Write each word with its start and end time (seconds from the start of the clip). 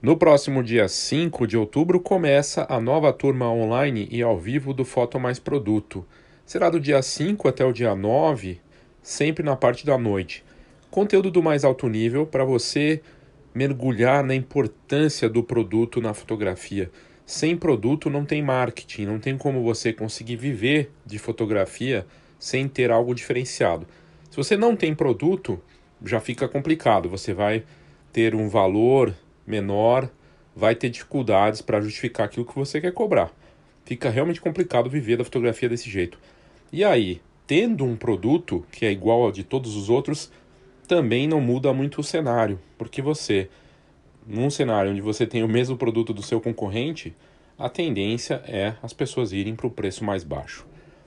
No 0.00 0.16
próximo 0.16 0.62
dia 0.62 0.86
5 0.86 1.44
de 1.44 1.56
outubro 1.56 1.98
começa 1.98 2.64
a 2.68 2.80
nova 2.80 3.12
turma 3.12 3.50
online 3.50 4.06
e 4.12 4.22
ao 4.22 4.38
vivo 4.38 4.72
do 4.72 4.84
Foto 4.84 5.18
Mais 5.18 5.40
Produto. 5.40 6.06
Será 6.46 6.70
do 6.70 6.78
dia 6.78 7.02
5 7.02 7.48
até 7.48 7.64
o 7.64 7.72
dia 7.72 7.96
9, 7.96 8.60
sempre 9.02 9.42
na 9.42 9.56
parte 9.56 9.84
da 9.84 9.98
noite. 9.98 10.44
Conteúdo 10.88 11.32
do 11.32 11.42
mais 11.42 11.64
alto 11.64 11.88
nível 11.88 12.24
para 12.24 12.44
você 12.44 13.02
mergulhar 13.52 14.22
na 14.22 14.36
importância 14.36 15.28
do 15.28 15.42
produto 15.42 16.00
na 16.00 16.14
fotografia. 16.14 16.92
Sem 17.26 17.56
produto 17.56 18.08
não 18.08 18.24
tem 18.24 18.40
marketing, 18.40 19.04
não 19.04 19.18
tem 19.18 19.36
como 19.36 19.64
você 19.64 19.92
conseguir 19.92 20.36
viver 20.36 20.92
de 21.04 21.18
fotografia 21.18 22.06
sem 22.38 22.68
ter 22.68 22.92
algo 22.92 23.12
diferenciado. 23.16 23.84
Se 24.30 24.36
você 24.36 24.56
não 24.56 24.76
tem 24.76 24.94
produto, 24.94 25.60
já 26.04 26.20
fica 26.20 26.46
complicado. 26.46 27.08
Você 27.08 27.34
vai 27.34 27.64
ter 28.12 28.32
um 28.36 28.48
valor 28.48 29.12
menor, 29.48 30.10
vai 30.54 30.74
ter 30.74 30.90
dificuldades 30.90 31.62
para 31.62 31.80
justificar 31.80 32.26
aquilo 32.26 32.46
que 32.46 32.54
você 32.54 32.80
quer 32.80 32.92
cobrar. 32.92 33.32
Fica 33.84 34.10
realmente 34.10 34.40
complicado 34.40 34.90
viver 34.90 35.16
da 35.16 35.24
fotografia 35.24 35.68
desse 35.68 35.88
jeito. 35.88 36.18
E 36.72 36.84
aí, 36.84 37.20
tendo 37.46 37.84
um 37.84 37.96
produto 37.96 38.66
que 38.70 38.84
é 38.84 38.90
igual 38.90 39.22
ao 39.22 39.32
de 39.32 39.42
todos 39.42 39.74
os 39.74 39.88
outros, 39.88 40.30
também 40.86 41.26
não 41.26 41.40
muda 41.40 41.72
muito 41.72 42.00
o 42.00 42.04
cenário, 42.04 42.60
porque 42.76 43.00
você, 43.00 43.48
num 44.26 44.50
cenário 44.50 44.90
onde 44.90 45.00
você 45.00 45.26
tem 45.26 45.42
o 45.42 45.48
mesmo 45.48 45.76
produto 45.76 46.12
do 46.12 46.22
seu 46.22 46.40
concorrente, 46.40 47.14
a 47.58 47.68
tendência 47.68 48.42
é 48.46 48.74
as 48.82 48.92
pessoas 48.92 49.32
irem 49.32 49.56
para 49.56 49.66
o 49.66 49.70
preço 49.70 50.04
mais 50.04 50.24
baixo. 50.24 50.66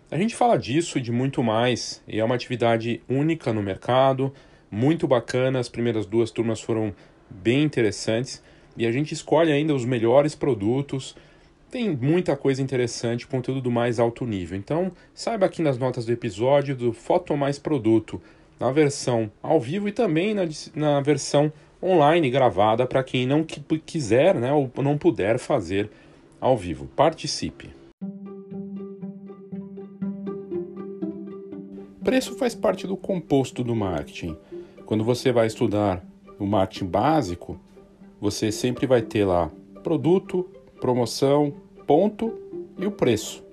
A 0.10 0.18
gente 0.18 0.36
fala 0.36 0.58
disso 0.58 0.98
e 0.98 1.02
de 1.02 1.12
muito 1.12 1.42
mais, 1.42 2.04
e 2.08 2.20
é 2.20 2.24
uma 2.24 2.36
atividade 2.36 3.02
única 3.08 3.54
no 3.54 3.64
mercado, 3.64 4.34
muito 4.70 5.08
bacana. 5.08 5.60
As 5.60 5.70
primeiras 5.70 6.06
duas 6.06 6.32
turmas 6.32 6.60
foram 6.60 6.94
bem 7.32 7.64
interessantes 7.64 8.42
e 8.76 8.86
a 8.86 8.92
gente 8.92 9.14
escolhe 9.14 9.52
ainda 9.52 9.74
os 9.74 9.86
melhores 9.86 10.36
produtos. 10.36 11.16
Tem 11.70 11.96
muita 11.96 12.36
coisa 12.36 12.62
interessante, 12.62 13.28
conteúdo 13.28 13.62
do 13.62 13.72
mais 13.72 14.00
alto 14.00 14.26
nível. 14.26 14.58
Então, 14.58 14.92
saiba 15.14 15.46
aqui 15.46 15.62
nas 15.62 15.78
notas 15.78 16.06
do 16.06 16.12
episódio 16.12 16.76
do 16.76 16.92
Foto 16.92 17.36
Mais 17.38 17.58
Produto, 17.58 18.22
na 18.60 18.72
versão 18.72 19.32
ao 19.42 19.60
vivo 19.60 19.88
e 19.88 19.92
também 19.92 20.34
na, 20.34 20.44
na 20.76 21.02
versão 21.02 21.52
online 21.82 22.30
gravada 22.30 22.86
para 22.86 23.04
quem 23.04 23.26
não 23.26 23.44
quiser 23.44 24.36
né, 24.36 24.52
ou 24.52 24.70
não 24.84 24.98
puder 24.98 25.40
fazer 25.40 25.90
ao 26.40 26.58
vivo. 26.58 26.88
Participe! 26.96 27.70
Preço 32.04 32.36
faz 32.36 32.54
parte 32.54 32.86
do 32.86 32.98
composto 32.98 33.64
do 33.64 33.76
marketing. 33.76 34.36
Quando 34.86 35.04
você 35.04 35.32
vai 35.32 35.48
estudar 35.48 36.04
o 36.42 36.48
marketing 36.48 36.88
básico, 36.88 37.56
você 38.20 38.52
sempre 38.52 38.88
vai 38.88 39.02
ter 39.04 39.26
lá 39.26 39.52
produto, 39.84 40.50
promoção, 40.80 41.54
ponto 41.86 42.34
e 42.80 42.86
o 42.86 42.92
preço. 42.92 43.44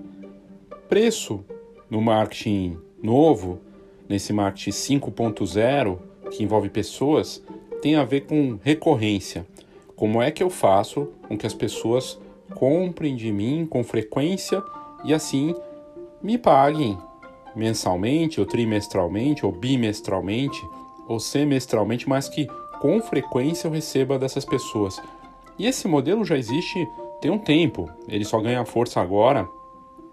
Preço 0.88 1.44
no 1.90 2.00
marketing 2.00 2.78
novo, 3.02 3.60
nesse 4.08 4.32
marketing 4.32 4.70
5.0, 4.70 5.98
que 6.30 6.42
envolve 6.42 6.70
pessoas, 6.70 7.42
tem 7.82 7.94
a 7.94 8.04
ver 8.04 8.22
com 8.22 8.58
recorrência. 8.62 9.46
Como 9.94 10.22
é 10.22 10.30
que 10.30 10.42
eu 10.42 10.48
faço 10.48 11.08
com 11.28 11.36
que 11.36 11.46
as 11.46 11.54
pessoas 11.54 12.18
comprem 12.54 13.14
de 13.14 13.30
mim 13.30 13.66
com 13.66 13.84
frequência 13.84 14.62
e 15.04 15.12
assim 15.12 15.54
me 16.22 16.38
paguem 16.38 16.96
mensalmente, 17.54 18.40
ou 18.40 18.46
trimestralmente, 18.46 19.44
ou 19.44 19.52
bimestralmente, 19.52 20.62
ou 21.06 21.20
semestralmente, 21.20 22.08
mas 22.08 22.28
que 22.28 22.46
com 22.80 23.00
frequência 23.00 23.66
eu 23.66 23.72
receba 23.72 24.18
dessas 24.18 24.44
pessoas. 24.44 25.00
E 25.58 25.66
esse 25.66 25.88
modelo 25.88 26.24
já 26.24 26.36
existe 26.36 26.86
tem 27.20 27.30
um 27.30 27.38
tempo, 27.38 27.90
ele 28.06 28.24
só 28.24 28.40
ganha 28.40 28.64
força 28.64 29.00
agora 29.00 29.48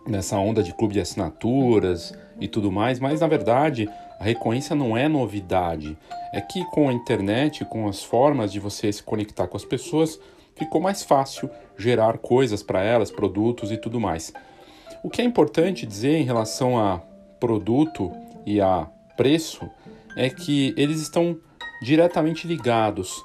nessa 0.08 0.38
onda 0.38 0.62
de 0.62 0.74
clube 0.74 0.94
de 0.94 1.00
assinaturas 1.00 2.14
e 2.40 2.48
tudo 2.48 2.72
mais, 2.72 3.00
mas 3.00 3.22
na 3.22 3.28
verdade 3.28 3.90
a 4.20 4.24
recorrência 4.24 4.76
não 4.76 4.96
é 4.96 5.08
novidade. 5.08 5.98
É 6.34 6.42
que 6.42 6.64
com 6.66 6.90
a 6.90 6.94
internet, 6.94 7.66
com 7.66 7.88
as 7.88 8.04
formas 8.04 8.52
de 8.52 8.60
você 8.60 8.92
se 8.92 9.04
conectar 9.04 9.48
com 9.48 9.58
as 9.58 9.66
pessoas, 9.66 10.20
ficou 10.56 10.82
mais 10.82 11.04
fácil 11.04 11.50
gerar 11.78 12.18
coisas 12.18 12.64
para 12.64 12.82
elas, 12.82 13.12
produtos 13.12 13.72
e 13.72 13.78
tudo 13.78 14.00
mais. 14.00 14.34
O 15.04 15.10
que 15.10 15.22
é 15.22 15.26
importante 15.26 15.86
dizer 15.86 16.18
em 16.18 16.24
relação 16.24 16.80
a 16.80 17.00
produto 17.40 18.12
e 18.46 18.62
a 18.62 18.88
preço 19.18 19.70
é 20.16 20.30
que 20.30 20.74
eles 20.78 21.02
estão 21.02 21.38
diretamente 21.86 22.48
ligados. 22.48 23.24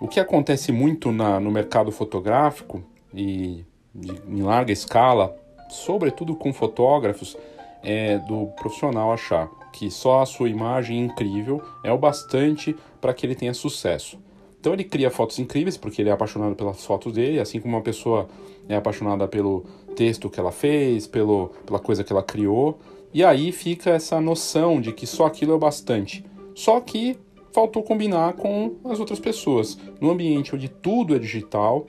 O 0.00 0.08
que 0.08 0.18
acontece 0.18 0.72
muito 0.72 1.12
na, 1.12 1.38
no 1.38 1.50
mercado 1.50 1.92
fotográfico 1.92 2.82
e 3.12 3.64
de, 3.94 4.12
em 4.26 4.42
larga 4.42 4.72
escala, 4.72 5.36
sobretudo 5.68 6.34
com 6.34 6.50
fotógrafos, 6.52 7.36
é 7.82 8.18
do 8.18 8.46
profissional 8.56 9.12
achar 9.12 9.50
que 9.72 9.90
só 9.90 10.22
a 10.22 10.26
sua 10.26 10.48
imagem 10.48 11.04
incrível 11.04 11.62
é 11.84 11.92
o 11.92 11.98
bastante 11.98 12.74
para 12.98 13.12
que 13.12 13.26
ele 13.26 13.34
tenha 13.34 13.52
sucesso. 13.52 14.18
Então 14.58 14.72
ele 14.72 14.84
cria 14.84 15.10
fotos 15.10 15.38
incríveis 15.38 15.76
porque 15.76 16.00
ele 16.00 16.08
é 16.08 16.12
apaixonado 16.12 16.56
pelas 16.56 16.82
fotos 16.84 17.12
dele, 17.12 17.38
assim 17.38 17.60
como 17.60 17.76
uma 17.76 17.82
pessoa 17.82 18.26
é 18.68 18.74
apaixonada 18.74 19.28
pelo 19.28 19.66
texto 19.94 20.30
que 20.30 20.40
ela 20.40 20.50
fez, 20.50 21.06
pelo, 21.06 21.50
pela 21.66 21.78
coisa 21.78 22.02
que 22.02 22.12
ela 22.12 22.22
criou. 22.22 22.78
E 23.12 23.22
aí 23.22 23.52
fica 23.52 23.90
essa 23.90 24.18
noção 24.18 24.80
de 24.80 24.92
que 24.92 25.06
só 25.06 25.26
aquilo 25.26 25.52
é 25.52 25.54
o 25.54 25.58
bastante. 25.58 26.24
Só 26.54 26.80
que 26.80 27.18
faltou 27.58 27.82
combinar 27.82 28.34
com 28.34 28.76
as 28.84 29.00
outras 29.00 29.18
pessoas. 29.18 29.76
No 30.00 30.12
ambiente 30.12 30.54
onde 30.54 30.68
tudo 30.68 31.16
é 31.16 31.18
digital, 31.18 31.86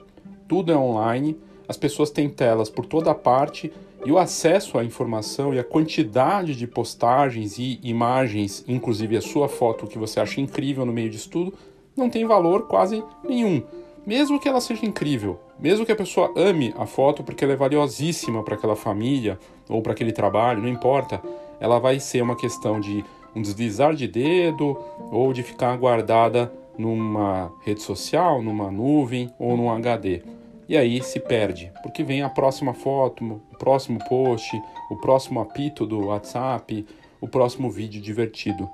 tudo 0.48 0.72
é 0.72 0.76
online, 0.76 1.38
as 1.68 1.76
pessoas 1.76 2.10
têm 2.10 2.28
telas 2.28 2.68
por 2.68 2.84
toda 2.84 3.14
parte 3.14 3.72
e 4.04 4.10
o 4.10 4.18
acesso 4.18 4.76
à 4.76 4.84
informação 4.84 5.54
e 5.54 5.60
a 5.60 5.62
quantidade 5.62 6.56
de 6.56 6.66
postagens 6.66 7.56
e 7.56 7.78
imagens, 7.84 8.64
inclusive 8.66 9.16
a 9.16 9.20
sua 9.20 9.48
foto 9.48 9.86
que 9.86 9.96
você 9.96 10.18
acha 10.18 10.40
incrível 10.40 10.84
no 10.84 10.92
meio 10.92 11.08
disso 11.08 11.30
tudo, 11.30 11.54
não 11.96 12.10
tem 12.10 12.26
valor 12.26 12.66
quase 12.66 13.00
nenhum. 13.22 13.62
Mesmo 14.04 14.40
que 14.40 14.48
ela 14.48 14.60
seja 14.60 14.84
incrível, 14.84 15.38
mesmo 15.56 15.86
que 15.86 15.92
a 15.92 15.96
pessoa 15.96 16.32
ame 16.34 16.74
a 16.76 16.84
foto 16.84 17.22
porque 17.22 17.44
ela 17.44 17.52
é 17.52 17.56
valiosíssima 17.56 18.42
para 18.42 18.56
aquela 18.56 18.74
família 18.74 19.38
ou 19.68 19.80
para 19.82 19.92
aquele 19.92 20.10
trabalho, 20.10 20.62
não 20.62 20.68
importa, 20.68 21.22
ela 21.60 21.78
vai 21.78 22.00
ser 22.00 22.22
uma 22.22 22.34
questão 22.34 22.80
de 22.80 23.04
um 23.34 23.42
deslizar 23.42 23.94
de 23.94 24.08
dedo 24.08 24.78
ou 25.10 25.32
de 25.32 25.42
ficar 25.42 25.76
guardada 25.76 26.52
numa 26.76 27.52
rede 27.62 27.82
social, 27.82 28.42
numa 28.42 28.70
nuvem 28.70 29.32
ou 29.38 29.56
num 29.56 29.70
HD. 29.70 30.22
E 30.68 30.76
aí 30.76 31.02
se 31.02 31.18
perde, 31.18 31.72
porque 31.82 32.04
vem 32.04 32.22
a 32.22 32.28
próxima 32.28 32.72
foto, 32.72 33.40
o 33.52 33.56
próximo 33.58 33.98
post, 34.08 34.60
o 34.88 34.96
próximo 34.96 35.40
apito 35.40 35.84
do 35.84 36.06
WhatsApp, 36.06 36.86
o 37.20 37.28
próximo 37.28 37.70
vídeo 37.70 38.00
divertido. 38.00 38.68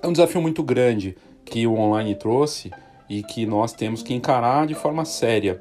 É 0.00 0.06
um 0.06 0.12
desafio 0.12 0.40
muito 0.40 0.62
grande 0.62 1.16
que 1.44 1.66
o 1.66 1.74
online 1.74 2.14
trouxe 2.14 2.70
e 3.08 3.22
que 3.22 3.46
nós 3.46 3.72
temos 3.72 4.02
que 4.02 4.14
encarar 4.14 4.66
de 4.66 4.74
forma 4.74 5.04
séria 5.04 5.60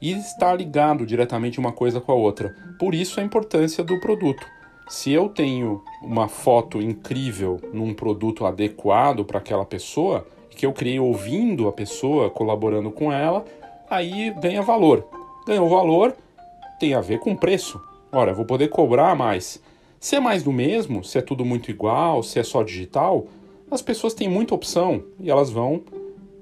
e 0.00 0.12
estar 0.12 0.54
ligado 0.54 1.06
diretamente 1.06 1.58
uma 1.58 1.72
coisa 1.72 2.00
com 2.00 2.12
a 2.12 2.14
outra. 2.14 2.54
Por 2.78 2.94
isso 2.94 3.18
a 3.18 3.22
importância 3.22 3.82
do 3.82 3.98
produto. 3.98 4.46
Se 4.88 5.12
eu 5.12 5.28
tenho 5.28 5.82
uma 6.00 6.28
foto 6.28 6.80
incrível 6.80 7.60
num 7.74 7.92
produto 7.92 8.46
adequado 8.46 9.22
para 9.22 9.38
aquela 9.38 9.66
pessoa, 9.66 10.26
que 10.48 10.64
eu 10.64 10.72
criei 10.72 10.98
ouvindo 10.98 11.68
a 11.68 11.72
pessoa, 11.72 12.30
colaborando 12.30 12.90
com 12.90 13.12
ela, 13.12 13.44
aí 13.90 14.30
ganha 14.40 14.62
valor. 14.62 15.06
Ganhou 15.46 15.68
valor, 15.68 16.16
tem 16.80 16.94
a 16.94 17.02
ver 17.02 17.20
com 17.20 17.36
preço. 17.36 17.78
Ora, 18.10 18.32
vou 18.32 18.46
poder 18.46 18.68
cobrar 18.68 19.14
mais. 19.14 19.62
Se 20.00 20.16
é 20.16 20.20
mais 20.20 20.42
do 20.42 20.52
mesmo, 20.52 21.04
se 21.04 21.18
é 21.18 21.20
tudo 21.20 21.44
muito 21.44 21.70
igual, 21.70 22.22
se 22.22 22.38
é 22.38 22.42
só 22.42 22.62
digital, 22.62 23.26
as 23.70 23.82
pessoas 23.82 24.14
têm 24.14 24.28
muita 24.28 24.54
opção 24.54 25.04
e 25.20 25.30
elas 25.30 25.50
vão 25.50 25.82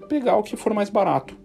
pegar 0.08 0.36
o 0.36 0.42
que 0.44 0.56
for 0.56 0.72
mais 0.72 0.88
barato. 0.88 1.36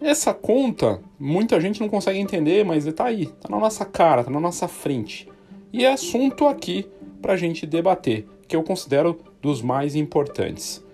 Essa 0.00 0.32
conta, 0.32 1.00
muita 1.18 1.60
gente 1.60 1.80
não 1.80 1.88
consegue 1.88 2.20
entender, 2.20 2.64
mas 2.64 2.86
está 2.86 3.06
aí, 3.06 3.24
está 3.24 3.48
na 3.48 3.58
nossa 3.58 3.84
cara, 3.84 4.20
está 4.20 4.30
na 4.30 4.40
nossa 4.40 4.68
frente. 4.68 5.31
E 5.72 5.86
é 5.86 5.92
assunto 5.92 6.46
aqui 6.46 6.86
para 7.22 7.32
a 7.32 7.36
gente 7.36 7.64
debater, 7.64 8.26
que 8.46 8.54
eu 8.54 8.62
considero 8.62 9.18
dos 9.40 9.62
mais 9.62 9.96
importantes. 9.96 10.84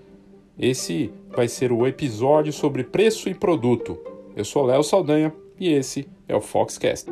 Esse 0.56 1.12
vai 1.30 1.48
ser 1.48 1.72
o 1.72 1.84
episódio 1.84 2.52
sobre 2.52 2.84
preço 2.84 3.28
e 3.28 3.34
produto. 3.34 3.98
Eu 4.36 4.44
sou 4.44 4.64
Léo 4.64 4.84
Saldanha 4.84 5.34
e 5.58 5.68
esse 5.68 6.08
é 6.28 6.36
o 6.36 6.40
Foxcast. 6.40 7.10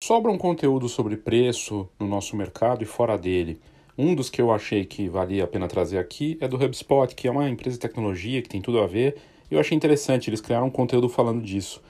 Sobra 0.00 0.30
um 0.30 0.38
conteúdo 0.38 0.88
sobre 0.88 1.16
preço 1.16 1.88
no 1.98 2.06
nosso 2.06 2.36
mercado 2.36 2.84
e 2.84 2.86
fora 2.86 3.18
dele. 3.18 3.60
Um 3.98 4.14
dos 4.14 4.30
que 4.30 4.40
eu 4.40 4.52
achei 4.52 4.84
que 4.84 5.08
valia 5.08 5.42
a 5.42 5.48
pena 5.48 5.66
trazer 5.66 5.98
aqui 5.98 6.38
é 6.40 6.46
do 6.46 6.56
HubSpot, 6.56 7.12
que 7.12 7.26
é 7.26 7.30
uma 7.30 7.50
empresa 7.50 7.74
de 7.74 7.80
tecnologia 7.80 8.40
que 8.40 8.48
tem 8.48 8.62
tudo 8.62 8.78
a 8.78 8.86
ver. 8.86 9.16
Eu 9.50 9.58
achei 9.58 9.76
interessante, 9.76 10.30
eles 10.30 10.40
criaram 10.40 10.68
um 10.68 10.70
conteúdo 10.70 11.08
falando 11.08 11.42
disso. 11.42 11.82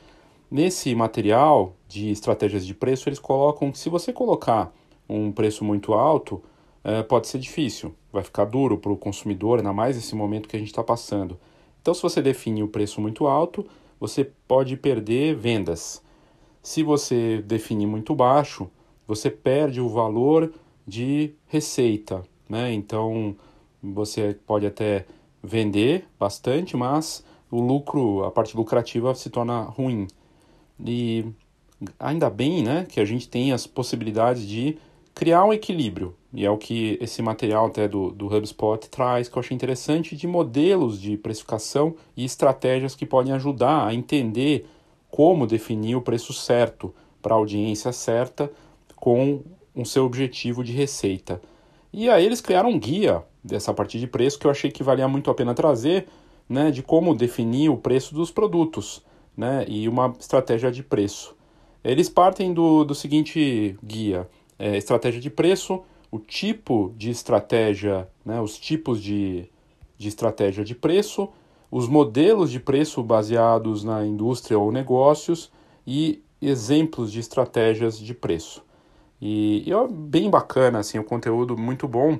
Nesse 0.50 0.94
material 0.94 1.76
de 1.86 2.10
estratégias 2.10 2.64
de 2.64 2.74
preço, 2.74 3.08
eles 3.08 3.18
colocam 3.18 3.70
que 3.70 3.78
se 3.78 3.90
você 3.90 4.14
colocar 4.14 4.72
um 5.06 5.30
preço 5.30 5.62
muito 5.62 5.92
alto, 5.92 6.42
é, 6.82 7.02
pode 7.02 7.28
ser 7.28 7.38
difícil, 7.38 7.94
vai 8.10 8.22
ficar 8.22 8.46
duro 8.46 8.78
para 8.78 8.90
o 8.90 8.96
consumidor, 8.96 9.58
ainda 9.58 9.74
mais 9.74 9.96
nesse 9.96 10.14
momento 10.14 10.48
que 10.48 10.56
a 10.56 10.58
gente 10.58 10.68
está 10.68 10.82
passando. 10.82 11.38
Então, 11.82 11.92
se 11.92 12.00
você 12.00 12.22
define 12.22 12.62
o 12.62 12.68
preço 12.68 12.98
muito 12.98 13.26
alto, 13.26 13.66
você 14.00 14.24
pode 14.24 14.74
perder 14.76 15.34
vendas. 15.36 16.02
Se 16.62 16.82
você 16.82 17.42
definir 17.42 17.86
muito 17.86 18.14
baixo, 18.14 18.70
você 19.06 19.30
perde 19.30 19.82
o 19.82 19.88
valor 19.88 20.52
de 20.86 21.34
receita, 21.46 22.22
né? 22.48 22.72
Então, 22.72 23.36
você 23.82 24.38
pode 24.46 24.66
até 24.66 25.04
vender 25.42 26.06
bastante, 26.18 26.74
mas 26.74 27.22
o 27.50 27.60
lucro, 27.60 28.24
a 28.24 28.30
parte 28.30 28.56
lucrativa 28.56 29.14
se 29.14 29.28
torna 29.28 29.60
ruim. 29.62 30.06
E 30.84 31.24
ainda 31.98 32.28
bem, 32.28 32.62
né, 32.62 32.86
que 32.88 33.00
a 33.00 33.04
gente 33.04 33.28
tem 33.28 33.52
as 33.52 33.66
possibilidades 33.66 34.46
de 34.46 34.78
criar 35.14 35.44
um 35.44 35.52
equilíbrio. 35.52 36.14
E 36.32 36.44
é 36.44 36.50
o 36.50 36.58
que 36.58 36.98
esse 37.00 37.22
material 37.22 37.66
até 37.66 37.88
do, 37.88 38.10
do 38.10 38.26
HubSpot 38.26 38.88
traz, 38.88 39.28
que 39.28 39.36
eu 39.36 39.40
achei 39.40 39.54
interessante, 39.54 40.14
de 40.16 40.26
modelos 40.26 41.00
de 41.00 41.16
precificação 41.16 41.94
e 42.16 42.24
estratégias 42.24 42.94
que 42.94 43.06
podem 43.06 43.32
ajudar 43.32 43.86
a 43.86 43.94
entender 43.94 44.66
como 45.10 45.46
definir 45.46 45.96
o 45.96 46.02
preço 46.02 46.32
certo 46.32 46.94
para 47.22 47.34
a 47.34 47.38
audiência 47.38 47.92
certa 47.92 48.50
com 48.94 49.42
o 49.74 49.84
seu 49.84 50.04
objetivo 50.04 50.62
de 50.62 50.72
receita. 50.72 51.40
E 51.92 52.10
aí 52.10 52.24
eles 52.24 52.40
criaram 52.40 52.70
um 52.70 52.78
guia 52.78 53.22
dessa 53.42 53.72
parte 53.72 53.98
de 53.98 54.06
preço 54.06 54.38
que 54.38 54.46
eu 54.46 54.50
achei 54.50 54.70
que 54.70 54.82
valia 54.82 55.08
muito 55.08 55.30
a 55.30 55.34
pena 55.34 55.54
trazer, 55.54 56.06
né, 56.48 56.70
de 56.70 56.82
como 56.82 57.14
definir 57.14 57.70
o 57.70 57.76
preço 57.76 58.14
dos 58.14 58.30
produtos, 58.30 59.02
né, 59.38 59.64
e 59.68 59.88
uma 59.88 60.12
estratégia 60.18 60.72
de 60.72 60.82
preço. 60.82 61.36
Eles 61.84 62.08
partem 62.08 62.52
do, 62.52 62.82
do 62.82 62.92
seguinte 62.92 63.78
guia: 63.82 64.28
é, 64.58 64.76
estratégia 64.76 65.20
de 65.20 65.30
preço, 65.30 65.84
o 66.10 66.18
tipo 66.18 66.92
de 66.96 67.08
estratégia, 67.08 68.08
né, 68.24 68.40
os 68.40 68.58
tipos 68.58 69.00
de, 69.00 69.48
de 69.96 70.08
estratégia 70.08 70.64
de 70.64 70.74
preço, 70.74 71.28
os 71.70 71.86
modelos 71.86 72.50
de 72.50 72.58
preço 72.58 73.00
baseados 73.00 73.84
na 73.84 74.04
indústria 74.04 74.58
ou 74.58 74.72
negócios 74.72 75.52
e 75.86 76.20
exemplos 76.42 77.12
de 77.12 77.20
estratégias 77.20 77.96
de 77.96 78.12
preço. 78.14 78.64
E, 79.20 79.68
e 79.68 79.72
é 79.72 79.88
bem 79.88 80.28
bacana, 80.28 80.80
assim, 80.80 80.98
o 80.98 81.04
conteúdo 81.04 81.56
muito 81.56 81.86
bom. 81.86 82.18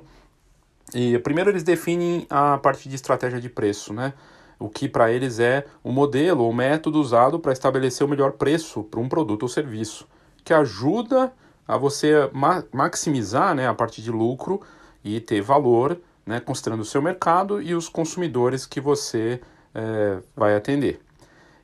E 0.93 1.19
primeiro 1.19 1.49
eles 1.49 1.63
definem 1.63 2.25
a 2.29 2.57
parte 2.57 2.87
de 2.87 2.95
estratégia 2.95 3.41
de 3.41 3.49
preço, 3.49 3.93
né? 3.93 4.13
O 4.59 4.67
que 4.69 4.89
para 4.89 5.11
eles 5.11 5.39
é 5.39 5.65
o 5.81 5.91
modelo 5.91 6.43
ou 6.43 6.53
método 6.53 6.99
usado 6.99 7.39
para 7.39 7.53
estabelecer 7.53 8.05
o 8.05 8.09
melhor 8.09 8.33
preço 8.33 8.83
para 8.83 8.99
um 8.99 9.07
produto 9.07 9.43
ou 9.43 9.49
serviço, 9.49 10.05
que 10.43 10.53
ajuda 10.53 11.31
a 11.65 11.77
você 11.77 12.29
ma 12.33 12.63
maximizar 12.73 13.55
né, 13.55 13.67
a 13.67 13.73
parte 13.73 14.01
de 14.01 14.11
lucro 14.11 14.59
e 15.03 15.21
ter 15.21 15.41
valor, 15.41 15.99
né, 16.25 16.39
considerando 16.39 16.81
o 16.81 16.85
seu 16.85 17.01
mercado 17.01 17.61
e 17.61 17.73
os 17.73 17.87
consumidores 17.87 18.65
que 18.65 18.81
você 18.81 19.39
é, 19.73 20.19
vai 20.35 20.55
atender. 20.55 20.99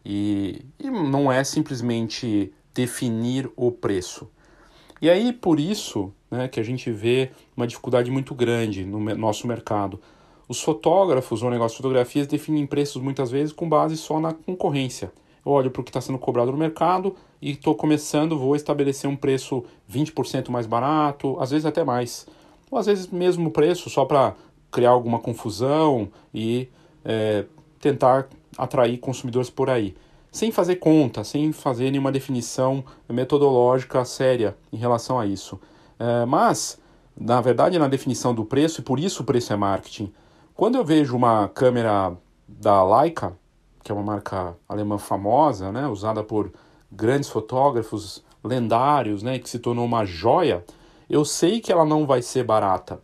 E, 0.06 0.64
e 0.80 0.90
não 0.90 1.32
é 1.32 1.44
simplesmente 1.44 2.54
definir 2.74 3.50
o 3.56 3.72
preço. 3.72 4.30
E 5.02 5.10
aí, 5.10 5.34
por 5.34 5.60
isso, 5.60 6.14
né, 6.30 6.48
que 6.48 6.60
a 6.60 6.64
gente 6.64 6.92
vê 6.92 7.32
uma 7.56 7.68
dificuldade 7.68 8.10
muito 8.10 8.34
grande 8.34 8.86
no 8.86 9.00
nosso 9.16 9.48
mercado. 9.48 10.00
Os 10.48 10.62
fotógrafos 10.62 11.42
ou 11.42 11.50
negócios 11.50 11.78
de 11.78 11.82
fotografias 11.82 12.28
definem 12.28 12.68
preços 12.68 13.02
muitas 13.02 13.32
vezes 13.32 13.52
com 13.52 13.68
base 13.68 13.98
só 13.98 14.20
na 14.20 14.34
concorrência. 14.34 15.12
Eu 15.44 15.52
olho 15.52 15.72
para 15.72 15.82
o 15.82 15.84
que 15.84 15.90
está 15.90 16.02
sendo 16.02 16.18
cobrado 16.18 16.52
no 16.52 16.58
mercado 16.58 17.16
e 17.42 17.52
estou 17.52 17.76
começando, 17.76 18.38
vou 18.38 18.56
estabelecer 18.56 19.10
um 19.10 19.16
preço 19.16 19.64
20% 19.92 20.50
mais 20.50 20.66
barato, 20.66 21.38
às 21.40 21.52
vezes 21.52 21.66
até 21.66 21.84
mais. 21.84 22.28
Ou 22.70 22.78
às 22.78 22.86
vezes 22.86 23.08
mesmo 23.08 23.52
preço, 23.52 23.90
só 23.90 24.06
para 24.06 24.36
criar 24.72 24.90
alguma 24.90 25.20
confusão 25.20 26.10
e 26.34 26.68
é, 27.04 27.46
tentar 27.80 28.28
atrair 28.58 28.98
consumidores 28.98 29.50
por 29.50 29.70
aí. 29.70 29.96
Sem 30.32 30.52
fazer 30.52 30.76
conta, 30.78 31.24
sem 31.24 31.52
fazer 31.52 31.92
nenhuma 31.92 32.12
definição 32.12 32.84
metodológica 33.08 34.04
séria 34.04 34.58
em 34.74 34.78
relação 34.78 35.20
a 35.20 35.26
isso. 35.26 35.60
É, 35.98 36.26
mas, 36.26 36.80
na 37.18 37.40
verdade, 37.40 37.80
na 37.80 37.88
definição 37.88 38.34
do 38.34 38.44
preço, 38.44 38.82
e 38.82 38.84
por 38.84 39.00
isso 39.00 39.24
o 39.24 39.26
preço 39.26 39.54
é 39.54 39.56
marketing, 39.56 40.12
quando 40.56 40.76
eu 40.76 40.86
vejo 40.86 41.16
uma 41.16 41.50
câmera 41.50 42.16
da 42.48 42.82
Leica, 42.84 43.38
que 43.84 43.92
é 43.92 43.96
uma 43.96 44.04
marca 44.04 44.56
alemã 44.68 44.98
famosa, 44.98 45.72
né, 45.72 45.86
usada 45.86 46.24
por 46.24 46.52
grandes 46.90 47.30
fotógrafos 47.30 48.24
lendários, 48.42 49.22
né, 49.22 49.38
que 49.38 49.50
se 49.50 49.60
tornou 49.60 49.86
uma 49.86 50.06
joia, 50.06 50.64
eu 51.10 51.26
sei 51.26 51.60
que 51.60 51.72
ela 51.72 51.86
não 51.86 52.08
vai 52.08 52.22
ser 52.22 52.44
barata. 52.46 53.02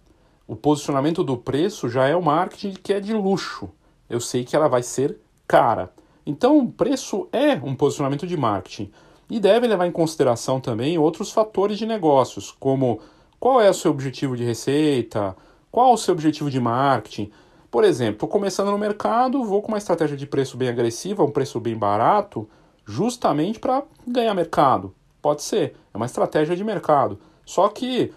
O 0.48 0.56
posicionamento 0.56 1.24
do 1.24 1.38
preço 1.38 1.90
já 1.90 2.08
é 2.08 2.16
o 2.16 2.24
marketing 2.24 2.74
que 2.82 2.94
é 2.94 3.00
de 3.00 3.14
luxo. 3.14 3.70
Eu 4.10 4.20
sei 4.20 4.44
que 4.44 4.56
ela 4.56 4.68
vai 4.68 4.82
ser 4.82 5.20
cara. 5.48 5.92
Então, 6.26 6.58
o 6.58 6.72
preço 6.72 7.28
é 7.32 7.56
um 7.56 7.76
posicionamento 7.76 8.26
de 8.26 8.38
marketing 8.38 8.92
e 9.30 9.40
deve 9.40 9.68
levar 9.68 9.88
em 9.88 9.92
consideração 9.92 10.60
também 10.60 10.98
outros 10.98 11.32
fatores 11.32 11.78
de 11.78 11.86
negócios, 11.86 12.52
como 12.52 13.00
qual 13.40 13.60
é 13.62 13.70
o 13.70 13.74
seu 13.74 13.92
objetivo 13.92 14.38
de 14.38 14.44
receita, 14.44 15.36
qual 15.72 15.94
o 15.94 15.98
seu 15.98 16.14
objetivo 16.14 16.50
de 16.50 16.60
marketing. 16.60 17.32
Por 17.70 17.84
exemplo, 17.84 18.14
estou 18.16 18.30
começando 18.30 18.70
no 18.70 18.78
mercado, 18.78 19.44
vou 19.44 19.62
com 19.62 19.70
uma 19.70 19.78
estratégia 19.78 20.18
de 20.18 20.28
preço 20.28 20.58
bem 20.58 20.68
agressiva, 20.68 21.24
um 21.24 21.32
preço 21.32 21.60
bem 21.60 21.76
barato, 21.76 22.50
justamente 22.86 23.60
para 23.60 23.84
ganhar 24.06 24.34
mercado. 24.34 24.94
Pode 25.22 25.42
ser, 25.44 25.76
é 25.94 25.98
uma 25.98 26.06
estratégia 26.06 26.56
de 26.56 26.64
mercado. 26.64 27.18
Só 27.46 27.70
que 27.70 28.12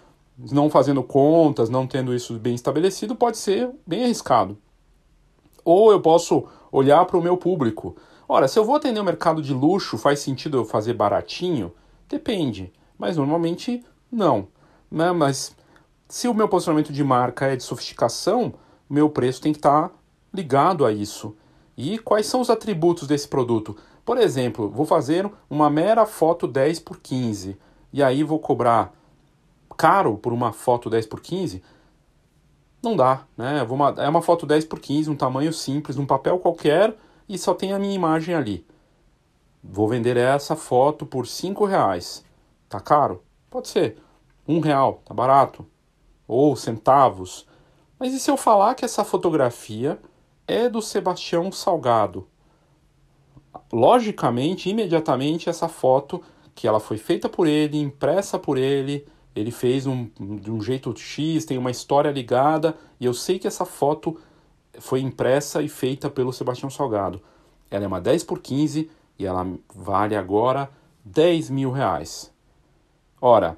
não 0.51 0.69
fazendo 0.69 1.01
contas, 1.01 1.69
não 1.69 1.87
tendo 1.87 2.13
isso 2.13 2.33
bem 2.33 2.55
estabelecido, 2.55 3.15
pode 3.15 3.37
ser 3.37 3.69
bem 3.87 4.03
arriscado. 4.03 4.57
Ou 5.63 5.91
eu 5.91 6.01
posso 6.01 6.45
olhar 6.71 7.05
para 7.05 7.17
o 7.17 7.21
meu 7.21 7.37
público. 7.37 7.95
Ora, 8.27 8.47
se 8.47 8.59
eu 8.59 8.65
vou 8.65 8.75
atender 8.75 8.99
o 8.99 9.03
um 9.03 9.05
mercado 9.05 9.41
de 9.41 9.53
luxo, 9.53 9.97
faz 9.97 10.19
sentido 10.19 10.57
eu 10.57 10.65
fazer 10.65 10.93
baratinho? 10.93 11.71
Depende, 12.09 12.73
mas 12.97 13.17
normalmente 13.17 13.83
não. 14.11 14.47
Né? 14.91 15.11
Mas 15.11 15.55
se 16.07 16.27
o 16.27 16.33
meu 16.33 16.47
posicionamento 16.47 16.93
de 16.93 17.03
marca 17.03 17.47
é 17.47 17.55
de 17.55 17.63
sofisticação, 17.63 18.53
meu 18.89 19.09
preço 19.09 19.41
tem 19.41 19.51
que 19.51 19.59
estar 19.59 19.89
tá 19.89 19.95
ligado 20.33 20.85
a 20.85 20.91
isso. 20.91 21.35
E 21.77 21.97
quais 21.97 22.27
são 22.27 22.41
os 22.41 22.49
atributos 22.49 23.07
desse 23.07 23.27
produto? 23.27 23.75
Por 24.05 24.17
exemplo, 24.17 24.69
vou 24.69 24.85
fazer 24.85 25.29
uma 25.49 25.69
mera 25.69 26.05
foto 26.05 26.47
10 26.47 26.79
por 26.79 26.99
15 26.99 27.57
e 27.91 28.03
aí 28.03 28.23
vou 28.23 28.39
cobrar 28.39 28.93
caro 29.75 30.17
por 30.17 30.31
uma 30.31 30.53
foto 30.53 30.89
10 30.89 31.07
por 31.07 31.19
15? 31.19 31.61
Não 32.83 32.95
dá, 32.95 33.23
né? 33.35 33.65
é 33.97 34.07
uma 34.07 34.21
foto 34.21 34.45
10 34.45 34.65
por 34.65 34.79
15, 34.79 35.09
um 35.09 35.15
tamanho 35.15 35.51
simples, 35.51 35.97
num 35.97 36.05
papel 36.05 36.37
qualquer 36.37 36.95
e 37.27 37.37
só 37.37 37.53
tem 37.53 37.73
a 37.73 37.79
minha 37.79 37.95
imagem 37.95 38.35
ali. 38.35 38.65
Vou 39.63 39.87
vender 39.87 40.15
essa 40.17 40.55
foto 40.55 41.05
por 41.05 41.25
5 41.25 41.65
reais. 41.65 42.23
Tá 42.69 42.79
caro? 42.79 43.23
Pode 43.49 43.67
ser. 43.67 43.97
Um 44.47 44.59
real, 44.59 45.01
tá 45.03 45.13
barato. 45.13 45.65
Ou 46.27 46.55
centavos. 46.55 47.45
Mas 47.99 48.13
e 48.13 48.19
se 48.19 48.29
eu 48.29 48.37
falar 48.37 48.75
que 48.75 48.85
essa 48.85 49.03
fotografia 49.03 49.99
é 50.47 50.67
do 50.69 50.81
Sebastião 50.81 51.51
Salgado? 51.51 52.27
Logicamente, 53.71 54.69
imediatamente, 54.69 55.49
essa 55.49 55.67
foto 55.67 56.21
que 56.53 56.67
ela 56.67 56.79
foi 56.79 56.97
feita 56.97 57.27
por 57.27 57.47
ele, 57.47 57.77
impressa 57.77 58.39
por 58.39 58.57
ele, 58.57 59.05
ele 59.35 59.51
fez 59.51 59.85
um, 59.85 60.09
de 60.19 60.49
um 60.49 60.61
jeito 60.61 60.95
X, 60.97 61.45
tem 61.45 61.57
uma 61.57 61.71
história 61.71 62.09
ligada, 62.09 62.75
e 62.99 63.05
eu 63.05 63.13
sei 63.13 63.37
que 63.37 63.47
essa 63.47 63.65
foto 63.65 64.17
foi 64.79 65.01
impressa 65.01 65.61
e 65.61 65.67
feita 65.67 66.09
pelo 66.09 66.31
Sebastião 66.31 66.69
Salgado. 66.69 67.21
Ela 67.69 67.83
é 67.83 67.87
uma 67.87 67.99
10 67.99 68.23
por 68.23 68.39
15 68.39 68.89
e 69.19 69.25
ela 69.25 69.45
vale 69.73 70.15
agora 70.15 70.69
10 71.03 71.49
mil 71.49 71.71
reais. 71.71 72.33
Ora, 73.19 73.57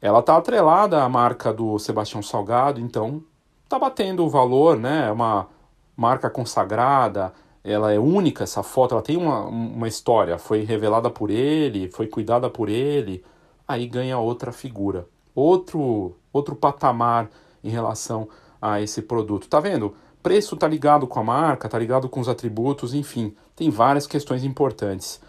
ela 0.00 0.20
está 0.20 0.36
atrelada 0.36 1.02
à 1.02 1.08
marca 1.08 1.52
do 1.52 1.78
Sebastião 1.78 2.22
Salgado, 2.22 2.80
então 2.80 3.22
está 3.64 3.78
batendo 3.78 4.24
o 4.24 4.28
valor, 4.28 4.78
né? 4.78 5.08
É 5.08 5.12
uma 5.12 5.48
marca 5.96 6.30
consagrada, 6.30 7.32
ela 7.64 7.92
é 7.92 7.98
única, 7.98 8.44
essa 8.44 8.62
foto, 8.62 8.94
ela 8.94 9.02
tem 9.02 9.16
uma, 9.16 9.44
uma 9.44 9.88
história, 9.88 10.38
foi 10.38 10.62
revelada 10.62 11.10
por 11.10 11.30
ele, 11.30 11.90
foi 11.90 12.06
cuidada 12.06 12.48
por 12.48 12.68
ele, 12.68 13.24
aí 13.66 13.86
ganha 13.88 14.18
outra 14.18 14.52
figura, 14.52 15.08
outro, 15.34 16.16
outro 16.32 16.54
patamar 16.54 17.28
em 17.64 17.70
relação 17.70 18.28
a 18.62 18.80
esse 18.80 19.02
produto. 19.02 19.48
Tá 19.48 19.58
vendo? 19.58 19.94
Preço 20.22 20.54
está 20.54 20.68
ligado 20.68 21.06
com 21.06 21.18
a 21.18 21.24
marca, 21.24 21.66
está 21.66 21.78
ligado 21.78 22.08
com 22.08 22.20
os 22.20 22.28
atributos, 22.28 22.94
enfim, 22.94 23.34
tem 23.56 23.70
várias 23.70 24.06
questões 24.06 24.44
importantes. 24.44 25.20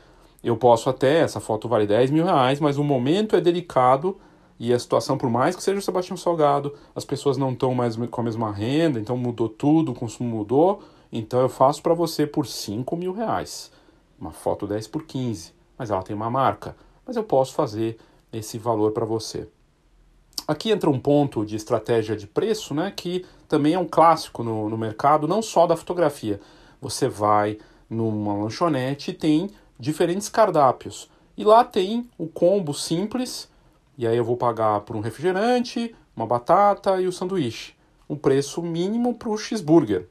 Eu 0.44 0.56
posso 0.58 0.90
até, 0.90 1.20
essa 1.22 1.40
foto 1.40 1.68
vale 1.68 1.88
10 1.88 2.12
mil 2.12 2.26
reais, 2.26 2.60
mas 2.60 2.78
o 2.78 2.84
momento 2.84 3.36
é 3.36 3.42
delicado 3.42 4.18
e 4.60 4.74
a 4.74 4.80
situação, 4.80 5.18
por 5.18 5.30
mais 5.30 5.56
que 5.56 5.62
seja 5.62 5.78
o 5.78 5.82
Sebastião 5.82 6.18
Salgado, 6.18 6.74
as 6.96 7.06
pessoas 7.06 7.38
não 7.38 7.52
estão 7.52 7.76
mais 7.76 7.96
com 7.96 8.22
a 8.22 8.24
mesma 8.24 8.52
renda, 8.52 9.00
então 9.00 9.16
mudou 9.16 9.48
tudo, 9.48 9.92
o 9.92 9.96
consumo 9.96 10.38
mudou, 10.38 10.82
então 11.12 11.40
eu 11.42 11.50
faço 11.50 11.82
para 11.82 11.94
você 11.94 12.26
por 12.26 12.48
5 12.48 12.96
mil 12.98 13.14
reais. 13.14 13.72
Uma 14.20 14.32
foto 14.32 14.66
10 14.66 14.88
por 14.88 15.04
15, 15.04 15.54
mas 15.78 15.92
ela 15.92 16.02
tem 16.02 16.16
uma 16.16 16.30
marca, 16.30 16.76
mas 17.06 17.16
eu 17.16 17.24
posso 17.24 17.54
fazer 17.54 17.98
esse 18.34 18.58
valor 18.58 18.92
para 18.92 19.06
você. 19.06 19.48
Aqui 20.48 20.72
entra 20.72 20.90
um 20.90 21.00
ponto 21.00 21.46
de 21.46 21.56
estratégia 21.56 22.16
de 22.16 22.26
preço, 22.26 22.74
né, 22.74 22.92
que 22.96 23.26
também 23.48 23.74
é 23.74 23.80
um 23.80 23.88
clássico 23.88 24.44
no, 24.44 24.70
no 24.70 24.78
mercado, 24.78 25.28
não 25.28 25.42
só 25.42 25.68
da 25.68 25.76
fotografia, 25.76 26.40
você 26.82 27.08
vai 27.08 27.60
numa 27.90 28.34
lanchonete 28.34 29.12
e 29.12 29.14
tem 29.14 29.52
diferentes 29.80 30.30
cardápios. 30.30 31.10
E 31.36 31.44
lá 31.44 31.64
tem 31.64 32.10
o 32.18 32.28
combo 32.28 32.74
simples, 32.74 33.50
e 33.98 34.06
aí 34.06 34.16
eu 34.16 34.24
vou 34.24 34.38
pagar 34.38 34.82
por 34.82 34.96
um 34.96 35.00
refrigerante, 35.00 35.96
uma 36.16 36.28
batata 36.28 37.02
e 37.02 37.08
o 37.08 37.12
sanduíche. 37.12 37.74
Um 38.10 38.16
preço 38.16 38.62
mínimo 38.62 39.16
para 39.16 39.30
o 39.30 39.38
cheeseburger. 39.38 40.08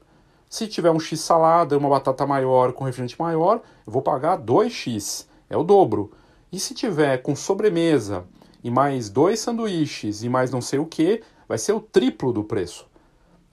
Se 0.49 0.67
tiver 0.67 0.91
um 0.91 0.99
X 0.99 1.19
salada, 1.19 1.77
uma 1.77 1.89
batata 1.89 2.25
maior 2.25 2.73
com 2.73 2.83
refrigerante 2.83 3.19
maior, 3.19 3.61
eu 3.85 3.91
vou 3.91 4.01
pagar 4.01 4.37
2x, 4.39 5.25
é 5.49 5.55
o 5.55 5.63
dobro. 5.63 6.11
E 6.51 6.59
se 6.59 6.73
tiver 6.73 7.21
com 7.21 7.35
sobremesa 7.35 8.25
e 8.63 8.69
mais 8.69 9.09
dois 9.09 9.39
sanduíches 9.39 10.23
e 10.23 10.29
mais 10.29 10.51
não 10.51 10.61
sei 10.61 10.79
o 10.79 10.85
que, 10.85 11.21
vai 11.47 11.57
ser 11.57 11.73
o 11.73 11.79
triplo 11.79 12.33
do 12.33 12.43
preço. 12.43 12.85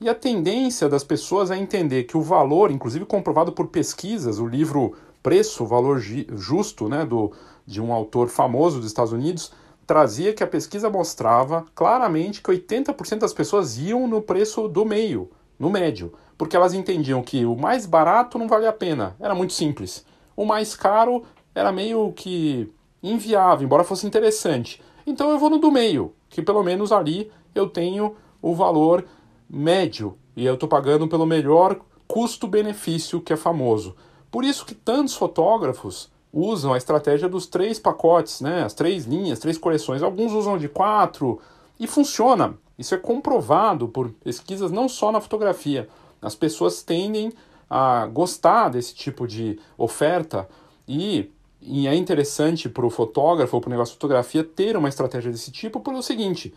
E 0.00 0.08
a 0.08 0.14
tendência 0.14 0.88
das 0.88 1.04
pessoas 1.04 1.50
é 1.50 1.56
entender 1.56 2.04
que 2.04 2.16
o 2.16 2.22
valor, 2.22 2.70
inclusive 2.70 3.04
comprovado 3.04 3.52
por 3.52 3.68
pesquisas, 3.68 4.38
o 4.38 4.46
livro 4.46 4.94
Preço, 5.22 5.64
Valor 5.64 5.98
Justo, 6.00 6.88
né, 6.88 7.06
do, 7.06 7.32
de 7.64 7.80
um 7.80 7.92
autor 7.92 8.28
famoso 8.28 8.78
dos 8.78 8.88
Estados 8.88 9.12
Unidos, 9.12 9.52
trazia 9.86 10.32
que 10.32 10.42
a 10.42 10.46
pesquisa 10.46 10.90
mostrava 10.90 11.66
claramente 11.74 12.42
que 12.42 12.50
80% 12.50 13.18
das 13.18 13.32
pessoas 13.32 13.78
iam 13.78 14.06
no 14.06 14.22
preço 14.22 14.68
do 14.68 14.84
meio, 14.84 15.30
no 15.58 15.70
médio, 15.70 16.12
porque 16.36 16.56
elas 16.56 16.74
entendiam 16.74 17.22
que 17.22 17.44
o 17.44 17.56
mais 17.56 17.86
barato 17.86 18.38
não 18.38 18.48
valia 18.48 18.70
a 18.70 18.72
pena, 18.72 19.16
era 19.20 19.34
muito 19.34 19.52
simples. 19.52 20.04
O 20.36 20.44
mais 20.44 20.74
caro 20.74 21.24
era 21.54 21.70
meio 21.70 22.12
que 22.12 22.72
inviável, 23.02 23.64
embora 23.64 23.84
fosse 23.84 24.06
interessante. 24.06 24.82
Então 25.06 25.30
eu 25.30 25.38
vou 25.38 25.50
no 25.50 25.58
do 25.58 25.70
meio, 25.70 26.12
que 26.28 26.42
pelo 26.42 26.62
menos 26.62 26.90
ali 26.90 27.30
eu 27.54 27.68
tenho 27.68 28.16
o 28.42 28.54
valor 28.54 29.04
médio 29.48 30.18
e 30.36 30.44
eu 30.44 30.54
estou 30.54 30.68
pagando 30.68 31.06
pelo 31.06 31.26
melhor 31.26 31.78
custo-benefício 32.08 33.20
que 33.20 33.32
é 33.32 33.36
famoso. 33.36 33.94
Por 34.30 34.44
isso 34.44 34.66
que 34.66 34.74
tantos 34.74 35.14
fotógrafos 35.14 36.10
usam 36.34 36.72
a 36.72 36.76
estratégia 36.76 37.28
dos 37.28 37.46
três 37.46 37.78
pacotes, 37.78 38.40
né? 38.40 38.64
as 38.64 38.74
três 38.74 39.04
linhas, 39.04 39.38
três 39.38 39.56
coleções. 39.56 40.02
Alguns 40.02 40.32
usam 40.32 40.58
de 40.58 40.68
quatro 40.68 41.40
e 41.78 41.86
funciona. 41.86 42.58
Isso 42.76 42.92
é 42.92 42.98
comprovado 42.98 43.86
por 43.86 44.10
pesquisas 44.10 44.72
não 44.72 44.88
só 44.88 45.12
na 45.12 45.20
fotografia. 45.20 45.88
As 46.20 46.34
pessoas 46.34 46.82
tendem 46.82 47.32
a 47.70 48.06
gostar 48.06 48.68
desse 48.68 48.94
tipo 48.94 49.28
de 49.28 49.58
oferta 49.78 50.48
e, 50.88 51.30
e 51.62 51.86
é 51.86 51.94
interessante 51.94 52.68
para 52.68 52.84
o 52.84 52.90
fotógrafo 52.90 53.56
ou 53.56 53.60
para 53.60 53.68
o 53.68 53.70
negócio 53.70 53.92
de 53.92 54.00
fotografia 54.00 54.42
ter 54.42 54.76
uma 54.76 54.88
estratégia 54.88 55.30
desse 55.30 55.52
tipo 55.52 55.78
pelo 55.80 56.02
seguinte: 56.02 56.52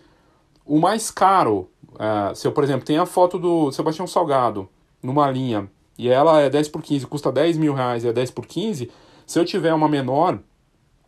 o 0.65 0.79
mais 0.79 1.11
caro, 1.11 1.69
uh, 1.93 2.35
se 2.35 2.47
eu, 2.47 2.51
por 2.51 2.63
exemplo, 2.63 2.85
tenho 2.85 3.01
a 3.01 3.05
foto 3.05 3.37
do 3.37 3.71
Sebastião 3.71 4.07
Salgado 4.07 4.67
numa 5.03 5.29
linha 5.29 5.69
e 5.97 6.09
ela 6.09 6.41
é 6.41 6.49
10 6.49 6.69
por 6.69 6.81
15, 6.81 7.05
custa 7.07 7.31
10 7.31 7.57
mil 7.57 7.73
reais 7.73 8.03
e 8.03 8.07
é 8.07 8.13
10 8.13 8.31
por 8.31 8.45
15, 8.45 8.89
se 9.27 9.37
eu 9.37 9.45
tiver 9.45 9.73
uma 9.73 9.89
menor, 9.89 10.39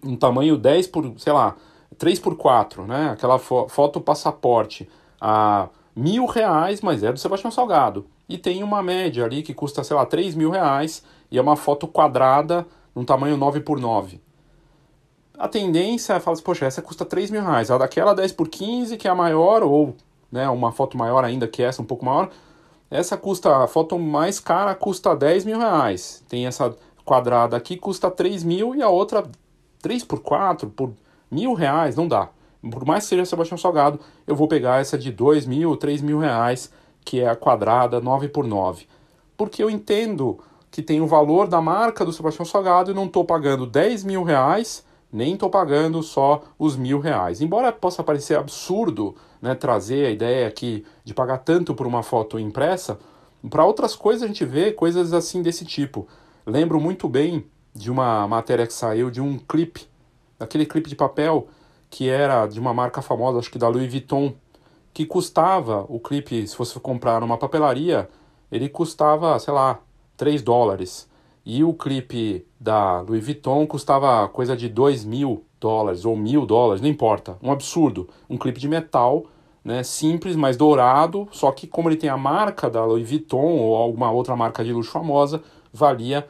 um 0.03 0.15
tamanho 0.15 0.57
10 0.57 0.87
por, 0.87 1.13
sei 1.17 1.31
lá, 1.31 1.55
3 1.97 2.19
por 2.19 2.35
4, 2.35 2.85
né? 2.85 3.11
Aquela 3.11 3.39
fo 3.39 3.67
foto 3.69 4.01
passaporte 4.01 4.87
a 5.19 5.69
mil 5.95 6.25
reais, 6.25 6.81
mas 6.81 7.01
é 7.01 7.11
do 7.11 7.17
Sebastião 7.17 7.49
Salgado. 7.49 8.05
E 8.27 8.37
tem 8.37 8.61
uma 8.61 8.83
média 8.83 9.23
ali 9.23 9.41
que 9.41 9.53
custa, 9.53 9.83
sei 9.83 9.95
lá, 9.95 10.05
3 10.05 10.35
mil 10.35 10.51
reais 10.51 11.01
e 11.31 11.37
é 11.37 11.41
uma 11.41 11.55
foto 11.55 11.87
quadrada 11.87 12.67
num 12.93 13.05
tamanho 13.05 13.37
9 13.37 13.61
por 13.61 13.79
9 13.79 14.21
A 15.37 15.47
tendência 15.47 16.13
é 16.13 16.19
falar 16.19 16.33
assim, 16.33 16.43
poxa, 16.43 16.65
essa 16.65 16.81
custa 16.81 17.05
3 17.05 17.31
mil 17.31 17.41
reais. 17.41 17.71
A 17.71 17.77
daquela 17.77 18.13
10 18.13 18.33
por 18.33 18.49
15 18.49 18.97
que 18.97 19.07
é 19.07 19.11
a 19.11 19.15
maior, 19.15 19.63
ou 19.63 19.95
né, 20.29 20.47
uma 20.49 20.73
foto 20.73 20.97
maior 20.97 21.23
ainda 21.23 21.47
que 21.47 21.63
essa, 21.63 21.81
um 21.81 21.85
pouco 21.85 22.05
maior, 22.05 22.29
essa 22.91 23.15
custa, 23.17 23.63
a 23.63 23.67
foto 23.67 23.97
mais 23.97 24.39
cara 24.39 24.75
custa 24.75 25.15
10 25.15 25.45
mil 25.45 25.57
reais. 25.57 26.23
Tem 26.27 26.45
essa 26.45 26.75
quadrada 27.09 27.57
aqui 27.57 27.75
custa 27.75 28.11
3 28.11 28.43
mil 28.43 28.75
e 28.75 28.83
a 28.83 28.87
outra 28.87 29.23
3 29.81 30.03
por 30.03 30.19
4 30.21 30.69
por 30.69 30.91
mil 31.31 31.55
reais, 31.55 31.95
não 31.95 32.07
dá. 32.07 32.29
Por 32.61 32.85
mais 32.85 33.03
que 33.03 33.09
seja 33.09 33.25
Sebastião 33.25 33.57
Salgado, 33.57 33.99
eu 34.27 34.35
vou 34.35 34.47
pegar 34.47 34.79
essa 34.79 34.95
de 34.95 35.11
2 35.11 35.47
mil, 35.47 35.75
3 35.75 36.03
mil 36.03 36.19
reais, 36.19 36.71
que 37.03 37.19
é 37.19 37.27
a 37.27 37.35
quadrada 37.35 37.99
9 37.99 38.27
por 38.27 38.45
9 38.45 38.85
Porque 39.35 39.63
eu 39.63 39.71
entendo 39.71 40.39
que 40.69 40.83
tem 40.83 41.01
o 41.01 41.07
valor 41.07 41.47
da 41.47 41.59
marca 41.59 42.05
do 42.05 42.13
Sebastião 42.13 42.45
Salgado 42.45 42.91
e 42.91 42.93
não 42.93 43.05
estou 43.05 43.25
pagando 43.25 43.65
10 43.65 44.03
mil 44.03 44.21
reais, 44.21 44.85
nem 45.11 45.33
estou 45.33 45.49
pagando 45.49 46.03
só 46.03 46.43
os 46.59 46.77
mil 46.77 46.99
reais. 46.99 47.41
Embora 47.41 47.71
possa 47.71 48.03
parecer 48.03 48.37
absurdo 48.37 49.15
né, 49.41 49.55
trazer 49.55 50.05
a 50.05 50.11
ideia 50.11 50.47
aqui 50.47 50.85
de 51.03 51.15
pagar 51.15 51.39
tanto 51.39 51.73
por 51.73 51.87
uma 51.87 52.03
foto 52.03 52.37
impressa, 52.37 52.99
para 53.49 53.65
outras 53.65 53.95
coisas 53.95 54.21
a 54.21 54.27
gente 54.27 54.45
vê 54.45 54.71
coisas 54.71 55.11
assim 55.11 55.41
desse 55.41 55.65
tipo. 55.65 56.07
Lembro 56.45 56.79
muito 56.79 57.07
bem 57.07 57.45
de 57.73 57.91
uma 57.91 58.27
matéria 58.27 58.65
que 58.65 58.73
saiu 58.73 59.11
de 59.11 59.21
um 59.21 59.37
clipe, 59.37 59.87
aquele 60.39 60.65
clipe 60.65 60.89
de 60.89 60.95
papel 60.95 61.47
que 61.89 62.07
era 62.07 62.45
de 62.47 62.59
uma 62.59 62.73
marca 62.73 63.01
famosa, 63.01 63.39
acho 63.39 63.51
que 63.51 63.57
da 63.57 63.67
Louis 63.67 63.91
Vuitton, 63.91 64.33
que 64.93 65.05
custava 65.05 65.85
o 65.89 65.99
clipe, 65.99 66.47
se 66.47 66.57
você 66.57 66.79
comprar 66.79 67.19
numa 67.21 67.37
papelaria, 67.37 68.09
ele 68.51 68.69
custava, 68.69 69.37
sei 69.39 69.53
lá, 69.53 69.79
3 70.17 70.41
dólares. 70.41 71.09
E 71.45 71.63
o 71.63 71.73
clipe 71.73 72.45
da 72.59 73.01
Louis 73.01 73.23
Vuitton 73.23 73.65
custava 73.65 74.27
coisa 74.29 74.55
de 74.55 74.69
2 74.69 75.05
mil 75.05 75.45
dólares 75.59 76.05
ou 76.05 76.15
mil 76.15 76.45
dólares, 76.45 76.81
não 76.81 76.89
importa. 76.89 77.37
Um 77.41 77.51
absurdo. 77.51 78.07
Um 78.29 78.37
clipe 78.37 78.59
de 78.59 78.67
metal, 78.67 79.25
né, 79.63 79.83
simples, 79.83 80.35
mas 80.35 80.57
dourado, 80.57 81.27
só 81.31 81.51
que 81.51 81.67
como 81.67 81.89
ele 81.89 81.97
tem 81.97 82.09
a 82.09 82.17
marca 82.17 82.69
da 82.69 82.85
Louis 82.85 83.07
Vuitton 83.07 83.57
ou 83.57 83.75
alguma 83.75 84.11
outra 84.11 84.35
marca 84.35 84.63
de 84.63 84.71
luxo 84.71 84.91
famosa, 84.91 85.41
valia 85.71 86.27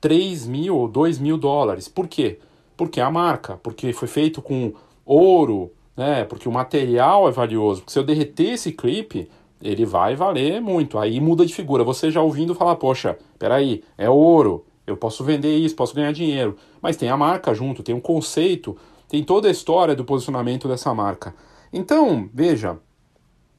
3 0.00 0.46
mil 0.46 0.76
ou 0.76 0.88
2 0.88 1.18
mil 1.18 1.36
dólares. 1.36 1.88
Por 1.88 2.06
quê? 2.06 2.38
Porque 2.76 3.00
é 3.00 3.02
a 3.02 3.10
marca, 3.10 3.58
porque 3.62 3.92
foi 3.92 4.08
feito 4.08 4.40
com 4.40 4.72
ouro, 5.04 5.72
né? 5.96 6.24
Porque 6.24 6.48
o 6.48 6.52
material 6.52 7.28
é 7.28 7.32
valioso. 7.32 7.80
Porque 7.80 7.92
se 7.92 7.98
eu 7.98 8.04
derreter 8.04 8.52
esse 8.52 8.72
clipe, 8.72 9.28
ele 9.60 9.84
vai 9.84 10.14
valer 10.14 10.60
muito. 10.60 10.98
Aí 10.98 11.20
muda 11.20 11.44
de 11.44 11.54
figura. 11.54 11.82
Você 11.82 12.10
já 12.10 12.22
ouvindo 12.22 12.54
falar, 12.54 12.76
poxa, 12.76 13.18
peraí, 13.38 13.82
é 13.96 14.08
ouro, 14.08 14.64
eu 14.86 14.96
posso 14.96 15.24
vender 15.24 15.56
isso, 15.56 15.74
posso 15.74 15.94
ganhar 15.94 16.12
dinheiro. 16.12 16.56
Mas 16.80 16.96
tem 16.96 17.08
a 17.08 17.16
marca 17.16 17.52
junto, 17.52 17.82
tem 17.82 17.94
um 17.94 18.00
conceito, 18.00 18.76
tem 19.08 19.24
toda 19.24 19.48
a 19.48 19.50
história 19.50 19.94
do 19.94 20.04
posicionamento 20.04 20.68
dessa 20.68 20.94
marca. 20.94 21.34
Então, 21.72 22.28
veja, 22.32 22.78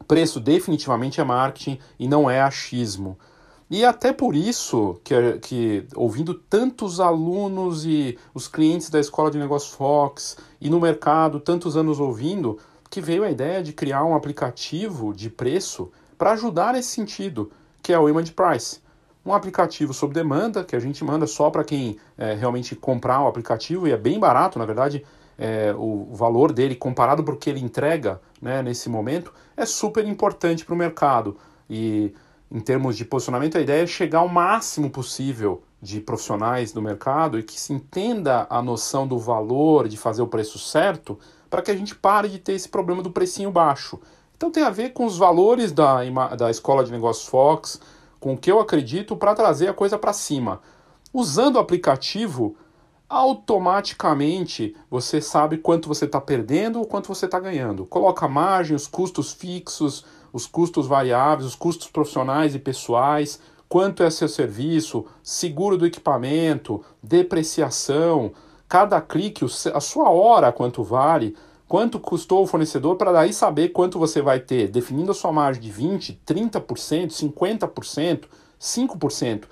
preço 0.08 0.40
definitivamente 0.40 1.22
é 1.22 1.24
marketing 1.24 1.78
e 2.00 2.08
não 2.08 2.30
é 2.30 2.42
achismo. 2.42 3.18
E 3.70 3.86
até 3.86 4.12
por 4.12 4.36
isso 4.36 5.00
que, 5.04 5.14
que, 5.40 5.88
ouvindo 5.96 6.34
tantos 6.34 7.00
alunos 7.00 7.86
e 7.86 8.18
os 8.34 8.48
clientes 8.48 8.90
da 8.90 9.00
Escola 9.00 9.30
de 9.30 9.38
Negócios 9.38 9.74
Fox 9.74 10.38
e 10.60 10.70
no 10.72 10.80
mercado, 10.80 11.40
tantos 11.40 11.78
anos 11.78 12.00
ouvindo, 12.00 12.58
que 12.90 13.00
veio 13.00 13.24
a 13.24 13.30
ideia 13.30 13.62
de 13.62 13.72
criar 13.72 14.04
um 14.04 14.16
aplicativo 14.16 15.14
de 15.14 15.30
preço 15.30 15.92
para 16.18 16.32
ajudar 16.32 16.74
nesse 16.74 16.90
sentido, 16.90 17.52
que 17.84 17.94
é 17.94 18.00
o 18.00 18.10
Image 18.10 18.32
Price. 18.32 18.80
Um 19.24 19.34
aplicativo 19.34 19.94
sob 19.94 20.16
demanda, 20.16 20.64
que 20.64 20.76
a 20.76 20.80
gente 20.80 21.04
manda 21.04 21.28
só 21.28 21.52
para 21.52 21.64
quem 21.64 21.98
é, 22.18 22.34
realmente 22.34 22.76
comprar 22.76 23.22
o 23.22 23.28
aplicativo, 23.28 23.88
e 23.88 23.92
é 23.92 23.98
bem 23.98 24.20
barato, 24.20 24.58
na 24.58 24.66
verdade, 24.66 25.06
é, 25.38 25.74
o 25.78 26.10
valor 26.12 26.52
dele 26.52 26.76
comparado 26.76 27.24
para 27.24 27.36
o 27.36 27.38
que 27.38 27.50
ele 27.50 27.60
entrega 27.62 28.20
né, 28.42 28.64
nesse 28.64 28.90
momento 28.90 29.32
é 29.56 29.66
super 29.66 30.06
importante 30.08 30.66
para 30.66 30.74
o 30.74 30.78
mercado. 30.78 31.38
E 31.70 32.14
em 32.52 32.60
termos 32.60 32.98
de 32.98 33.06
posicionamento, 33.06 33.58
a 33.58 33.62
ideia 33.62 33.84
é 33.84 33.88
chegar 33.88 34.20
ao 34.20 34.28
máximo 34.28 34.90
possível 34.90 35.62
de 35.82 36.02
profissionais 36.02 36.72
do 36.72 36.82
mercado 36.82 37.38
e 37.38 37.44
que 37.44 37.60
se 37.60 37.72
entenda 37.72 38.48
a 38.50 38.62
noção 38.62 39.08
do 39.08 39.20
valor 39.20 39.88
de 39.88 39.98
fazer 39.98 40.22
o 40.22 40.28
preço 40.28 40.58
certo 40.58 41.18
para 41.50 41.62
que 41.62 41.72
a 41.72 41.76
gente 41.76 41.96
pare 41.96 42.28
de 42.28 42.40
ter 42.40 42.54
esse 42.54 42.68
problema 42.68 43.04
do 43.04 43.12
precinho 43.12 43.52
baixo. 43.52 44.00
Então 44.36 44.52
tem 44.52 44.64
a 44.64 44.70
ver 44.70 44.94
com 44.94 45.06
os 45.06 45.18
valores 45.18 45.72
da, 45.72 46.04
da 46.36 46.50
Escola 46.50 46.84
de 46.84 46.92
Negócios 46.92 47.28
Fox, 47.28 47.80
com 48.20 48.34
o 48.34 48.38
que 48.38 48.52
eu 48.52 48.60
acredito 48.60 49.16
para 49.16 49.36
trazer 49.36 49.68
a 49.68 49.74
coisa 49.74 49.98
para 49.98 50.14
cima. 50.14 50.60
Usando 51.14 51.56
o 51.56 51.60
aplicativo, 51.60 52.56
automaticamente 53.08 54.76
você 54.90 55.22
sabe 55.22 55.58
quanto 55.58 55.88
você 55.88 56.06
está 56.06 56.22
perdendo 56.22 56.80
ou 56.80 56.86
quanto 56.86 57.08
você 57.08 57.26
está 57.26 57.40
ganhando. 57.40 57.86
Coloca 57.86 58.28
margem, 58.28 58.76
os 58.76 58.88
custos 58.88 59.34
fixos, 59.34 60.06
os 60.32 60.46
custos 60.46 60.88
variáveis, 60.88 61.48
os 61.48 61.56
custos 61.56 61.88
profissionais 61.88 62.56
e 62.56 62.60
pessoais, 62.60 63.40
quanto 63.68 64.04
é 64.04 64.10
seu 64.10 64.28
serviço, 64.28 65.06
seguro 65.22 65.78
do 65.78 65.86
equipamento, 65.86 66.84
depreciação, 67.02 68.32
cada 68.68 69.00
clique, 69.00 69.46
a 69.74 69.80
sua 69.80 70.10
hora 70.10 70.52
quanto 70.52 70.84
vale, 70.84 71.36
quanto 71.68 72.00
custou 72.00 72.44
o 72.44 72.48
fornecedor, 72.48 72.96
para 72.96 73.12
daí 73.12 73.32
saber 73.32 73.70
quanto 73.70 74.00
você 74.00 74.22
vai 74.22 74.40
ter, 74.40 74.70
definindo 74.70 75.12
a 75.12 75.14
sua 75.14 75.32
margem 75.32 75.62
de 75.62 75.72
20%, 75.72 76.18
30%, 76.26 77.12
50%, 77.12 78.24
5%. 78.60 79.44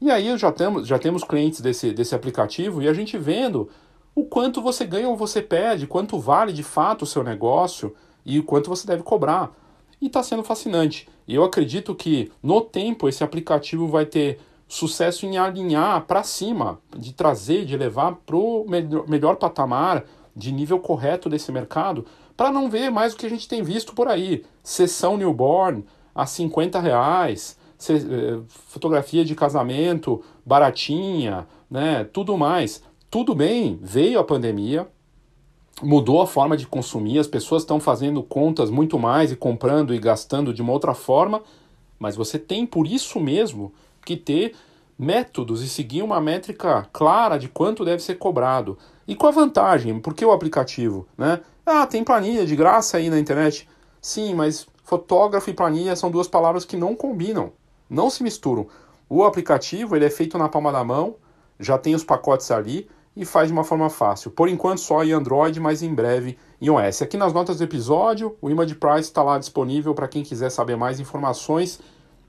E 0.00 0.10
aí 0.10 0.38
já 0.38 0.52
temos, 0.52 0.86
já 0.86 0.98
temos 0.98 1.24
clientes 1.24 1.60
desse, 1.60 1.92
desse 1.92 2.14
aplicativo 2.14 2.80
e 2.80 2.88
a 2.88 2.94
gente 2.94 3.18
vendo 3.18 3.68
o 4.14 4.24
quanto 4.24 4.62
você 4.62 4.84
ganha 4.84 5.08
ou 5.08 5.16
você 5.16 5.42
perde, 5.42 5.86
quanto 5.86 6.18
vale 6.18 6.52
de 6.52 6.62
fato 6.62 7.02
o 7.02 7.06
seu 7.06 7.22
negócio 7.22 7.94
e 8.24 8.38
o 8.38 8.44
quanto 8.44 8.70
você 8.70 8.86
deve 8.86 9.02
cobrar 9.02 9.52
e 10.00 10.06
está 10.06 10.22
sendo 10.22 10.42
fascinante. 10.42 11.08
Eu 11.28 11.44
acredito 11.44 11.94
que 11.94 12.30
no 12.42 12.60
tempo 12.60 13.08
esse 13.08 13.22
aplicativo 13.22 13.86
vai 13.86 14.06
ter 14.06 14.38
sucesso 14.66 15.26
em 15.26 15.36
alinhar 15.36 16.06
para 16.06 16.22
cima, 16.22 16.78
de 16.96 17.12
trazer, 17.12 17.64
de 17.64 17.76
levar 17.76 18.14
para 18.24 18.36
o 18.36 18.64
melhor, 18.68 19.08
melhor 19.08 19.36
patamar 19.36 20.04
de 20.34 20.52
nível 20.52 20.78
correto 20.78 21.28
desse 21.28 21.50
mercado, 21.50 22.06
para 22.36 22.52
não 22.52 22.70
ver 22.70 22.88
mais 22.90 23.12
o 23.12 23.16
que 23.16 23.26
a 23.26 23.28
gente 23.28 23.48
tem 23.48 23.62
visto 23.62 23.94
por 23.94 24.08
aí. 24.08 24.44
Sessão 24.62 25.16
newborn 25.16 25.84
a 26.14 26.24
50 26.24 26.78
reais, 26.80 27.58
eh, 27.88 28.38
fotografia 28.48 29.24
de 29.24 29.34
casamento 29.34 30.22
baratinha, 30.46 31.46
né, 31.70 32.04
tudo 32.04 32.36
mais. 32.36 32.82
Tudo 33.10 33.34
bem, 33.34 33.78
veio 33.82 34.20
a 34.20 34.24
pandemia, 34.24 34.88
mudou 35.82 36.20
a 36.20 36.26
forma 36.26 36.56
de 36.56 36.66
consumir, 36.66 37.18
as 37.18 37.26
pessoas 37.26 37.62
estão 37.62 37.80
fazendo 37.80 38.22
contas 38.22 38.70
muito 38.70 38.98
mais 38.98 39.32
e 39.32 39.36
comprando 39.36 39.94
e 39.94 39.98
gastando 39.98 40.52
de 40.52 40.62
uma 40.62 40.72
outra 40.72 40.94
forma, 40.94 41.42
mas 41.98 42.16
você 42.16 42.38
tem 42.38 42.66
por 42.66 42.86
isso 42.86 43.20
mesmo 43.20 43.72
que 44.04 44.16
ter 44.16 44.54
métodos 44.98 45.62
e 45.62 45.68
seguir 45.68 46.02
uma 46.02 46.20
métrica 46.20 46.86
clara 46.92 47.38
de 47.38 47.48
quanto 47.48 47.84
deve 47.84 48.02
ser 48.02 48.16
cobrado. 48.16 48.76
E 49.08 49.14
com 49.14 49.26
a 49.26 49.30
vantagem, 49.30 49.98
porque 49.98 50.24
o 50.24 50.30
aplicativo, 50.30 51.06
né? 51.16 51.40
Ah, 51.64 51.86
tem 51.86 52.04
planilha 52.04 52.44
de 52.44 52.54
graça 52.54 52.96
aí 52.96 53.08
na 53.08 53.18
internet. 53.18 53.68
Sim, 54.00 54.34
mas 54.34 54.66
fotógrafo 54.84 55.50
e 55.50 55.54
planilha 55.54 55.96
são 55.96 56.10
duas 56.10 56.28
palavras 56.28 56.64
que 56.64 56.76
não 56.76 56.94
combinam, 56.94 57.52
não 57.88 58.10
se 58.10 58.22
misturam. 58.22 58.66
O 59.08 59.24
aplicativo 59.24 59.96
ele 59.96 60.04
é 60.04 60.10
feito 60.10 60.38
na 60.38 60.48
palma 60.48 60.70
da 60.70 60.84
mão, 60.84 61.16
já 61.58 61.76
tem 61.76 61.94
os 61.94 62.04
pacotes 62.04 62.50
ali 62.50 62.88
e 63.20 63.24
faz 63.26 63.48
de 63.48 63.52
uma 63.52 63.62
forma 63.62 63.90
fácil. 63.90 64.30
Por 64.30 64.48
enquanto 64.48 64.78
só 64.78 65.04
em 65.04 65.12
Android, 65.12 65.60
mas 65.60 65.82
em 65.82 65.94
breve 65.94 66.38
em 66.58 66.66
iOS. 66.66 67.02
Aqui 67.02 67.18
nas 67.18 67.34
notas 67.34 67.58
do 67.58 67.64
episódio, 67.64 68.34
o 68.40 68.48
Image 68.48 68.74
Price 68.76 69.00
está 69.00 69.22
lá 69.22 69.38
disponível 69.38 69.94
para 69.94 70.08
quem 70.08 70.22
quiser 70.22 70.48
saber 70.50 70.74
mais 70.74 70.98
informações, 70.98 71.78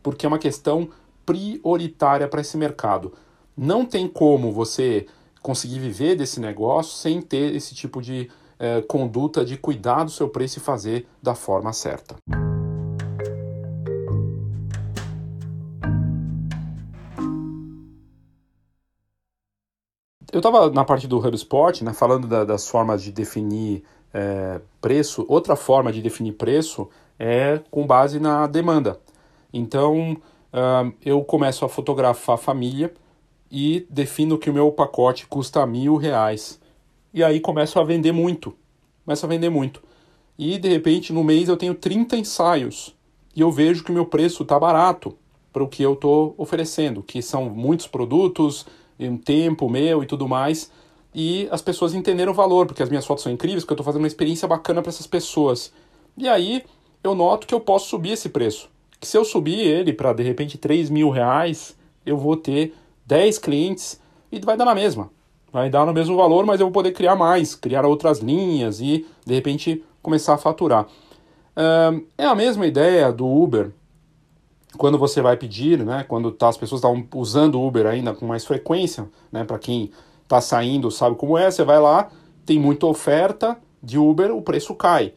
porque 0.03 0.25
é 0.25 0.29
uma 0.29 0.37
questão 0.37 0.89
prioritária 1.25 2.27
para 2.27 2.41
esse 2.41 2.57
mercado. 2.57 3.13
Não 3.55 3.85
tem 3.85 4.05
como 4.05 4.51
você 4.51 5.05
conseguir 5.41 5.79
viver 5.79 6.17
desse 6.17 6.41
negócio 6.41 6.93
sem 6.97 7.21
ter 7.21 7.55
esse 7.55 7.73
tipo 7.73 8.01
de 8.01 8.29
eh, 8.59 8.81
conduta 8.81 9.45
de 9.45 9.55
cuidar 9.57 10.03
do 10.03 10.11
seu 10.11 10.27
preço 10.27 10.59
e 10.59 10.61
fazer 10.61 11.07
da 11.23 11.33
forma 11.33 11.71
certa. 11.71 12.17
Eu 20.31 20.39
estava 20.39 20.69
na 20.71 20.85
parte 20.85 21.07
do 21.07 21.17
HubSpot, 21.17 21.83
né, 21.83 21.93
falando 21.93 22.25
da, 22.25 22.45
das 22.45 22.67
formas 22.67 23.03
de 23.03 23.11
definir 23.11 23.83
é, 24.13 24.61
preço. 24.79 25.25
Outra 25.27 25.57
forma 25.57 25.91
de 25.91 26.01
definir 26.01 26.33
preço 26.33 26.89
é 27.19 27.59
com 27.69 27.85
base 27.85 28.19
na 28.19 28.47
demanda. 28.47 28.99
Então, 29.53 30.13
uh, 30.13 30.93
eu 31.05 31.21
começo 31.23 31.65
a 31.65 31.69
fotografar 31.69 32.35
a 32.35 32.37
família 32.37 32.93
e 33.51 33.85
defino 33.89 34.37
que 34.37 34.49
o 34.49 34.53
meu 34.53 34.71
pacote 34.71 35.27
custa 35.27 35.65
mil 35.65 35.97
reais. 35.97 36.59
E 37.13 37.21
aí 37.21 37.41
começo 37.41 37.77
a 37.77 37.83
vender 37.83 38.13
muito. 38.13 38.55
Começo 39.03 39.25
a 39.25 39.29
vender 39.29 39.49
muito. 39.49 39.83
E 40.37 40.57
de 40.57 40.69
repente 40.69 41.11
no 41.11 41.23
mês 41.23 41.49
eu 41.49 41.57
tenho 41.57 41.75
30 41.75 42.15
ensaios. 42.15 42.95
E 43.35 43.41
eu 43.41 43.51
vejo 43.51 43.83
que 43.83 43.91
o 43.91 43.93
meu 43.93 44.05
preço 44.05 44.43
está 44.43 44.57
barato 44.57 45.17
para 45.51 45.63
o 45.63 45.67
que 45.67 45.83
eu 45.83 45.93
estou 45.93 46.33
oferecendo, 46.37 47.03
que 47.03 47.21
são 47.21 47.49
muitos 47.49 47.85
produtos, 47.85 48.65
um 49.09 49.17
tempo 49.17 49.69
meu 49.69 50.03
e 50.03 50.05
tudo 50.05 50.27
mais. 50.27 50.71
E 51.13 51.47
as 51.51 51.61
pessoas 51.61 51.93
entenderam 51.93 52.31
o 52.31 52.35
valor, 52.35 52.65
porque 52.65 52.83
as 52.83 52.89
minhas 52.89 53.05
fotos 53.05 53.23
são 53.23 53.31
incríveis, 53.31 53.63
porque 53.63 53.73
eu 53.73 53.75
estou 53.75 53.85
fazendo 53.85 54.01
uma 54.01 54.07
experiência 54.07 54.47
bacana 54.47 54.81
para 54.81 54.89
essas 54.89 55.07
pessoas. 55.07 55.73
E 56.17 56.27
aí 56.27 56.63
eu 57.03 57.13
noto 57.15 57.47
que 57.47 57.53
eu 57.53 57.59
posso 57.59 57.89
subir 57.89 58.11
esse 58.11 58.29
preço 58.29 58.69
que 59.01 59.07
se 59.07 59.17
eu 59.17 59.25
subir 59.25 59.59
ele 59.59 59.91
para 59.91 60.13
de 60.13 60.21
repente 60.21 60.59
3 60.59 60.91
mil 60.91 61.09
reais, 61.09 61.75
eu 62.05 62.15
vou 62.15 62.37
ter 62.37 62.75
10 63.07 63.39
clientes 63.39 63.99
e 64.31 64.39
vai 64.39 64.55
dar 64.55 64.63
na 64.63 64.75
mesma. 64.75 65.09
Vai 65.51 65.71
dar 65.71 65.87
no 65.87 65.91
mesmo 65.91 66.15
valor, 66.15 66.45
mas 66.45 66.61
eu 66.61 66.67
vou 66.67 66.71
poder 66.71 66.91
criar 66.91 67.15
mais, 67.15 67.55
criar 67.55 67.83
outras 67.83 68.19
linhas 68.19 68.79
e 68.79 69.05
de 69.25 69.33
repente 69.33 69.83
começar 70.03 70.35
a 70.35 70.37
faturar. 70.37 70.87
é 72.15 72.25
a 72.25 72.35
mesma 72.35 72.65
ideia 72.67 73.11
do 73.11 73.27
Uber. 73.27 73.71
Quando 74.77 74.97
você 74.97 75.21
vai 75.21 75.35
pedir, 75.35 75.83
né, 75.83 76.05
quando 76.07 76.31
tá, 76.31 76.47
as 76.47 76.57
pessoas 76.57 76.79
estão 76.79 77.05
usando 77.15 77.55
o 77.55 77.67
Uber 77.67 77.85
ainda 77.85 78.13
com 78.13 78.25
mais 78.25 78.45
frequência, 78.45 79.09
né, 79.31 79.43
para 79.43 79.59
quem 79.59 79.91
está 80.23 80.39
saindo 80.39 80.89
sabe 80.89 81.15
como 81.17 81.37
é, 81.37 81.51
você 81.51 81.63
vai 81.63 81.79
lá, 81.79 82.09
tem 82.45 82.57
muita 82.57 82.85
oferta 82.85 83.57
de 83.83 83.97
Uber, 83.97 84.33
o 84.33 84.41
preço 84.41 84.73
cai 84.73 85.13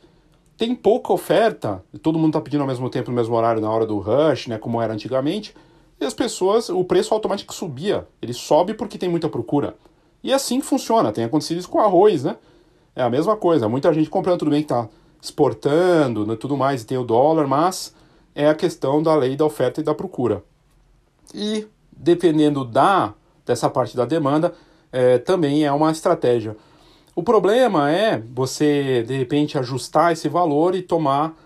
tem 0.56 0.74
pouca 0.74 1.12
oferta, 1.12 1.82
todo 2.02 2.18
mundo 2.18 2.28
está 2.30 2.40
pedindo 2.40 2.60
ao 2.60 2.66
mesmo 2.66 2.88
tempo, 2.88 3.10
no 3.10 3.16
mesmo 3.16 3.34
horário, 3.34 3.60
na 3.60 3.70
hora 3.70 3.86
do 3.86 3.98
rush, 3.98 4.46
né, 4.46 4.58
como 4.58 4.80
era 4.80 4.92
antigamente, 4.92 5.54
e 6.00 6.04
as 6.04 6.14
pessoas, 6.14 6.68
o 6.68 6.84
preço 6.84 7.12
automático 7.12 7.52
subia. 7.52 8.06
Ele 8.20 8.32
sobe 8.32 8.74
porque 8.74 8.98
tem 8.98 9.08
muita 9.08 9.28
procura. 9.28 9.76
E 10.22 10.30
é 10.30 10.34
assim 10.34 10.60
funciona, 10.60 11.12
tem 11.12 11.24
acontecido 11.24 11.58
isso 11.58 11.68
com 11.68 11.80
arroz, 11.80 12.24
né? 12.24 12.36
É 12.96 13.02
a 13.02 13.10
mesma 13.10 13.36
coisa, 13.36 13.68
muita 13.68 13.92
gente 13.92 14.08
comprando, 14.08 14.38
tudo 14.38 14.50
bem 14.50 14.62
que 14.62 14.72
está 14.72 14.88
exportando 15.20 16.26
né, 16.26 16.36
tudo 16.36 16.56
mais, 16.56 16.82
e 16.82 16.86
tem 16.86 16.98
o 16.98 17.04
dólar, 17.04 17.46
mas 17.46 17.94
é 18.34 18.48
a 18.48 18.54
questão 18.54 19.02
da 19.02 19.14
lei 19.14 19.36
da 19.36 19.44
oferta 19.44 19.80
e 19.80 19.84
da 19.84 19.94
procura. 19.94 20.42
E 21.32 21.66
dependendo 21.92 22.64
da 22.64 23.14
dessa 23.46 23.68
parte 23.68 23.96
da 23.96 24.06
demanda, 24.06 24.54
é, 24.90 25.18
também 25.18 25.64
é 25.64 25.72
uma 25.72 25.92
estratégia. 25.92 26.56
O 27.14 27.22
problema 27.22 27.90
é 27.90 28.22
você, 28.34 29.02
de 29.02 29.16
repente, 29.16 29.58
ajustar 29.58 30.12
esse 30.12 30.28
valor 30.28 30.74
e 30.74 30.82
tomar. 30.82 31.36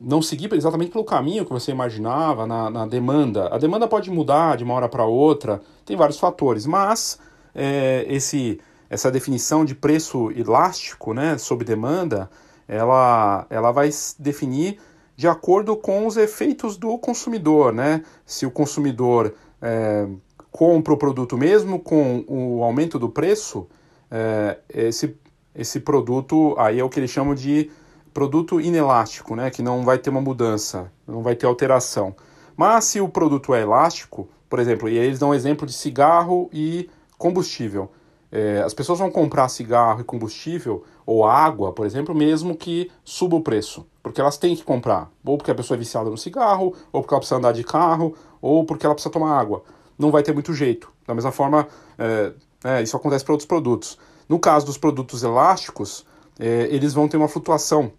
Não 0.00 0.20
seguir 0.20 0.52
exatamente 0.52 0.90
pelo 0.90 1.04
caminho 1.04 1.44
que 1.44 1.52
você 1.52 1.70
imaginava 1.70 2.44
na, 2.44 2.68
na 2.68 2.86
demanda. 2.86 3.46
A 3.54 3.58
demanda 3.58 3.86
pode 3.86 4.10
mudar 4.10 4.56
de 4.56 4.64
uma 4.64 4.74
hora 4.74 4.88
para 4.88 5.04
outra, 5.04 5.60
tem 5.86 5.96
vários 5.96 6.18
fatores, 6.18 6.66
mas 6.66 7.20
é, 7.54 8.04
esse, 8.08 8.60
essa 8.90 9.12
definição 9.12 9.64
de 9.64 9.76
preço 9.76 10.32
elástico 10.32 11.14
né, 11.14 11.38
sob 11.38 11.64
demanda, 11.64 12.28
ela, 12.66 13.46
ela 13.48 13.70
vai 13.70 13.90
definir 14.18 14.80
de 15.22 15.28
acordo 15.28 15.76
com 15.76 16.04
os 16.04 16.16
efeitos 16.16 16.76
do 16.76 16.98
consumidor. 16.98 17.72
Né? 17.72 18.02
Se 18.26 18.44
o 18.44 18.50
consumidor 18.50 19.32
é, 19.62 20.08
compra 20.50 20.92
o 20.92 20.96
produto 20.96 21.38
mesmo 21.38 21.78
com 21.78 22.24
o 22.26 22.64
aumento 22.64 22.98
do 22.98 23.08
preço, 23.08 23.68
é, 24.10 24.58
esse, 24.68 25.16
esse 25.54 25.78
produto 25.78 26.56
aí 26.58 26.80
é 26.80 26.84
o 26.84 26.88
que 26.88 26.98
eles 26.98 27.08
chamam 27.08 27.36
de 27.36 27.70
produto 28.12 28.60
inelástico, 28.60 29.36
né, 29.36 29.48
que 29.48 29.62
não 29.62 29.84
vai 29.84 29.96
ter 29.96 30.10
uma 30.10 30.20
mudança, 30.20 30.90
não 31.06 31.22
vai 31.22 31.36
ter 31.36 31.46
alteração. 31.46 32.16
Mas 32.56 32.86
se 32.86 33.00
o 33.00 33.08
produto 33.08 33.54
é 33.54 33.62
elástico, 33.62 34.28
por 34.50 34.58
exemplo, 34.58 34.88
e 34.88 34.98
eles 34.98 35.20
dão 35.20 35.30
um 35.30 35.34
exemplo 35.34 35.64
de 35.64 35.72
cigarro 35.72 36.50
e 36.52 36.90
combustível. 37.16 37.92
É, 38.32 38.62
as 38.62 38.72
pessoas 38.72 38.98
vão 38.98 39.10
comprar 39.10 39.46
cigarro 39.50 40.00
e 40.00 40.04
combustível 40.04 40.82
ou 41.04 41.26
água, 41.26 41.70
por 41.70 41.84
exemplo, 41.84 42.14
mesmo 42.14 42.56
que 42.56 42.90
suba 43.04 43.36
o 43.36 43.42
preço, 43.42 43.86
porque 44.02 44.22
elas 44.22 44.38
têm 44.38 44.56
que 44.56 44.64
comprar, 44.64 45.10
ou 45.22 45.36
porque 45.36 45.50
a 45.50 45.54
pessoa 45.54 45.76
é 45.76 45.78
viciada 45.78 46.08
no 46.08 46.16
cigarro, 46.16 46.74
ou 46.90 47.02
porque 47.02 47.12
ela 47.12 47.20
precisa 47.20 47.36
andar 47.36 47.52
de 47.52 47.62
carro, 47.62 48.14
ou 48.40 48.64
porque 48.64 48.86
ela 48.86 48.94
precisa 48.94 49.12
tomar 49.12 49.38
água. 49.38 49.62
Não 49.98 50.10
vai 50.10 50.22
ter 50.22 50.32
muito 50.32 50.54
jeito. 50.54 50.90
Da 51.06 51.14
mesma 51.14 51.30
forma, 51.30 51.68
é, 51.98 52.32
é, 52.64 52.82
isso 52.82 52.96
acontece 52.96 53.22
para 53.22 53.34
outros 53.34 53.46
produtos. 53.46 53.98
No 54.26 54.38
caso 54.38 54.64
dos 54.64 54.78
produtos 54.78 55.22
elásticos, 55.22 56.06
é, 56.38 56.68
eles 56.70 56.94
vão 56.94 57.06
ter 57.06 57.18
uma 57.18 57.28
flutuação. 57.28 57.92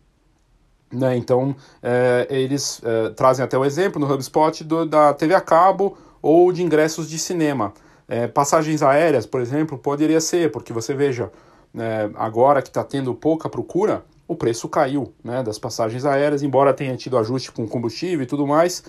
Né? 0.92 1.16
Então, 1.16 1.56
é, 1.82 2.26
eles 2.30 2.82
é, 2.84 3.10
trazem 3.10 3.46
até 3.46 3.56
o 3.56 3.64
exemplo 3.64 4.00
no 4.00 4.12
HubSpot 4.12 4.64
do, 4.64 4.86
da 4.86 5.14
TV 5.14 5.36
a 5.36 5.42
cabo 5.42 5.96
ou 6.22 6.52
de 6.52 6.64
ingressos 6.64 7.08
de 7.08 7.20
cinema. 7.20 7.74
É, 8.08 8.28
passagens 8.28 8.84
aéreas, 8.84 9.26
por 9.26 9.42
exemplo, 9.42 9.78
poderia 9.78 10.20
ser, 10.20 10.52
porque 10.52 10.74
você 10.74 10.94
veja, 10.94 11.32
é, 11.78 12.10
agora 12.16 12.62
que 12.62 12.70
está 12.70 12.84
tendo 12.84 13.14
pouca 13.14 13.50
procura, 13.50 14.04
o 14.28 14.36
preço 14.36 14.70
caiu 14.70 15.14
né, 15.24 15.44
das 15.44 15.60
passagens 15.60 16.06
aéreas, 16.06 16.44
embora 16.44 16.74
tenha 16.74 16.96
tido 16.96 17.18
ajuste 17.18 17.52
com 17.52 17.68
combustível 17.68 18.24
e 18.24 18.26
tudo 18.26 18.48
mais. 18.48 18.84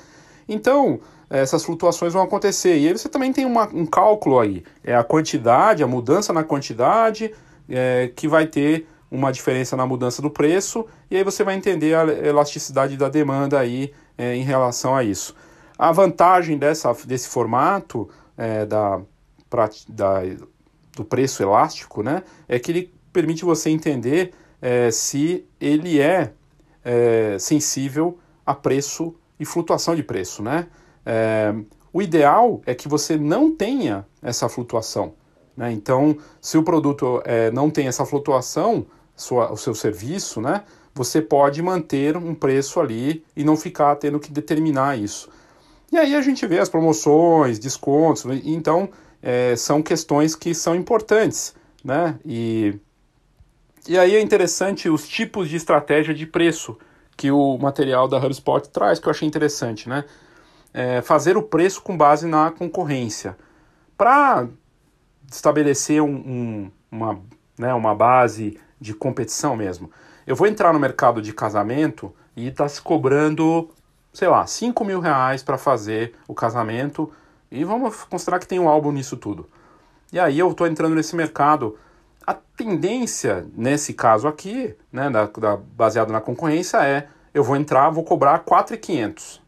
Então, 0.49 1.01
essas 1.29 1.65
flutuações 1.65 2.13
vão 2.13 2.23
acontecer. 2.23 2.77
E 2.79 2.89
aí 2.89 2.93
você 2.93 3.09
também 3.09 3.33
tem 3.33 3.45
uma, 3.45 3.69
um 3.73 3.87
cálculo 3.87 4.39
aí. 4.39 4.63
É 4.83 4.95
a 4.95 5.03
quantidade, 5.03 5.83
a 5.83 5.87
mudança 5.87 6.33
na 6.33 6.45
quantidade 6.45 7.33
é, 7.69 8.11
que 8.15 8.29
vai 8.29 8.47
ter 8.47 8.87
uma 9.11 9.33
diferença 9.33 9.77
na 9.77 9.87
mudança 9.87 10.21
do 10.21 10.31
preço. 10.31 10.87
E 11.11 11.17
aí 11.17 11.25
você 11.25 11.43
vai 11.43 11.55
entender 11.55 11.95
a 11.95 12.05
elasticidade 12.05 12.97
da 12.97 13.09
demanda 13.09 13.59
aí 13.59 13.93
é, 14.19 14.35
em 14.35 14.43
relação 14.43 14.95
a 14.95 15.03
isso. 15.03 15.35
A 15.77 15.91
vantagem 15.91 16.57
dessa, 16.57 16.95
desse 17.05 17.29
formato 17.29 18.09
é, 18.37 18.67
da, 18.67 19.01
da, 19.89 20.21
do 20.97 21.05
preço 21.05 21.43
elástico 21.43 22.03
né, 22.03 22.23
é 22.49 22.59
que 22.59 22.71
ele 22.71 22.95
permite 23.13 23.45
você 23.45 23.71
entender 23.71 24.33
é, 24.61 24.91
se 24.91 25.47
ele 25.61 26.01
é, 26.01 26.33
é 26.85 27.37
sensível 27.39 28.19
a 28.45 28.55
preço 28.55 29.15
e 29.39 29.45
flutuação 29.45 29.95
de 29.95 30.03
preço, 30.03 30.43
né? 30.43 30.69
É, 31.05 31.55
o 31.93 32.03
ideal 32.03 32.61
é 32.67 32.75
que 32.75 32.89
você 32.89 33.17
não 33.17 33.55
tenha 33.55 34.05
essa 34.21 34.49
flutuação. 34.49 35.15
Né? 35.57 35.71
Então, 35.73 36.17
se 36.41 36.59
o 36.59 36.63
produto 36.63 37.23
é, 37.25 37.51
não 37.53 37.71
tem 37.71 37.87
essa 37.87 38.05
flutuação, 38.05 38.87
sua, 39.15 39.53
o 39.53 39.57
seu 39.57 39.75
serviço, 39.75 40.41
né, 40.41 40.65
você 40.93 41.23
pode 41.23 41.63
manter 41.63 42.17
um 42.17 42.35
preço 42.35 42.81
ali 42.81 43.25
e 43.37 43.45
não 43.45 43.57
ficar 43.57 43.95
tendo 43.97 44.19
que 44.19 44.33
determinar 44.33 44.99
isso. 44.99 45.31
E 45.93 45.97
aí 45.97 46.15
a 46.15 46.23
gente 46.23 46.47
vê 46.47 46.59
as 46.59 46.69
promoções, 46.69 47.59
descontos, 47.59 48.25
então 48.45 48.89
é, 49.23 49.55
são 49.57 49.83
questões 49.83 50.35
que 50.35 50.55
são 50.55 50.75
importantes, 50.75 51.55
né? 51.85 52.19
E, 52.25 52.79
e 53.89 53.99
aí 53.99 54.15
é 54.17 54.21
interessante 54.21 54.89
os 54.89 55.07
tipos 55.09 55.49
de 55.49 55.57
estratégia 55.57 56.15
de 56.15 56.27
preço 56.27 56.77
que 57.17 57.31
o 57.31 57.57
material 57.59 58.09
da 58.09 58.19
HubSpot 58.19 58.69
traz, 58.71 58.99
que 58.99 59.07
eu 59.07 59.11
achei 59.11 59.27
interessante, 59.27 59.89
né? 59.89 60.05
É, 60.73 61.01
fazer 61.01 61.37
o 61.37 61.43
preço 61.43 61.81
com 61.81 61.97
base 61.97 62.27
na 62.27 62.51
concorrência. 62.51 63.37
Para 63.97 64.49
estabelecer 65.31 66.03
um, 66.03 66.15
um, 66.15 66.71
uma, 66.91 67.21
né, 67.59 67.73
uma 67.73 67.95
base 67.95 68.59
de 68.81 68.93
competição 68.93 69.57
mesmo. 69.57 69.91
Eu 70.27 70.37
vou 70.37 70.47
entrar 70.47 70.73
no 70.73 70.79
mercado 70.79 71.23
de 71.23 71.33
casamento 71.33 72.15
e 72.37 72.49
está 72.49 72.69
se 72.69 72.83
cobrando, 72.83 73.71
sei 74.15 74.29
lá, 74.29 74.47
5 74.47 74.85
mil 74.85 75.01
reais 75.01 75.43
para 75.43 75.59
fazer 75.59 76.15
o 76.29 76.35
casamento. 76.35 77.13
E 77.51 77.65
vamos 77.65 78.05
considerar 78.05 78.39
que 78.39 78.47
tem 78.47 78.61
um 78.61 78.69
álbum 78.69 78.93
nisso 78.93 79.17
tudo. 79.17 79.51
E 80.13 80.19
aí 80.19 80.39
eu 80.39 80.51
estou 80.51 80.67
entrando 80.67 80.95
nesse 80.95 81.17
mercado. 81.17 81.77
A 82.25 82.33
tendência, 82.33 83.47
nesse 83.55 83.93
caso 83.93 84.29
aqui, 84.29 84.75
né, 84.91 85.11
da, 85.11 85.27
da, 85.27 85.57
baseado 85.57 86.13
na 86.13 86.21
concorrência, 86.21 86.79
é 86.79 87.09
eu 87.35 87.43
vou 87.43 87.57
entrar, 87.57 87.91
vou 87.91 88.05
cobrar 88.05 88.39
4,500. 88.39 89.43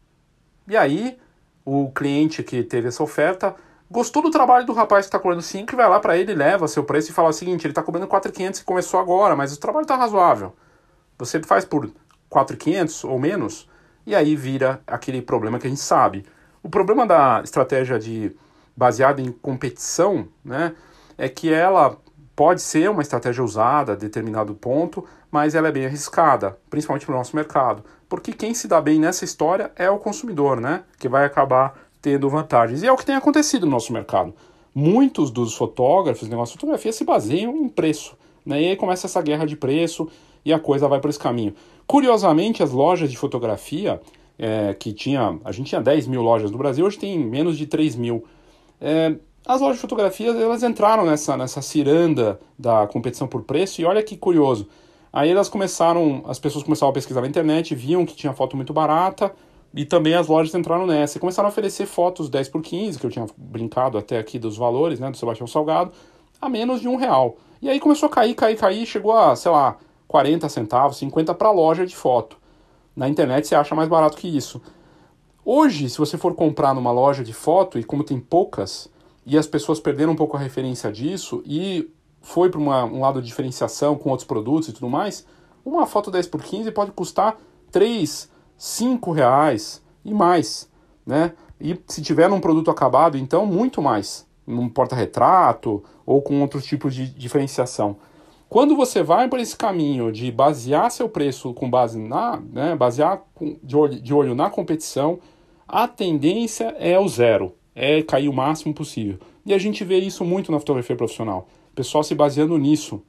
E 0.67 0.75
aí 0.75 1.17
o 1.65 1.89
cliente 1.91 2.43
que 2.43 2.61
teve 2.63 2.89
essa 2.89 3.01
oferta 3.01 3.55
gostou 3.89 4.21
do 4.21 4.29
trabalho 4.29 4.65
do 4.65 4.73
rapaz 4.73 5.05
que 5.05 5.07
está 5.07 5.17
cobrando 5.17 5.41
5 5.41 5.73
e 5.73 5.75
vai 5.75 5.87
lá 5.87 5.99
para 5.99 6.17
ele, 6.17 6.33
leva 6.33 6.67
seu 6.67 6.83
preço 6.83 7.11
e 7.11 7.13
fala 7.13 7.29
o 7.29 7.33
seguinte, 7.33 7.65
ele 7.65 7.71
está 7.71 7.81
cobrando 7.81 8.07
4,500 8.07 8.59
e 8.59 8.63
começou 8.65 8.99
agora, 8.99 9.35
mas 9.35 9.53
o 9.53 9.59
trabalho 9.59 9.83
está 9.83 9.95
razoável. 9.95 10.53
Você 11.17 11.41
faz 11.41 11.63
por 11.63 11.89
4,500 12.29 13.05
ou 13.05 13.17
menos 13.17 13.69
e 14.07 14.15
aí 14.15 14.37
vira 14.37 14.81
aquele 14.87 15.21
problema 15.21 15.59
que 15.59 15.67
a 15.67 15.69
gente 15.69 15.81
sabe. 15.81 16.25
O 16.63 16.69
problema 16.69 17.05
da 17.05 17.41
estratégia 17.43 17.99
de 17.99 18.33
baseada 18.75 19.21
em 19.21 19.33
competição, 19.33 20.29
né, 20.45 20.73
é 21.17 21.27
que 21.27 21.51
ela 21.51 21.97
pode 22.33 22.61
ser 22.61 22.89
uma 22.89 23.01
estratégia 23.01 23.43
usada 23.43 23.91
a 23.91 23.95
determinado 23.95 24.55
ponto, 24.55 25.03
mas 25.29 25.55
ela 25.55 25.67
é 25.67 25.71
bem 25.73 25.85
arriscada, 25.85 26.57
principalmente 26.69 27.05
para 27.05 27.15
o 27.15 27.17
nosso 27.17 27.35
mercado, 27.35 27.83
porque 28.07 28.31
quem 28.31 28.53
se 28.53 28.65
dá 28.65 28.79
bem 28.79 28.97
nessa 28.97 29.25
história 29.25 29.71
é 29.75 29.89
o 29.89 29.99
consumidor, 29.99 30.61
né, 30.61 30.83
que 30.97 31.09
vai 31.09 31.25
acabar 31.25 31.77
tendo 32.01 32.29
vantagens. 32.29 32.83
E 32.83 32.87
é 32.87 32.91
o 32.91 32.95
que 32.95 33.05
tem 33.05 33.15
acontecido 33.15 33.65
no 33.65 33.73
nosso 33.73 33.91
mercado. 33.91 34.33
Muitos 34.73 35.29
dos 35.29 35.53
fotógrafos, 35.53 36.29
negócio 36.29 36.53
de 36.53 36.61
fotografia, 36.61 36.93
se 36.93 37.03
baseiam 37.03 37.57
em 37.57 37.67
preço. 37.67 38.15
Né? 38.45 38.61
E 38.61 38.67
aí 38.69 38.75
começa 38.77 39.07
essa 39.07 39.21
guerra 39.21 39.45
de 39.45 39.57
preço 39.57 40.09
e 40.43 40.53
a 40.53 40.59
coisa 40.59 40.87
vai 40.87 40.99
por 40.99 41.09
esse 41.09 41.19
caminho. 41.19 41.53
Curiosamente, 41.85 42.61
as 42.61 42.71
lojas 42.71 43.09
de 43.09 43.17
fotografia, 43.17 44.01
é, 44.37 44.73
que 44.73 44.93
tinha. 44.93 45.39
A 45.43 45.51
gente 45.51 45.67
tinha 45.67 45.81
10 45.81 46.07
mil 46.07 46.21
lojas 46.21 46.51
no 46.51 46.57
Brasil, 46.57 46.85
hoje 46.85 46.97
tem 46.97 47.17
menos 47.17 47.57
de 47.57 47.65
3 47.65 47.95
mil. 47.95 48.23
É, 48.79 49.15
as 49.45 49.61
lojas 49.61 49.77
de 49.77 49.81
fotografia 49.81 50.29
elas 50.29 50.61
entraram 50.61 51.05
nessa, 51.05 51.37
nessa 51.37 51.61
ciranda 51.61 52.39
da 52.59 52.85
competição 52.87 53.27
por 53.27 53.43
preço, 53.43 53.81
e 53.81 53.85
olha 53.85 54.03
que 54.03 54.17
curioso. 54.17 54.67
Aí 55.11 55.31
elas 55.31 55.49
começaram, 55.49 56.23
as 56.27 56.37
pessoas 56.37 56.63
começaram 56.63 56.89
a 56.91 56.93
pesquisar 56.93 57.21
na 57.21 57.27
internet, 57.27 57.73
viam 57.73 58.05
que 58.05 58.15
tinha 58.15 58.33
foto 58.33 58.55
muito 58.55 58.73
barata, 58.73 59.33
e 59.73 59.85
também 59.85 60.13
as 60.13 60.27
lojas 60.27 60.53
entraram 60.53 60.85
nessa 60.85 61.17
e 61.17 61.21
começaram 61.21 61.47
a 61.47 61.51
oferecer 61.51 61.85
fotos 61.85 62.29
10 62.29 62.49
por 62.49 62.61
15, 62.61 62.99
que 62.99 63.05
eu 63.05 63.09
tinha 63.09 63.25
brincado 63.37 63.97
até 63.97 64.17
aqui 64.17 64.37
dos 64.37 64.57
valores, 64.57 64.99
né, 64.99 65.09
do 65.09 65.17
Sebastião 65.17 65.47
Salgado, 65.47 65.91
a 66.41 66.49
menos 66.49 66.81
de 66.81 66.87
um 66.87 66.95
real. 66.95 67.37
E 67.61 67.69
aí 67.69 67.79
começou 67.79 68.07
a 68.07 68.09
cair, 68.09 68.35
cair, 68.35 68.57
cair, 68.57 68.85
chegou 68.85 69.13
a, 69.13 69.35
sei 69.35 69.51
lá, 69.51 69.77
40 70.07 70.47
centavos, 70.49 70.97
50 70.97 71.33
para 71.33 71.51
loja 71.51 71.85
de 71.85 71.95
foto. 71.95 72.37
Na 72.95 73.07
internet 73.07 73.47
você 73.47 73.55
acha 73.55 73.75
mais 73.75 73.89
barato 73.89 74.17
que 74.17 74.27
isso. 74.27 74.61
Hoje, 75.45 75.89
se 75.89 75.97
você 75.97 76.17
for 76.17 76.35
comprar 76.35 76.73
numa 76.73 76.91
loja 76.91 77.23
de 77.23 77.33
foto, 77.33 77.79
e 77.79 77.83
como 77.83 78.03
tem 78.03 78.19
poucas, 78.19 78.89
e 79.25 79.37
as 79.37 79.47
pessoas 79.47 79.79
perderam 79.79 80.13
um 80.13 80.15
pouco 80.15 80.35
a 80.35 80.39
referência 80.39 80.91
disso, 80.91 81.41
e 81.45 81.89
foi 82.21 82.49
para 82.49 82.59
um 82.59 82.99
lado 82.99 83.21
de 83.21 83.27
diferenciação 83.27 83.95
com 83.95 84.09
outros 84.09 84.27
produtos 84.27 84.69
e 84.69 84.73
tudo 84.73 84.89
mais, 84.89 85.25
uma 85.63 85.85
foto 85.85 86.11
10 86.11 86.27
por 86.27 86.41
15 86.41 86.71
pode 86.71 86.91
custar 86.91 87.37
3, 87.71 88.29
cinco 88.57 89.11
reais 89.11 89.81
e 90.03 90.13
mais, 90.13 90.69
né? 91.05 91.33
E 91.59 91.79
se 91.87 92.01
tiver 92.01 92.29
num 92.29 92.39
produto 92.39 92.71
acabado, 92.71 93.17
então 93.17 93.45
muito 93.45 93.81
mais, 93.81 94.25
num 94.45 94.69
porta-retrato 94.69 95.83
ou 96.05 96.21
com 96.21 96.41
outros 96.41 96.65
tipos 96.65 96.93
de 96.93 97.07
diferenciação. 97.07 97.97
Quando 98.49 98.77
você 98.77 99.03
vai 99.03 99.27
por 99.27 99.39
esse 99.39 99.55
caminho 99.55 100.11
de 100.11 100.31
basear 100.31 100.89
seu 100.89 101.09
preço 101.09 101.53
com 101.53 101.69
base 101.69 101.99
na, 101.99 102.37
né, 102.37 102.75
basear 102.75 103.21
de 103.61 103.75
olho, 103.75 104.01
de 104.01 104.13
olho 104.13 104.33
na 104.33 104.49
competição, 104.49 105.19
a 105.67 105.85
tendência 105.85 106.73
é 106.79 106.97
o 106.97 107.07
zero, 107.09 107.53
é 107.75 108.01
cair 108.01 108.29
o 108.29 108.33
máximo 108.33 108.73
possível. 108.73 109.19
E 109.45 109.53
a 109.53 109.57
gente 109.57 109.83
vê 109.83 109.97
isso 109.99 110.23
muito 110.23 110.49
na 110.51 110.59
fotografia 110.59 110.95
profissional. 110.95 111.47
Pessoal 111.75 112.03
se 112.03 112.15
baseando 112.15 112.57
nisso. 112.57 113.01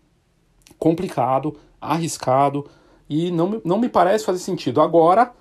Complicado, 0.77 1.57
arriscado, 1.81 2.67
e 3.09 3.31
não, 3.31 3.61
não 3.65 3.79
me 3.79 3.89
parece 3.89 4.25
fazer 4.25 4.41
sentido. 4.41 4.81
Agora, 4.81 5.33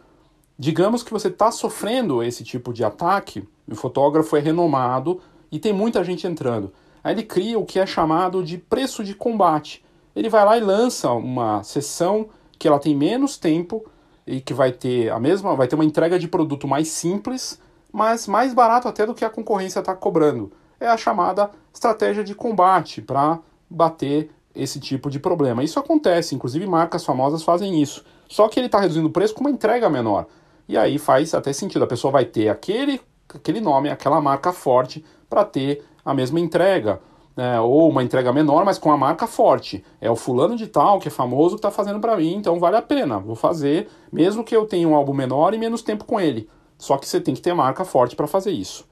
digamos 0.58 1.02
que 1.02 1.12
você 1.12 1.28
está 1.28 1.52
sofrendo 1.52 2.22
esse 2.22 2.44
tipo 2.44 2.72
de 2.72 2.84
ataque, 2.84 3.48
o 3.68 3.76
fotógrafo 3.76 4.38
é 4.38 4.40
renomado 4.40 5.20
e 5.52 5.60
tem 5.60 5.74
muita 5.74 6.04
gente 6.04 6.28
entrando. 6.28 6.72
Aí 7.04 7.16
ele 7.16 7.24
cria 7.24 7.58
o 7.58 7.66
que 7.66 7.80
é 7.80 7.86
chamado 7.86 8.44
de 8.44 8.58
preço 8.58 9.04
de 9.04 9.14
combate. 9.16 9.84
Ele 10.18 10.30
vai 10.30 10.44
lá 10.44 10.58
e 10.58 10.62
lança 10.62 11.12
uma 11.12 11.62
sessão 11.62 12.30
que 12.58 12.68
ela 12.68 12.80
tem 12.80 12.96
menos 12.96 13.38
tempo 13.38 13.86
e 14.26 14.42
que 14.42 14.52
vai 14.52 14.72
ter 14.72 15.12
a 15.12 15.20
mesma, 15.20 15.56
vai 15.56 15.68
ter 15.68 15.76
uma 15.76 15.86
entrega 15.86 16.18
de 16.18 16.28
produto 16.28 16.68
mais 16.68 16.88
simples, 16.88 17.62
mas 17.94 18.26
mais 18.26 18.52
barato 18.52 18.88
até 18.88 19.06
do 19.06 19.14
que 19.14 19.24
a 19.24 19.30
concorrência 19.30 19.80
está 19.80 19.94
cobrando. 19.94 20.52
É 20.80 20.88
a 20.88 20.98
chamada 20.98 21.52
estratégia 21.72 22.24
de 22.24 22.34
combate 22.34 23.00
para 23.00 23.38
bater 23.70 24.32
esse 24.56 24.80
tipo 24.80 25.08
de 25.08 25.20
problema. 25.20 25.64
Isso 25.64 25.80
acontece, 25.80 26.34
inclusive 26.34 26.66
marcas 26.66 27.06
famosas 27.06 27.44
fazem 27.44 27.80
isso. 27.80 28.04
Só 28.28 28.48
que 28.48 28.60
ele 28.60 28.66
está 28.66 28.80
reduzindo 28.80 29.08
o 29.08 29.12
preço 29.12 29.36
com 29.36 29.42
uma 29.42 29.52
entrega 29.52 29.88
menor. 29.88 30.26
E 30.68 30.76
aí 30.76 30.98
faz 30.98 31.36
até 31.36 31.54
sentido, 31.54 31.84
a 31.84 31.88
pessoa 31.88 32.12
vai 32.12 32.26
ter 32.26 32.50
aquele, 32.50 33.00
aquele 33.30 33.62
nome, 33.62 33.92
aquela 33.92 34.20
marca 34.20 34.52
forte 34.52 35.06
para 35.30 35.46
ter 35.46 35.86
a 36.04 36.12
mesma 36.12 36.40
entrega. 36.40 37.00
Né? 37.38 37.62
ou 37.62 37.88
uma 37.88 38.02
entrega 38.02 38.34
menor, 38.34 38.66
mas 38.66 38.80
com 38.80 38.92
a 38.92 38.98
marca 38.98 39.28
forte. 39.28 39.86
É 40.02 40.10
o 40.10 40.16
fulano 40.16 40.56
de 40.56 40.66
tal 40.66 41.00
que 41.00 41.08
é 41.08 41.12
famoso 41.12 41.56
que 41.56 41.60
está 41.60 41.70
fazendo 41.70 42.00
para 42.00 42.18
mim, 42.18 42.34
então 42.34 42.60
vale 42.60 42.78
a 42.78 42.82
pena. 42.82 43.20
Vou 43.20 43.36
fazer, 43.36 43.88
mesmo 44.12 44.44
que 44.44 44.56
eu 44.58 44.66
tenha 44.66 44.88
um 44.88 44.96
álbum 44.96 45.14
menor 45.14 45.54
e 45.54 45.58
menos 45.60 45.84
tempo 45.84 46.04
com 46.04 46.20
ele. 46.20 46.50
Só 46.80 46.98
que 46.98 47.08
você 47.08 47.22
tem 47.22 47.36
que 47.36 47.42
ter 47.42 47.54
marca 47.54 47.86
forte 47.86 48.16
para 48.16 48.26
fazer 48.26 48.52
isso. 48.52 48.88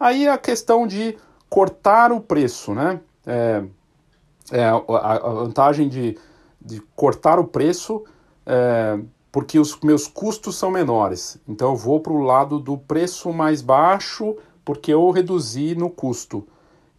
Aí 0.00 0.26
a 0.26 0.38
questão 0.38 0.86
de 0.86 1.16
cortar 1.48 2.10
o 2.10 2.20
preço, 2.20 2.72
né? 2.72 3.00
É, 3.26 3.62
é, 4.50 4.64
a, 4.64 4.76
a, 4.76 5.18
vantagem 5.30 5.88
de, 5.88 6.18
de 6.60 6.80
cortar 6.96 7.38
o 7.38 7.44
preço, 7.44 8.02
é, 8.46 8.98
porque 9.30 9.58
os 9.58 9.78
meus 9.80 10.06
custos 10.08 10.56
são 10.56 10.70
menores. 10.70 11.38
Então 11.46 11.70
eu 11.70 11.76
vou 11.76 12.00
para 12.00 12.12
o 12.12 12.22
lado 12.22 12.58
do 12.58 12.78
preço 12.78 13.30
mais 13.32 13.60
baixo, 13.60 14.36
porque 14.64 14.92
eu 14.92 15.10
reduzi 15.10 15.74
no 15.74 15.90
custo. 15.90 16.46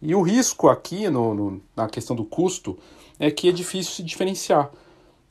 E 0.06 0.14
o 0.14 0.20
risco 0.20 0.68
aqui, 0.68 1.08
no, 1.08 1.34
no 1.34 1.62
na 1.74 1.88
questão 1.88 2.14
do 2.14 2.26
custo, 2.26 2.78
é 3.18 3.30
que 3.30 3.48
é 3.48 3.52
difícil 3.52 3.90
se 3.90 4.02
diferenciar. 4.02 4.70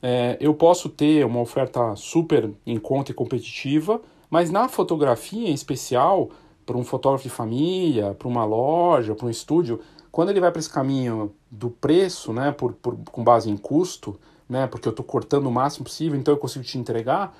É, 0.02 0.36
eu 0.40 0.52
posso 0.52 0.88
ter 0.88 1.24
uma 1.24 1.40
oferta 1.40 1.94
super 1.94 2.50
em 2.66 2.76
conta 2.76 3.12
e 3.12 3.14
competitiva, 3.14 4.02
mas 4.28 4.50
na 4.50 4.68
fotografia 4.68 5.48
em 5.48 5.54
especial, 5.54 6.28
para 6.66 6.76
um 6.76 6.82
fotógrafo 6.82 7.22
de 7.22 7.30
família, 7.30 8.14
para 8.18 8.26
uma 8.26 8.44
loja, 8.44 9.14
para 9.14 9.26
um 9.26 9.30
estúdio, 9.30 9.78
quando 10.10 10.30
ele 10.30 10.40
vai 10.40 10.50
para 10.50 10.58
esse 10.58 10.70
caminho 10.70 11.32
do 11.48 11.70
preço, 11.70 12.32
né, 12.32 12.50
por, 12.50 12.72
por, 12.72 12.96
com 13.12 13.22
base 13.22 13.48
em 13.48 13.56
custo, 13.56 14.18
né, 14.48 14.66
porque 14.66 14.88
eu 14.88 14.90
estou 14.90 15.04
cortando 15.04 15.46
o 15.46 15.52
máximo 15.52 15.84
possível, 15.84 16.18
então 16.18 16.34
eu 16.34 16.38
consigo 16.38 16.64
te 16.64 16.76
entregar, 16.78 17.32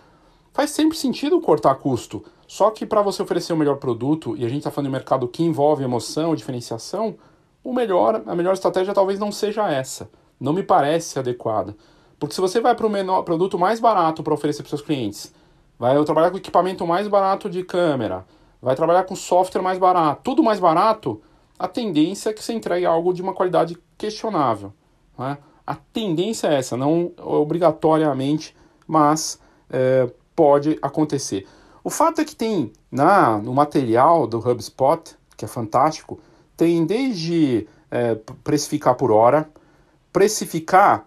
faz 0.54 0.70
sempre 0.70 0.96
sentido 0.96 1.40
cortar 1.40 1.74
custo. 1.74 2.24
Só 2.46 2.70
que 2.70 2.86
para 2.86 3.02
você 3.02 3.20
oferecer 3.20 3.52
o 3.52 3.56
melhor 3.56 3.76
produto, 3.76 4.36
e 4.36 4.44
a 4.44 4.48
gente 4.48 4.58
está 4.58 4.70
falando 4.70 4.86
de 4.86 4.90
um 4.90 4.98
mercado 4.98 5.28
que 5.28 5.42
envolve 5.42 5.82
emoção, 5.82 6.34
diferenciação, 6.34 7.16
o 7.62 7.72
melhor, 7.72 8.22
a 8.24 8.34
melhor 8.36 8.54
estratégia 8.54 8.94
talvez 8.94 9.18
não 9.18 9.32
seja 9.32 9.68
essa. 9.68 10.08
Não 10.38 10.52
me 10.52 10.62
parece 10.62 11.18
adequada. 11.18 11.76
Porque 12.20 12.34
se 12.34 12.40
você 12.40 12.60
vai 12.60 12.74
para 12.74 12.86
o 12.86 12.90
menor 12.90 13.22
produto 13.22 13.58
mais 13.58 13.80
barato 13.80 14.22
para 14.22 14.32
oferecer 14.32 14.62
para 14.62 14.70
seus 14.70 14.82
clientes, 14.82 15.34
vai 15.76 16.02
trabalhar 16.04 16.30
com 16.30 16.36
equipamento 16.36 16.86
mais 16.86 17.08
barato 17.08 17.50
de 17.50 17.64
câmera, 17.64 18.24
vai 18.62 18.76
trabalhar 18.76 19.04
com 19.04 19.16
software 19.16 19.60
mais 19.60 19.78
barato, 19.78 20.22
tudo 20.22 20.42
mais 20.42 20.60
barato, 20.60 21.20
a 21.58 21.66
tendência 21.66 22.30
é 22.30 22.32
que 22.32 22.42
você 22.42 22.52
entregue 22.52 22.86
algo 22.86 23.12
de 23.12 23.22
uma 23.22 23.34
qualidade 23.34 23.76
questionável. 23.98 24.72
Né? 25.18 25.36
A 25.66 25.74
tendência 25.74 26.46
é 26.46 26.54
essa, 26.54 26.76
não 26.76 27.12
obrigatoriamente, 27.18 28.54
mas 28.86 29.40
é, 29.68 30.08
pode 30.34 30.78
acontecer. 30.82 31.46
O 31.82 31.90
fato 31.90 32.20
é 32.20 32.24
que 32.24 32.34
tem 32.34 32.72
na, 32.90 33.38
no 33.38 33.52
material 33.52 34.26
do 34.26 34.38
HubSpot, 34.38 35.16
que 35.36 35.44
é 35.44 35.48
fantástico, 35.48 36.18
tem 36.56 36.84
desde 36.86 37.66
é, 37.90 38.14
precificar 38.42 38.94
por 38.94 39.10
hora, 39.10 39.48
precificar 40.12 41.06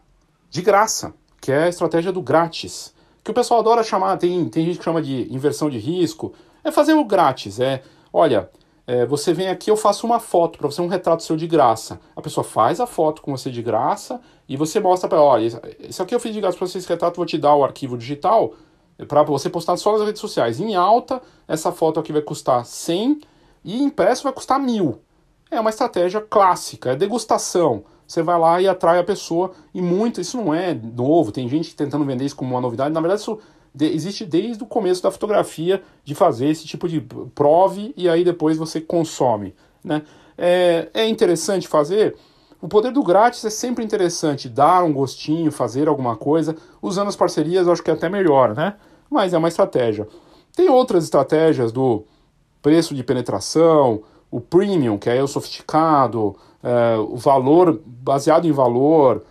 de 0.50 0.62
graça, 0.62 1.14
que 1.42 1.52
é 1.52 1.64
a 1.64 1.70
estratégia 1.70 2.12
do 2.12 2.22
grátis, 2.22 2.94
que 3.24 3.32
o 3.32 3.34
pessoal 3.34 3.60
adora 3.60 3.84
chamar, 3.84 4.18
tem, 4.18 4.48
tem 4.50 4.66
gente 4.66 4.78
que 4.78 4.84
chama 4.84 5.02
de 5.02 5.34
inversão 5.34 5.70
de 5.70 5.78
risco, 5.78 6.34
É 6.64 6.72
fazer 6.72 6.94
o 6.94 7.06
grátis, 7.06 7.60
é, 7.60 7.82
olha, 8.12 8.50
é, 8.86 9.06
você 9.06 9.34
vem 9.34 9.50
aqui, 9.50 9.70
eu 9.70 9.76
faço 9.76 10.06
uma 10.06 10.20
foto 10.20 10.58
para 10.58 10.68
você, 10.68 10.82
um 10.82 10.88
retrato 10.88 11.24
seu 11.24 11.36
de 11.36 11.46
graça. 11.46 12.00
A 12.16 12.22
pessoa 12.22 12.44
faz 12.44 12.80
a 12.80 12.88
foto 12.88 13.22
com 13.22 13.36
você 13.36 13.52
de 13.52 13.62
graça 13.62 14.22
e 14.48 14.56
você 14.56 14.80
mostra 14.80 15.10
para 15.10 15.22
olha, 15.22 15.46
isso 15.80 16.02
aqui 16.02 16.16
eu 16.16 16.20
fiz 16.20 16.34
de 16.34 16.40
graça 16.40 16.58
para 16.58 16.68
você, 16.68 16.78
esse 16.78 16.88
retrato, 16.88 17.18
vou 17.18 17.26
te 17.26 17.38
dar 17.38 17.54
o 17.56 17.66
arquivo 17.66 17.98
digital 17.98 18.54
para 19.06 19.24
você 19.24 19.50
postar 19.50 19.78
só 19.78 19.98
nas 19.98 20.06
redes 20.06 20.22
sociais. 20.22 20.60
Em 20.60 20.76
alta, 20.76 21.22
essa 21.48 21.72
foto 21.72 22.00
aqui 22.00 22.12
vai 22.12 22.22
custar 22.22 22.66
100 22.66 23.22
e 23.64 23.82
impresso 23.82 24.24
vai 24.24 24.34
custar 24.34 24.60
mil. 24.60 25.00
É 25.52 25.60
uma 25.60 25.70
estratégia 25.70 26.22
clássica, 26.22 26.92
é 26.92 26.96
degustação. 26.96 27.84
Você 28.08 28.24
vai 28.24 28.40
lá 28.40 28.62
e 28.62 28.68
atrai 28.68 29.00
a 29.00 29.04
pessoa 29.04 29.52
e 29.74 29.82
muito, 29.82 30.22
isso 30.22 30.38
não 30.38 30.54
é 30.54 30.74
novo, 30.74 31.32
tem 31.32 31.48
gente 31.50 31.76
tentando 31.76 32.06
vender 32.06 32.26
isso 32.26 32.36
como 32.36 32.52
uma 32.52 32.62
novidade, 32.62 32.94
na 32.94 33.02
verdade 33.02 33.22
isso 33.22 33.38
existe 33.80 34.26
desde 34.26 34.64
o 34.64 34.66
começo 34.66 35.04
da 35.04 35.12
fotografia 35.12 35.84
de 36.04 36.16
fazer 36.16 36.48
esse 36.48 36.66
tipo 36.66 36.88
de 36.88 37.02
prove 37.36 37.94
e 37.96 38.10
aí 38.10 38.24
depois 38.24 38.58
você 38.58 38.80
consome. 38.82 39.54
Né? 39.84 40.04
É, 40.38 40.90
é 40.94 41.08
interessante 41.08 41.68
fazer. 41.68 42.16
O 42.60 42.68
poder 42.68 42.92
do 42.92 43.04
grátis 43.04 43.44
é 43.46 43.50
sempre 43.50 43.84
interessante, 43.84 44.50
dar 44.50 44.84
um 44.84 44.92
gostinho, 44.92 45.52
fazer 45.52 45.88
alguma 45.88 46.16
coisa. 46.16 46.56
Usando 46.82 47.10
as 47.10 47.16
parcerias, 47.16 47.68
eu 47.68 47.74
acho 47.74 47.84
que 47.84 47.92
é 47.92 47.94
até 47.94 48.10
melhor, 48.10 48.56
né? 48.56 48.76
Mas 49.10 49.34
é 49.34 49.38
uma 49.38 49.48
estratégia. 49.48 50.08
Tem 50.56 50.70
outras 50.70 51.04
estratégias 51.04 51.72
do 51.72 52.04
preço 52.62 52.96
de 52.96 53.04
penetração, 53.04 54.02
o 54.30 54.42
premium, 54.42 54.98
que 54.98 55.10
é 55.10 55.22
o 55.22 55.28
sofisticado, 55.28 56.36
é, 56.64 56.98
o 56.98 57.16
valor 57.16 57.80
baseado 57.86 58.46
em 58.46 58.52
valor, 58.52 59.24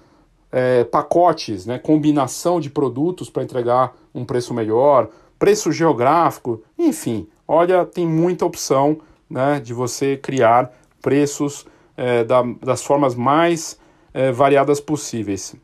é, 0.50 0.84
pacotes, 0.84 1.66
né, 1.66 1.78
combinação 1.78 2.60
de 2.60 2.70
produtos 2.70 3.28
para 3.28 3.42
entregar 3.42 3.94
um 4.14 4.24
preço 4.24 4.54
melhor, 4.54 5.08
preço 5.38 5.70
geográfico, 5.70 6.62
enfim, 6.78 7.28
olha, 7.46 7.84
tem 7.84 8.06
muita 8.06 8.46
opção 8.46 8.98
né, 9.28 9.60
de 9.60 9.74
você 9.74 10.16
criar 10.16 10.72
preços 11.02 11.66
é, 11.96 12.24
da, 12.24 12.42
das 12.62 12.82
formas 12.82 13.14
mais 13.14 13.78
é, 14.14 14.32
variadas 14.32 14.80
possíveis. 14.80 15.54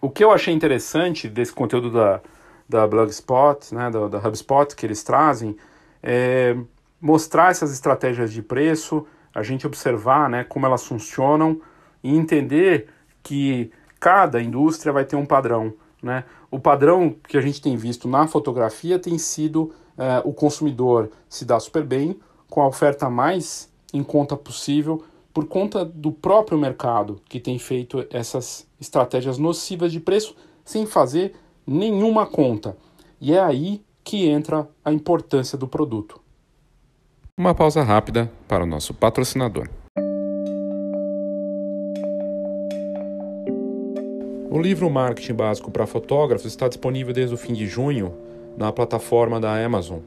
O 0.00 0.08
que 0.08 0.22
eu 0.22 0.30
achei 0.30 0.54
interessante 0.54 1.28
desse 1.28 1.52
conteúdo 1.52 1.90
da, 1.90 2.20
da 2.68 2.86
Blogspot, 2.86 3.74
né, 3.74 3.90
da, 3.90 4.08
da 4.08 4.18
HubSpot 4.18 4.74
que 4.74 4.86
eles 4.86 5.02
trazem, 5.02 5.56
é 6.02 6.56
mostrar 7.00 7.50
essas 7.50 7.72
estratégias 7.72 8.32
de 8.32 8.42
preço, 8.42 9.06
a 9.34 9.42
gente 9.42 9.66
observar 9.66 10.28
né, 10.28 10.44
como 10.44 10.66
elas 10.66 10.84
funcionam 10.84 11.60
e 12.02 12.16
entender 12.16 12.88
que 13.22 13.70
cada 14.00 14.40
indústria 14.40 14.92
vai 14.92 15.04
ter 15.04 15.16
um 15.16 15.26
padrão. 15.26 15.74
Né? 16.02 16.24
O 16.50 16.58
padrão 16.58 17.14
que 17.28 17.36
a 17.36 17.40
gente 17.40 17.60
tem 17.60 17.76
visto 17.76 18.08
na 18.08 18.26
fotografia 18.26 18.98
tem 18.98 19.18
sido 19.18 19.72
é, 19.98 20.22
o 20.24 20.32
consumidor 20.32 21.10
se 21.28 21.44
dá 21.44 21.58
super 21.58 21.82
bem 21.82 22.18
com 22.48 22.62
a 22.62 22.68
oferta 22.68 23.10
mais 23.10 23.72
em 23.92 24.02
conta 24.02 24.36
possível 24.36 25.02
por 25.32 25.46
conta 25.46 25.84
do 25.84 26.12
próprio 26.12 26.58
mercado 26.58 27.20
que 27.28 27.40
tem 27.40 27.58
feito 27.58 28.06
essas 28.10 28.66
estratégias 28.80 29.38
nocivas 29.38 29.92
de 29.92 30.00
preço 30.00 30.34
sem 30.64 30.86
fazer 30.86 31.34
nenhuma 31.66 32.26
conta. 32.26 32.76
E 33.20 33.32
é 33.32 33.40
aí 33.40 33.82
que 34.04 34.28
entra 34.28 34.68
a 34.84 34.92
importância 34.92 35.58
do 35.58 35.66
produto. 35.66 36.20
Uma 37.36 37.54
pausa 37.54 37.82
rápida 37.82 38.30
para 38.46 38.62
o 38.62 38.66
nosso 38.66 38.94
patrocinador. 38.94 39.68
O 44.48 44.58
livro 44.58 44.88
Marketing 44.88 45.34
Básico 45.34 45.70
para 45.70 45.86
Fotógrafos 45.86 46.46
está 46.46 46.68
disponível 46.68 47.12
desde 47.12 47.34
o 47.34 47.38
fim 47.38 47.52
de 47.52 47.66
junho 47.66 48.14
na 48.56 48.72
plataforma 48.72 49.38
da 49.38 49.62
Amazon. 49.62 49.98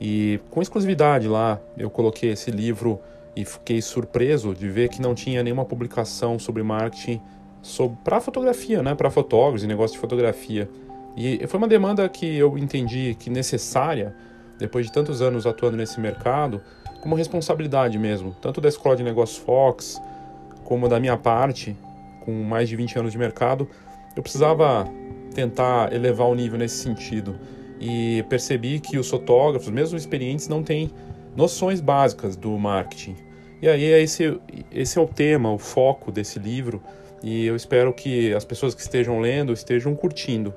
E 0.00 0.40
com 0.50 0.60
exclusividade 0.60 1.28
lá, 1.28 1.60
eu 1.76 1.88
coloquei 1.88 2.30
esse 2.30 2.50
livro 2.50 2.98
e 3.36 3.44
fiquei 3.44 3.80
surpreso 3.80 4.54
de 4.54 4.68
ver 4.68 4.88
que 4.88 5.00
não 5.00 5.14
tinha 5.14 5.42
nenhuma 5.42 5.64
publicação 5.64 6.38
sobre 6.38 6.62
marketing 6.62 7.20
para 8.04 8.20
fotografia, 8.20 8.82
né, 8.82 8.94
para 8.94 9.10
fotógrafos 9.10 9.64
e 9.64 9.66
negócio 9.66 9.94
de 9.94 10.00
fotografia. 10.00 10.68
E 11.16 11.46
foi 11.46 11.58
uma 11.58 11.68
demanda 11.68 12.08
que 12.08 12.36
eu 12.36 12.58
entendi 12.58 13.16
que 13.18 13.30
necessária 13.30 14.14
depois 14.58 14.86
de 14.86 14.92
tantos 14.92 15.20
anos 15.22 15.46
atuando 15.46 15.76
nesse 15.76 16.00
mercado, 16.00 16.60
como 17.00 17.14
responsabilidade 17.14 17.98
mesmo, 17.98 18.34
tanto 18.40 18.60
da 18.60 18.68
Escola 18.68 18.96
de 18.96 19.02
Negócios 19.02 19.38
Fox, 19.38 20.00
como 20.64 20.88
da 20.88 20.98
minha 20.98 21.16
parte, 21.16 21.76
com 22.24 22.32
mais 22.42 22.68
de 22.68 22.76
20 22.76 22.98
anos 22.98 23.12
de 23.12 23.18
mercado, 23.18 23.68
eu 24.16 24.22
precisava 24.22 24.88
tentar 25.34 25.92
elevar 25.92 26.26
o 26.26 26.34
nível 26.34 26.58
nesse 26.58 26.82
sentido. 26.82 27.38
E 27.78 28.24
percebi 28.28 28.80
que 28.80 28.98
os 28.98 29.08
fotógrafos, 29.08 29.68
mesmo 29.68 29.96
experientes, 29.96 30.48
não 30.48 30.62
têm 30.62 30.90
noções 31.36 31.80
básicas 31.80 32.34
do 32.34 32.50
marketing. 32.58 33.14
E 33.60 33.68
aí 33.68 33.84
esse, 33.84 34.40
esse 34.72 34.98
é 34.98 35.00
o 35.00 35.06
tema, 35.06 35.52
o 35.52 35.58
foco 35.58 36.10
desse 36.10 36.38
livro, 36.38 36.82
e 37.22 37.46
eu 37.46 37.56
espero 37.56 37.92
que 37.92 38.32
as 38.34 38.44
pessoas 38.44 38.74
que 38.74 38.80
estejam 38.80 39.20
lendo 39.20 39.52
estejam 39.52 39.94
curtindo. 39.94 40.54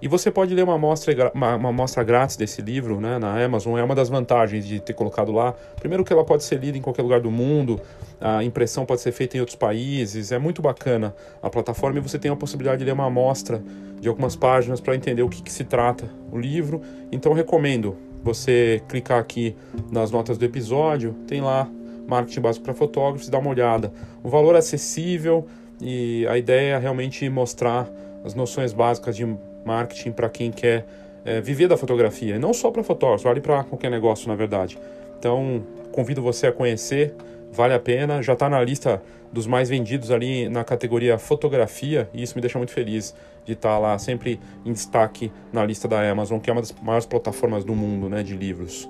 E 0.00 0.06
você 0.06 0.30
pode 0.30 0.54
ler 0.54 0.62
uma 0.62 0.74
amostra, 0.74 1.32
uma, 1.34 1.56
uma 1.56 1.68
amostra 1.70 2.04
grátis 2.04 2.36
desse 2.36 2.62
livro 2.62 3.00
né, 3.00 3.18
na 3.18 3.44
Amazon, 3.44 3.76
é 3.76 3.82
uma 3.82 3.96
das 3.96 4.08
vantagens 4.08 4.64
de 4.64 4.78
ter 4.78 4.92
colocado 4.92 5.32
lá. 5.32 5.54
Primeiro 5.80 6.04
que 6.04 6.12
ela 6.12 6.24
pode 6.24 6.44
ser 6.44 6.60
lida 6.60 6.78
em 6.78 6.80
qualquer 6.80 7.02
lugar 7.02 7.20
do 7.20 7.32
mundo, 7.32 7.80
a 8.20 8.44
impressão 8.44 8.86
pode 8.86 9.00
ser 9.00 9.10
feita 9.10 9.36
em 9.36 9.40
outros 9.40 9.56
países, 9.56 10.30
é 10.30 10.38
muito 10.38 10.62
bacana 10.62 11.14
a 11.42 11.50
plataforma 11.50 11.98
e 11.98 12.00
você 12.00 12.16
tem 12.16 12.30
a 12.30 12.36
possibilidade 12.36 12.78
de 12.78 12.84
ler 12.84 12.92
uma 12.92 13.06
amostra 13.06 13.60
de 14.00 14.08
algumas 14.08 14.36
páginas 14.36 14.80
para 14.80 14.94
entender 14.94 15.22
o 15.22 15.28
que, 15.28 15.42
que 15.42 15.52
se 15.52 15.64
trata 15.64 16.08
o 16.30 16.38
livro. 16.38 16.80
Então 17.10 17.32
recomendo 17.32 17.96
você 18.22 18.80
clicar 18.88 19.18
aqui 19.18 19.56
nas 19.90 20.12
notas 20.12 20.38
do 20.38 20.44
episódio, 20.44 21.12
tem 21.26 21.40
lá 21.40 21.68
marketing 22.06 22.40
básico 22.40 22.64
para 22.64 22.74
fotógrafos 22.74 23.28
dar 23.28 23.38
uma 23.38 23.50
olhada. 23.50 23.92
O 24.22 24.28
valor 24.28 24.54
é 24.54 24.58
acessível 24.58 25.46
e 25.80 26.26
a 26.28 26.36
ideia 26.36 26.74
é 26.74 26.78
realmente 26.78 27.28
mostrar 27.28 27.88
as 28.24 28.34
noções 28.34 28.72
básicas 28.72 29.16
de 29.16 29.26
marketing 29.64 30.12
para 30.12 30.28
quem 30.28 30.50
quer 30.50 30.86
é, 31.24 31.40
viver 31.40 31.68
da 31.68 31.76
fotografia, 31.76 32.36
e 32.36 32.38
não 32.38 32.52
só 32.52 32.70
para 32.70 32.82
fotógrafos, 32.82 33.24
vale 33.24 33.40
para 33.40 33.64
qualquer 33.64 33.90
negócio, 33.90 34.28
na 34.28 34.34
verdade. 34.34 34.78
Então, 35.18 35.62
convido 35.92 36.22
você 36.22 36.46
a 36.46 36.52
conhecer, 36.52 37.14
vale 37.52 37.74
a 37.74 37.80
pena, 37.80 38.22
já 38.22 38.32
está 38.32 38.48
na 38.48 38.62
lista 38.62 39.02
dos 39.32 39.46
mais 39.46 39.68
vendidos 39.68 40.10
ali 40.10 40.48
na 40.48 40.64
categoria 40.64 41.18
fotografia, 41.18 42.08
e 42.14 42.22
isso 42.22 42.34
me 42.34 42.40
deixa 42.40 42.58
muito 42.58 42.72
feliz 42.72 43.14
de 43.44 43.52
estar 43.52 43.74
tá 43.74 43.78
lá 43.78 43.98
sempre 43.98 44.40
em 44.64 44.72
destaque 44.72 45.30
na 45.52 45.64
lista 45.64 45.86
da 45.86 46.08
Amazon, 46.08 46.38
que 46.38 46.50
é 46.50 46.52
uma 46.52 46.62
das 46.62 46.72
maiores 46.82 47.06
plataformas 47.06 47.64
do 47.64 47.74
mundo 47.74 48.08
né, 48.08 48.22
de 48.22 48.36
livros. 48.36 48.88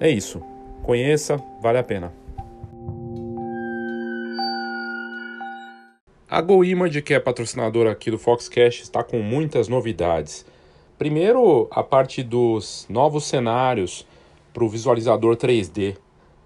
É 0.00 0.08
isso. 0.08 0.42
Conheça, 0.82 1.42
vale 1.60 1.78
a 1.78 1.82
pena. 1.82 2.12
A 6.30 6.42
GoImage, 6.42 7.00
que 7.00 7.14
é 7.14 7.18
patrocinadora 7.18 7.90
aqui 7.90 8.10
do 8.10 8.18
Foxcast, 8.18 8.82
está 8.82 9.02
com 9.02 9.20
muitas 9.20 9.66
novidades. 9.66 10.44
Primeiro, 10.98 11.66
a 11.70 11.82
parte 11.82 12.22
dos 12.22 12.84
novos 12.86 13.24
cenários 13.24 14.06
para 14.52 14.62
o 14.62 14.68
visualizador 14.68 15.36
3D. 15.38 15.96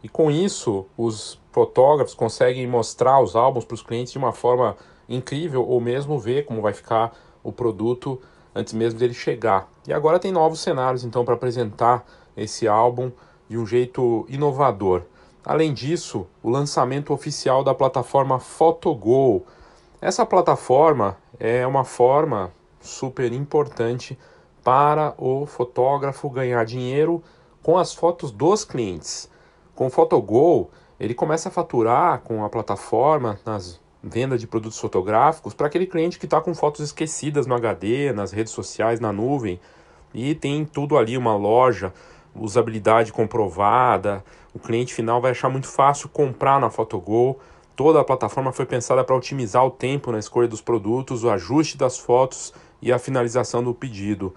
E 0.00 0.08
com 0.08 0.30
isso, 0.30 0.86
os 0.96 1.36
fotógrafos 1.50 2.14
conseguem 2.14 2.64
mostrar 2.64 3.20
os 3.20 3.34
álbuns 3.34 3.64
para 3.64 3.74
os 3.74 3.82
clientes 3.82 4.12
de 4.12 4.18
uma 4.18 4.32
forma 4.32 4.76
incrível 5.08 5.66
ou 5.66 5.80
mesmo 5.80 6.16
ver 6.16 6.44
como 6.44 6.62
vai 6.62 6.72
ficar 6.72 7.12
o 7.42 7.50
produto 7.50 8.22
antes 8.54 8.72
mesmo 8.74 9.00
dele 9.00 9.14
chegar. 9.14 9.68
E 9.88 9.92
agora 9.92 10.20
tem 10.20 10.30
novos 10.30 10.60
cenários 10.60 11.02
então 11.02 11.24
para 11.24 11.34
apresentar 11.34 12.06
esse 12.36 12.68
álbum 12.68 13.10
de 13.48 13.58
um 13.58 13.66
jeito 13.66 14.24
inovador. 14.28 15.02
Além 15.44 15.74
disso, 15.74 16.28
o 16.40 16.50
lançamento 16.50 17.12
oficial 17.12 17.64
da 17.64 17.74
plataforma 17.74 18.38
PhotoGo 18.38 19.44
essa 20.02 20.26
plataforma 20.26 21.16
é 21.38 21.64
uma 21.64 21.84
forma 21.84 22.52
super 22.80 23.32
importante 23.32 24.18
para 24.64 25.14
o 25.16 25.46
fotógrafo 25.46 26.28
ganhar 26.28 26.64
dinheiro 26.64 27.22
com 27.62 27.78
as 27.78 27.94
fotos 27.94 28.32
dos 28.32 28.64
clientes. 28.64 29.30
Com 29.76 29.86
o 29.86 29.90
Photogol, 29.90 30.72
ele 30.98 31.14
começa 31.14 31.48
a 31.48 31.52
faturar 31.52 32.20
com 32.22 32.44
a 32.44 32.48
plataforma 32.48 33.38
nas 33.46 33.80
vendas 34.02 34.40
de 34.40 34.48
produtos 34.48 34.76
fotográficos 34.76 35.54
para 35.54 35.68
aquele 35.68 35.86
cliente 35.86 36.18
que 36.18 36.26
está 36.26 36.40
com 36.40 36.52
fotos 36.52 36.80
esquecidas 36.80 37.46
no 37.46 37.54
HD, 37.54 38.12
nas 38.12 38.32
redes 38.32 38.52
sociais, 38.52 38.98
na 38.98 39.12
nuvem. 39.12 39.60
E 40.12 40.34
tem 40.34 40.64
tudo 40.64 40.98
ali, 40.98 41.16
uma 41.16 41.36
loja, 41.36 41.94
usabilidade 42.34 43.12
comprovada. 43.12 44.24
O 44.52 44.58
cliente 44.58 44.92
final 44.92 45.20
vai 45.20 45.30
achar 45.30 45.48
muito 45.48 45.68
fácil 45.68 46.08
comprar 46.08 46.60
na 46.60 46.70
Photogol 46.70 47.38
Toda 47.82 47.98
a 47.98 48.04
plataforma 48.04 48.52
foi 48.52 48.64
pensada 48.64 49.02
para 49.02 49.16
otimizar 49.16 49.66
o 49.66 49.70
tempo 49.70 50.12
na 50.12 50.20
escolha 50.20 50.46
dos 50.46 50.60
produtos, 50.60 51.24
o 51.24 51.30
ajuste 51.30 51.76
das 51.76 51.98
fotos 51.98 52.54
e 52.80 52.92
a 52.92 52.98
finalização 52.98 53.60
do 53.60 53.74
pedido. 53.74 54.32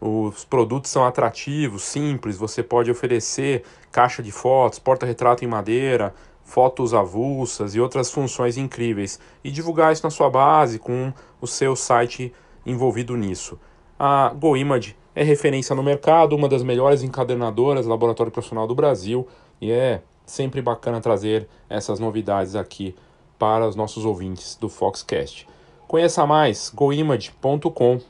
Os 0.00 0.46
produtos 0.46 0.92
são 0.92 1.04
atrativos, 1.04 1.82
simples, 1.82 2.38
você 2.38 2.62
pode 2.62 2.90
oferecer 2.90 3.64
caixa 3.92 4.22
de 4.22 4.32
fotos, 4.32 4.78
porta-retrato 4.78 5.44
em 5.44 5.46
madeira, 5.46 6.14
fotos 6.42 6.94
avulsas 6.94 7.74
e 7.74 7.80
outras 7.82 8.10
funções 8.10 8.56
incríveis 8.56 9.20
e 9.44 9.50
divulgar 9.50 9.92
isso 9.92 10.02
na 10.02 10.10
sua 10.10 10.30
base 10.30 10.78
com 10.78 11.12
o 11.38 11.46
seu 11.46 11.76
site 11.76 12.32
envolvido 12.64 13.14
nisso. 13.14 13.60
A 13.98 14.32
GoImage 14.34 14.96
é 15.14 15.22
referência 15.22 15.76
no 15.76 15.82
mercado, 15.82 16.34
uma 16.34 16.48
das 16.48 16.62
melhores 16.62 17.02
encadernadoras, 17.02 17.84
laboratório 17.84 18.32
profissional 18.32 18.66
do 18.66 18.74
Brasil, 18.74 19.28
e 19.60 19.70
é 19.70 20.00
sempre 20.26 20.60
bacana 20.60 21.00
trazer 21.00 21.48
essas 21.70 22.00
novidades 22.00 22.56
aqui 22.56 22.94
para 23.38 23.66
os 23.66 23.76
nossos 23.76 24.04
ouvintes 24.04 24.56
do 24.56 24.68
Foxcast. 24.68 25.46
Conheça 25.86 26.26
mais 26.26 26.70
goimage.com.br. 26.74 28.00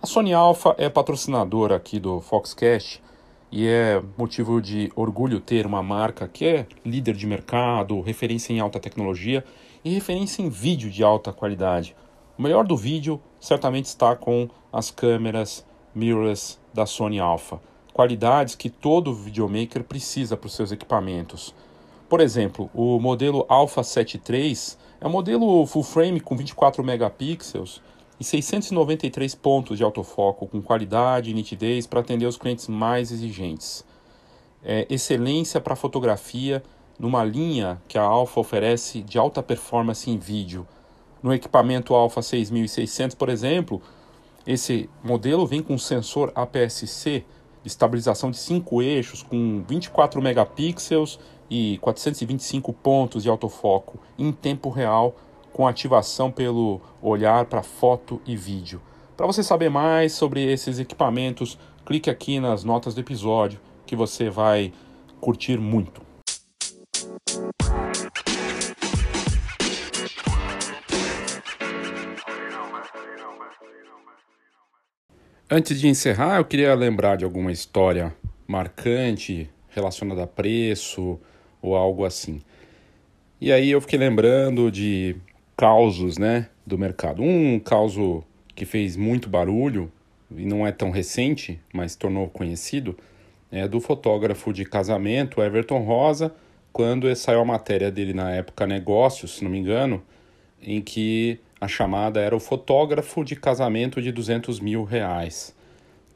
A 0.00 0.06
Sony 0.06 0.32
Alpha 0.32 0.74
é 0.78 0.88
patrocinadora 0.88 1.76
aqui 1.76 1.98
do 1.98 2.20
Foxcast 2.20 3.02
e 3.50 3.66
é 3.66 4.00
motivo 4.16 4.62
de 4.62 4.92
orgulho 4.94 5.40
ter 5.40 5.66
uma 5.66 5.82
marca 5.82 6.28
que 6.28 6.46
é 6.46 6.66
líder 6.84 7.14
de 7.14 7.26
mercado, 7.26 8.00
referência 8.00 8.52
em 8.52 8.60
alta 8.60 8.78
tecnologia 8.78 9.44
e 9.84 9.92
referência 9.92 10.40
em 10.40 10.48
vídeo 10.48 10.88
de 10.88 11.02
alta 11.02 11.32
qualidade. 11.32 11.96
O 12.38 12.42
melhor 12.42 12.64
do 12.64 12.76
vídeo 12.76 13.20
certamente 13.40 13.86
está 13.86 14.14
com 14.14 14.48
as 14.72 14.90
câmeras 14.90 15.66
mirrorless 15.94 16.59
da 16.72 16.86
Sony 16.86 17.18
Alpha, 17.18 17.60
qualidades 17.92 18.54
que 18.54 18.70
todo 18.70 19.14
videomaker 19.14 19.84
precisa 19.84 20.36
para 20.36 20.46
os 20.46 20.54
seus 20.54 20.72
equipamentos. 20.72 21.54
Por 22.08 22.20
exemplo, 22.20 22.70
o 22.74 22.98
modelo 22.98 23.44
Alpha 23.48 23.82
7 23.82 24.20
III 24.28 24.56
é 25.00 25.06
um 25.06 25.10
modelo 25.10 25.64
full 25.66 25.82
frame 25.82 26.20
com 26.20 26.36
24 26.36 26.82
megapixels 26.82 27.80
e 28.18 28.24
693 28.24 29.34
pontos 29.34 29.78
de 29.78 29.84
autofoco 29.84 30.46
com 30.46 30.60
qualidade 30.60 31.30
e 31.30 31.34
nitidez 31.34 31.86
para 31.86 32.00
atender 32.00 32.26
os 32.26 32.36
clientes 32.36 32.68
mais 32.68 33.10
exigentes. 33.10 33.84
É, 34.62 34.86
excelência 34.90 35.60
para 35.60 35.74
fotografia 35.74 36.62
numa 36.98 37.24
linha 37.24 37.80
que 37.88 37.96
a 37.96 38.02
Alpha 38.02 38.40
oferece 38.40 39.00
de 39.00 39.18
alta 39.18 39.42
performance 39.42 40.10
em 40.10 40.18
vídeo 40.18 40.66
no 41.22 41.32
equipamento 41.32 41.94
Alpha 41.94 42.22
6600, 42.22 43.14
por 43.14 43.28
exemplo, 43.28 43.80
esse 44.46 44.88
modelo 45.02 45.46
vem 45.46 45.62
com 45.62 45.76
sensor 45.78 46.32
APS-C 46.34 47.24
estabilização 47.64 48.30
de 48.30 48.38
5 48.38 48.82
eixos 48.82 49.22
com 49.22 49.62
24 49.68 50.20
megapixels 50.22 51.18
e 51.50 51.78
425 51.78 52.72
pontos 52.72 53.22
de 53.22 53.28
autofoco 53.28 53.98
em 54.18 54.32
tempo 54.32 54.70
real 54.70 55.14
com 55.52 55.66
ativação 55.66 56.30
pelo 56.30 56.80
olhar 57.02 57.46
para 57.46 57.62
foto 57.62 58.20
e 58.24 58.36
vídeo. 58.36 58.80
Para 59.16 59.26
você 59.26 59.42
saber 59.42 59.68
mais 59.68 60.12
sobre 60.12 60.50
esses 60.50 60.78
equipamentos, 60.78 61.58
clique 61.84 62.08
aqui 62.08 62.40
nas 62.40 62.64
notas 62.64 62.94
do 62.94 63.00
episódio 63.00 63.60
que 63.84 63.96
você 63.96 64.30
vai 64.30 64.72
curtir 65.20 65.58
muito. 65.58 66.00
Antes 75.52 75.80
de 75.80 75.88
encerrar, 75.88 76.36
eu 76.36 76.44
queria 76.44 76.72
lembrar 76.76 77.16
de 77.16 77.24
alguma 77.24 77.50
história 77.50 78.14
marcante 78.46 79.50
relacionada 79.70 80.22
a 80.22 80.26
preço 80.26 81.18
ou 81.60 81.74
algo 81.74 82.04
assim. 82.04 82.40
E 83.40 83.50
aí 83.50 83.68
eu 83.68 83.80
fiquei 83.80 83.98
lembrando 83.98 84.70
de 84.70 85.16
causos, 85.56 86.18
né, 86.18 86.48
do 86.64 86.78
mercado. 86.78 87.20
Um 87.20 87.58
caso 87.58 88.22
que 88.54 88.64
fez 88.64 88.96
muito 88.96 89.28
barulho 89.28 89.90
e 90.36 90.46
não 90.46 90.64
é 90.64 90.70
tão 90.70 90.92
recente, 90.92 91.58
mas 91.74 91.96
tornou 91.96 92.28
conhecido, 92.28 92.96
é 93.50 93.66
do 93.66 93.80
fotógrafo 93.80 94.52
de 94.52 94.64
casamento 94.64 95.42
Everton 95.42 95.80
Rosa, 95.80 96.32
quando 96.72 97.12
saiu 97.16 97.40
a 97.40 97.44
matéria 97.44 97.90
dele 97.90 98.14
na 98.14 98.30
época 98.30 98.68
Negócios, 98.68 99.38
se 99.38 99.42
não 99.42 99.50
me 99.50 99.58
engano, 99.58 100.00
em 100.62 100.80
que 100.80 101.40
a 101.60 101.68
chamada 101.68 102.20
era 102.20 102.34
o 102.34 102.40
fotógrafo 102.40 103.22
de 103.22 103.36
casamento 103.36 104.00
de 104.00 104.10
200 104.10 104.58
mil 104.60 104.82
reais, 104.82 105.54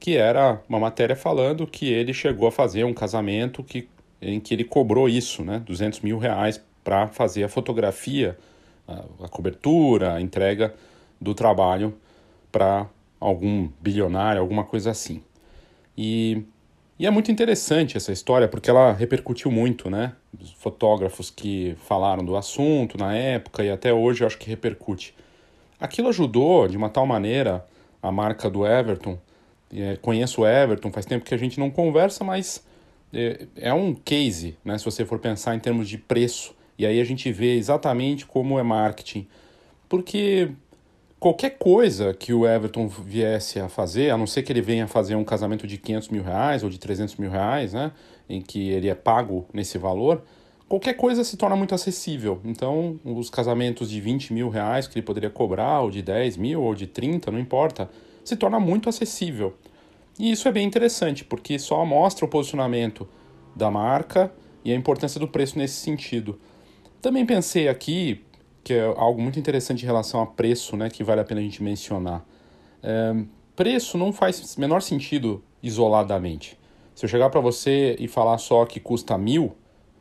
que 0.00 0.16
era 0.16 0.62
uma 0.68 0.80
matéria 0.80 1.14
falando 1.14 1.66
que 1.66 1.92
ele 1.92 2.14
chegou 2.14 2.48
a 2.48 2.52
fazer 2.52 2.84
um 2.84 2.94
casamento 2.94 3.62
que, 3.62 3.88
em 4.22 4.40
que 4.40 4.54
ele 4.54 4.64
cobrou 4.64 5.08
isso, 5.08 5.44
né, 5.44 5.62
200 5.66 6.00
mil 6.00 6.18
reais 6.18 6.62
para 6.82 7.08
fazer 7.08 7.44
a 7.44 7.48
fotografia, 7.48 8.38
a, 8.88 9.04
a 9.24 9.28
cobertura, 9.28 10.14
a 10.14 10.20
entrega 10.20 10.74
do 11.20 11.34
trabalho 11.34 11.94
para 12.50 12.86
algum 13.20 13.68
bilionário, 13.80 14.40
alguma 14.40 14.64
coisa 14.64 14.90
assim. 14.90 15.22
E, 15.96 16.42
e 16.98 17.06
é 17.06 17.10
muito 17.10 17.30
interessante 17.30 17.96
essa 17.96 18.12
história 18.12 18.48
porque 18.48 18.68
ela 18.68 18.92
repercutiu 18.92 19.50
muito, 19.50 19.88
né? 19.90 20.12
Os 20.40 20.52
fotógrafos 20.52 21.30
que 21.30 21.76
falaram 21.86 22.24
do 22.24 22.36
assunto 22.36 22.98
na 22.98 23.14
época 23.14 23.64
e 23.64 23.70
até 23.70 23.92
hoje 23.92 24.22
eu 24.22 24.26
acho 24.26 24.38
que 24.38 24.48
repercute. 24.48 25.14
Aquilo 25.84 26.08
ajudou 26.08 26.66
de 26.66 26.78
uma 26.78 26.88
tal 26.88 27.04
maneira 27.04 27.62
a 28.02 28.10
marca 28.10 28.48
do 28.48 28.66
Everton. 28.66 29.18
É, 29.70 29.96
conheço 29.96 30.40
o 30.40 30.46
Everton, 30.46 30.90
faz 30.90 31.04
tempo 31.04 31.26
que 31.26 31.34
a 31.34 31.36
gente 31.36 31.60
não 31.60 31.68
conversa, 31.68 32.24
mas 32.24 32.64
é, 33.12 33.46
é 33.54 33.74
um 33.74 33.94
case, 33.94 34.56
né, 34.64 34.78
se 34.78 34.84
você 34.86 35.04
for 35.04 35.18
pensar 35.18 35.54
em 35.54 35.58
termos 35.58 35.86
de 35.86 35.98
preço. 35.98 36.54
E 36.78 36.86
aí 36.86 36.98
a 36.98 37.04
gente 37.04 37.30
vê 37.30 37.58
exatamente 37.58 38.24
como 38.24 38.58
é 38.58 38.62
marketing. 38.62 39.26
Porque 39.86 40.52
qualquer 41.20 41.50
coisa 41.58 42.14
que 42.14 42.32
o 42.32 42.46
Everton 42.46 42.88
viesse 42.88 43.60
a 43.60 43.68
fazer, 43.68 44.08
a 44.08 44.16
não 44.16 44.26
ser 44.26 44.42
que 44.42 44.50
ele 44.50 44.62
venha 44.62 44.88
fazer 44.88 45.16
um 45.16 45.24
casamento 45.24 45.66
de 45.66 45.76
500 45.76 46.08
mil 46.08 46.22
reais 46.22 46.62
ou 46.64 46.70
de 46.70 46.78
300 46.78 47.16
mil 47.16 47.30
reais, 47.30 47.74
né, 47.74 47.92
em 48.26 48.40
que 48.40 48.70
ele 48.70 48.88
é 48.88 48.94
pago 48.94 49.46
nesse 49.52 49.76
valor, 49.76 50.22
qualquer 50.74 50.94
coisa 50.94 51.22
se 51.22 51.36
torna 51.36 51.54
muito 51.54 51.72
acessível. 51.72 52.40
Então, 52.44 52.98
os 53.04 53.30
casamentos 53.30 53.88
de 53.88 54.00
20 54.00 54.32
mil 54.32 54.48
reais 54.48 54.88
que 54.88 54.98
ele 54.98 55.06
poderia 55.06 55.30
cobrar, 55.30 55.80
ou 55.82 55.90
de 55.90 56.02
10 56.02 56.36
mil, 56.36 56.60
ou 56.60 56.74
de 56.74 56.88
30, 56.88 57.30
não 57.30 57.38
importa, 57.38 57.88
se 58.24 58.34
torna 58.34 58.58
muito 58.58 58.88
acessível. 58.88 59.54
E 60.18 60.32
isso 60.32 60.48
é 60.48 60.52
bem 60.52 60.66
interessante, 60.66 61.24
porque 61.24 61.60
só 61.60 61.84
mostra 61.84 62.24
o 62.24 62.28
posicionamento 62.28 63.08
da 63.54 63.70
marca 63.70 64.32
e 64.64 64.72
a 64.72 64.74
importância 64.74 65.20
do 65.20 65.28
preço 65.28 65.56
nesse 65.56 65.74
sentido. 65.74 66.40
Também 67.00 67.24
pensei 67.24 67.68
aqui, 67.68 68.24
que 68.64 68.72
é 68.72 68.82
algo 68.82 69.22
muito 69.22 69.38
interessante 69.38 69.84
em 69.84 69.86
relação 69.86 70.20
a 70.20 70.26
preço, 70.26 70.76
né, 70.76 70.90
que 70.90 71.04
vale 71.04 71.20
a 71.20 71.24
pena 71.24 71.40
a 71.40 71.44
gente 71.44 71.62
mencionar. 71.62 72.26
É, 72.82 73.14
preço 73.54 73.96
não 73.96 74.12
faz 74.12 74.56
menor 74.56 74.82
sentido 74.82 75.40
isoladamente. 75.62 76.58
Se 76.96 77.04
eu 77.04 77.08
chegar 77.08 77.30
para 77.30 77.40
você 77.40 77.94
e 78.00 78.08
falar 78.08 78.38
só 78.38 78.64
que 78.66 78.80
custa 78.80 79.16
mil, 79.16 79.54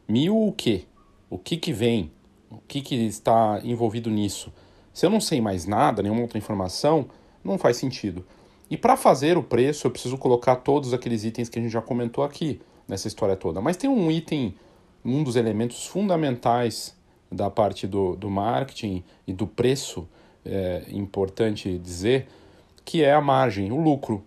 Mil 0.08 0.38
o 0.38 0.52
quê? 0.52 0.86
O 1.30 1.38
que 1.38 1.58
que 1.58 1.72
vem? 1.74 2.12
O 2.50 2.58
que 2.68 2.82
que 2.82 2.96
está 2.96 3.60
envolvido 3.64 4.10
nisso? 4.10 4.54
Se 4.94 5.06
eu 5.06 5.10
não 5.10 5.20
sei 5.20 5.42
mais 5.42 5.66
nada, 5.66 6.04
nenhuma 6.04 6.22
outra 6.22 6.38
informação, 6.38 7.08
não 7.44 7.58
faz 7.58 7.78
sentido. 7.78 8.26
E 8.70 8.78
para 8.78 8.96
fazer 8.96 9.38
o 9.38 9.44
preço, 9.44 9.88
eu 9.88 9.92
preciso 9.92 10.18
colocar 10.18 10.58
todos 10.58 10.94
aqueles 10.94 11.24
itens 11.24 11.50
que 11.50 11.60
a 11.60 11.62
gente 11.62 11.72
já 11.72 11.82
comentou 11.82 12.24
aqui 12.24 12.62
nessa 12.88 13.08
história 13.08 13.36
toda. 13.36 13.62
Mas 13.62 13.78
tem 13.78 13.90
um 13.90 14.12
item, 14.12 14.56
um 15.04 15.24
dos 15.24 15.36
elementos 15.36 15.86
fundamentais 15.86 16.96
da 17.32 17.50
parte 17.50 17.88
do, 17.88 18.16
do 18.16 18.30
marketing 18.30 19.04
e 19.26 19.34
do 19.34 19.48
preço, 19.48 20.08
é 20.46 20.86
importante 20.90 21.78
dizer, 21.78 22.28
que 22.86 23.04
é 23.04 23.14
a 23.14 23.22
margem, 23.22 23.72
o 23.72 23.80
lucro. 23.80 24.24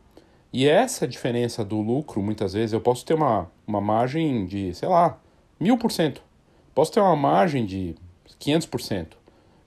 E 0.53 0.67
essa 0.67 1.07
diferença 1.07 1.65
do 1.65 1.81
lucro, 1.81 2.23
muitas 2.23 2.55
vezes, 2.55 2.73
eu 2.73 2.81
posso 2.81 3.05
ter 3.05 3.15
uma, 3.15 3.51
uma 3.67 3.81
margem 3.81 4.47
de, 4.47 4.75
sei 4.75 4.89
lá, 4.89 5.19
mil 5.59 5.77
por 5.79 5.91
cento. 5.91 6.23
Posso 6.75 6.93
ter 6.93 7.01
uma 7.01 7.17
margem 7.17 7.65
de 7.65 7.95
500%. 8.41 9.09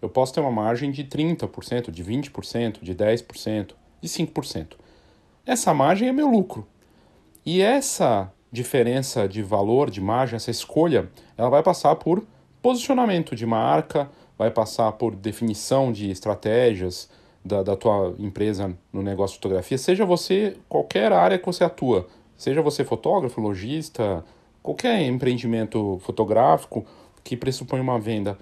Eu 0.02 0.10
posso 0.10 0.34
ter 0.34 0.40
uma 0.40 0.52
margem 0.52 0.92
de 0.92 1.04
30%, 1.04 1.92
de 1.92 2.04
20%, 2.04 2.82
de 2.82 2.96
10%, 2.96 3.72
de 4.02 4.08
5%. 4.08 4.74
Essa 5.46 5.74
margem 5.74 6.08
é 6.08 6.14
meu 6.14 6.30
lucro. 6.30 6.66
E 7.46 7.62
essa 7.62 8.32
diferença 8.52 9.28
de 9.28 9.42
valor, 9.42 9.90
de 9.90 10.02
margem, 10.02 10.36
essa 10.36 10.52
escolha, 10.52 11.10
ela 11.38 11.50
vai 11.50 11.64
passar 11.64 11.96
por 11.96 12.24
posicionamento 12.62 13.36
de 13.36 13.46
marca, 13.46 14.10
vai 14.38 14.52
passar 14.52 14.92
por 14.94 15.16
definição 15.16 15.92
de 15.92 16.10
estratégias 16.10 17.10
da, 17.44 17.64
da 17.64 17.76
tua 17.76 18.16
empresa 18.20 18.76
no 18.92 19.02
negócio 19.02 19.34
de 19.36 19.40
fotografia, 19.40 19.78
seja 19.78 20.06
você 20.06 20.58
qualquer 20.68 21.12
área 21.12 21.38
que 21.38 21.46
você 21.46 21.64
atua, 21.64 22.08
seja 22.36 22.62
você 22.62 22.84
fotógrafo, 22.84 23.42
lojista, 23.42 24.24
qualquer 24.62 25.02
empreendimento 25.02 26.00
fotográfico 26.02 26.86
que 27.24 27.38
pressupõe 27.38 27.80
uma 27.80 28.00
venda, 28.00 28.38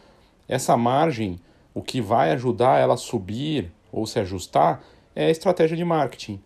essa 0.47 0.78
margem, 0.78 1.39
o 1.74 1.82
que 1.82 2.01
vai 2.01 2.32
ajudar 2.32 2.80
ela 2.80 2.95
a 2.95 2.97
subir 2.97 3.72
ou 3.91 4.05
se 4.05 4.20
ajustar 4.20 4.84
é 5.15 5.26
a 5.26 5.32
estratégia 5.32 5.76
de 5.76 5.84
marketing. 5.84 6.39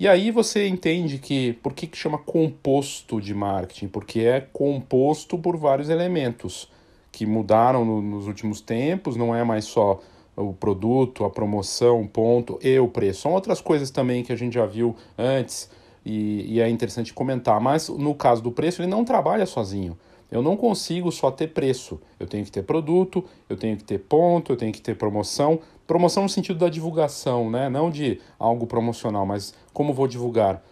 E 0.00 0.06
aí 0.06 0.30
você 0.30 0.68
entende 0.68 1.18
que 1.18 1.54
por 1.54 1.72
que, 1.72 1.86
que 1.86 1.96
chama 1.96 2.18
composto 2.18 3.20
de 3.20 3.34
marketing? 3.34 3.88
Porque 3.88 4.20
é 4.20 4.40
composto 4.40 5.36
por 5.36 5.56
vários 5.56 5.88
elementos 5.88 6.70
que 7.10 7.26
mudaram 7.26 7.84
no, 7.84 8.00
nos 8.00 8.28
últimos 8.28 8.60
tempos, 8.60 9.16
não 9.16 9.34
é 9.34 9.42
mais 9.42 9.64
só 9.64 10.00
o 10.36 10.52
produto, 10.52 11.24
a 11.24 11.30
promoção, 11.30 12.06
ponto 12.06 12.60
e 12.62 12.78
o 12.78 12.86
preço. 12.86 13.22
São 13.22 13.32
outras 13.32 13.60
coisas 13.60 13.90
também 13.90 14.22
que 14.22 14.32
a 14.32 14.36
gente 14.36 14.54
já 14.54 14.66
viu 14.66 14.94
antes, 15.18 15.68
e, 16.08 16.54
e 16.54 16.60
é 16.60 16.68
interessante 16.68 17.12
comentar. 17.12 17.60
Mas 17.60 17.88
no 17.90 18.14
caso 18.14 18.42
do 18.42 18.50
preço, 18.50 18.80
ele 18.80 18.88
não 18.88 19.04
trabalha 19.04 19.44
sozinho. 19.44 19.96
Eu 20.30 20.42
não 20.42 20.56
consigo 20.56 21.12
só 21.12 21.30
ter 21.30 21.48
preço. 21.48 22.00
Eu 22.18 22.26
tenho 22.26 22.44
que 22.44 22.50
ter 22.50 22.62
produto, 22.62 23.24
eu 23.48 23.56
tenho 23.56 23.76
que 23.76 23.84
ter 23.84 23.98
ponto, 23.98 24.52
eu 24.52 24.56
tenho 24.56 24.72
que 24.72 24.80
ter 24.80 24.96
promoção. 24.96 25.60
Promoção 25.86 26.22
no 26.22 26.28
sentido 26.28 26.58
da 26.58 26.68
divulgação, 26.68 27.50
né? 27.50 27.68
não 27.68 27.90
de 27.90 28.20
algo 28.38 28.66
promocional, 28.66 29.26
mas 29.26 29.54
como 29.72 29.92
vou 29.92 30.08
divulgar. 30.08 30.62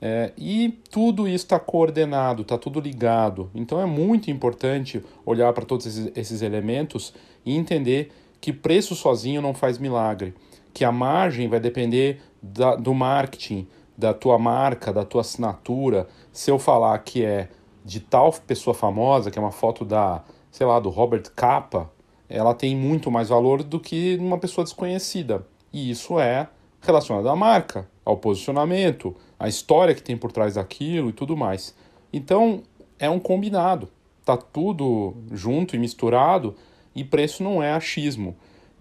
É, 0.00 0.32
e 0.36 0.78
tudo 0.90 1.26
isso 1.26 1.44
está 1.44 1.58
coordenado, 1.58 2.42
está 2.42 2.58
tudo 2.58 2.80
ligado. 2.80 3.50
Então 3.54 3.80
é 3.80 3.86
muito 3.86 4.30
importante 4.30 5.02
olhar 5.24 5.52
para 5.52 5.64
todos 5.64 5.86
esses, 5.86 6.12
esses 6.14 6.42
elementos 6.42 7.14
e 7.44 7.54
entender 7.54 8.12
que 8.40 8.52
preço 8.52 8.94
sozinho 8.94 9.40
não 9.40 9.54
faz 9.54 9.78
milagre, 9.78 10.34
que 10.74 10.84
a 10.84 10.92
margem 10.92 11.48
vai 11.48 11.58
depender 11.58 12.20
da, 12.42 12.76
do 12.76 12.92
marketing, 12.92 13.66
da 13.96 14.12
tua 14.12 14.38
marca, 14.38 14.92
da 14.92 15.04
tua 15.04 15.22
assinatura. 15.22 16.08
Se 16.32 16.50
eu 16.50 16.58
falar 16.58 16.98
que 16.98 17.24
é 17.24 17.48
de 17.84 18.00
tal 18.00 18.32
pessoa 18.32 18.74
famosa, 18.74 19.30
que 19.30 19.38
é 19.38 19.42
uma 19.42 19.52
foto 19.52 19.84
da, 19.84 20.22
sei 20.50 20.66
lá, 20.66 20.78
do 20.80 20.90
Robert 20.90 21.30
Capa, 21.34 21.90
ela 22.28 22.54
tem 22.54 22.76
muito 22.76 23.10
mais 23.10 23.28
valor 23.28 23.62
do 23.62 23.78
que 23.78 24.16
uma 24.20 24.38
pessoa 24.38 24.64
desconhecida. 24.64 25.46
E 25.72 25.90
isso 25.90 26.18
é 26.18 26.48
relacionado 26.80 27.28
à 27.28 27.36
marca, 27.36 27.88
ao 28.04 28.16
posicionamento, 28.16 29.16
à 29.38 29.48
história 29.48 29.94
que 29.94 30.02
tem 30.02 30.16
por 30.16 30.32
trás 30.32 30.54
daquilo 30.54 31.10
e 31.10 31.12
tudo 31.12 31.36
mais. 31.36 31.74
Então, 32.12 32.62
é 32.98 33.08
um 33.08 33.18
combinado. 33.18 33.88
Tá 34.24 34.36
tudo 34.36 35.14
junto 35.32 35.76
e 35.76 35.78
misturado 35.78 36.56
e 36.94 37.04
preço 37.04 37.42
não 37.42 37.62
é 37.62 37.72
achismo. 37.72 38.36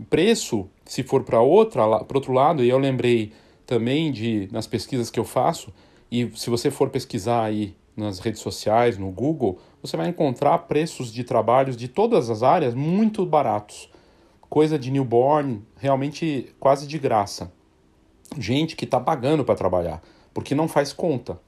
Preço, 0.09 0.67
se 0.83 1.03
for 1.03 1.23
para 1.23 1.39
outra, 1.41 2.03
para 2.03 2.17
outro 2.17 2.33
lado, 2.33 2.63
e 2.63 2.69
eu 2.69 2.77
lembrei 2.77 3.31
também 3.65 4.11
de 4.11 4.47
nas 4.51 4.67
pesquisas 4.67 5.09
que 5.09 5.19
eu 5.19 5.25
faço, 5.25 5.73
e 6.11 6.29
se 6.35 6.49
você 6.49 6.69
for 6.69 6.89
pesquisar 6.89 7.43
aí 7.43 7.75
nas 7.95 8.19
redes 8.19 8.41
sociais, 8.41 8.97
no 8.97 9.09
Google, 9.09 9.59
você 9.81 9.95
vai 9.95 10.09
encontrar 10.09 10.57
preços 10.59 11.11
de 11.11 11.23
trabalhos 11.23 11.77
de 11.77 11.87
todas 11.87 12.29
as 12.29 12.43
áreas 12.43 12.73
muito 12.73 13.25
baratos. 13.25 13.89
Coisa 14.49 14.77
de 14.77 14.91
newborn, 14.91 15.61
realmente 15.77 16.53
quase 16.59 16.87
de 16.87 16.99
graça. 16.99 17.51
Gente 18.37 18.75
que 18.75 18.85
está 18.85 18.99
pagando 18.99 19.43
para 19.43 19.55
trabalhar, 19.55 20.01
porque 20.33 20.53
não 20.53 20.67
faz 20.67 20.93
conta. 20.93 21.39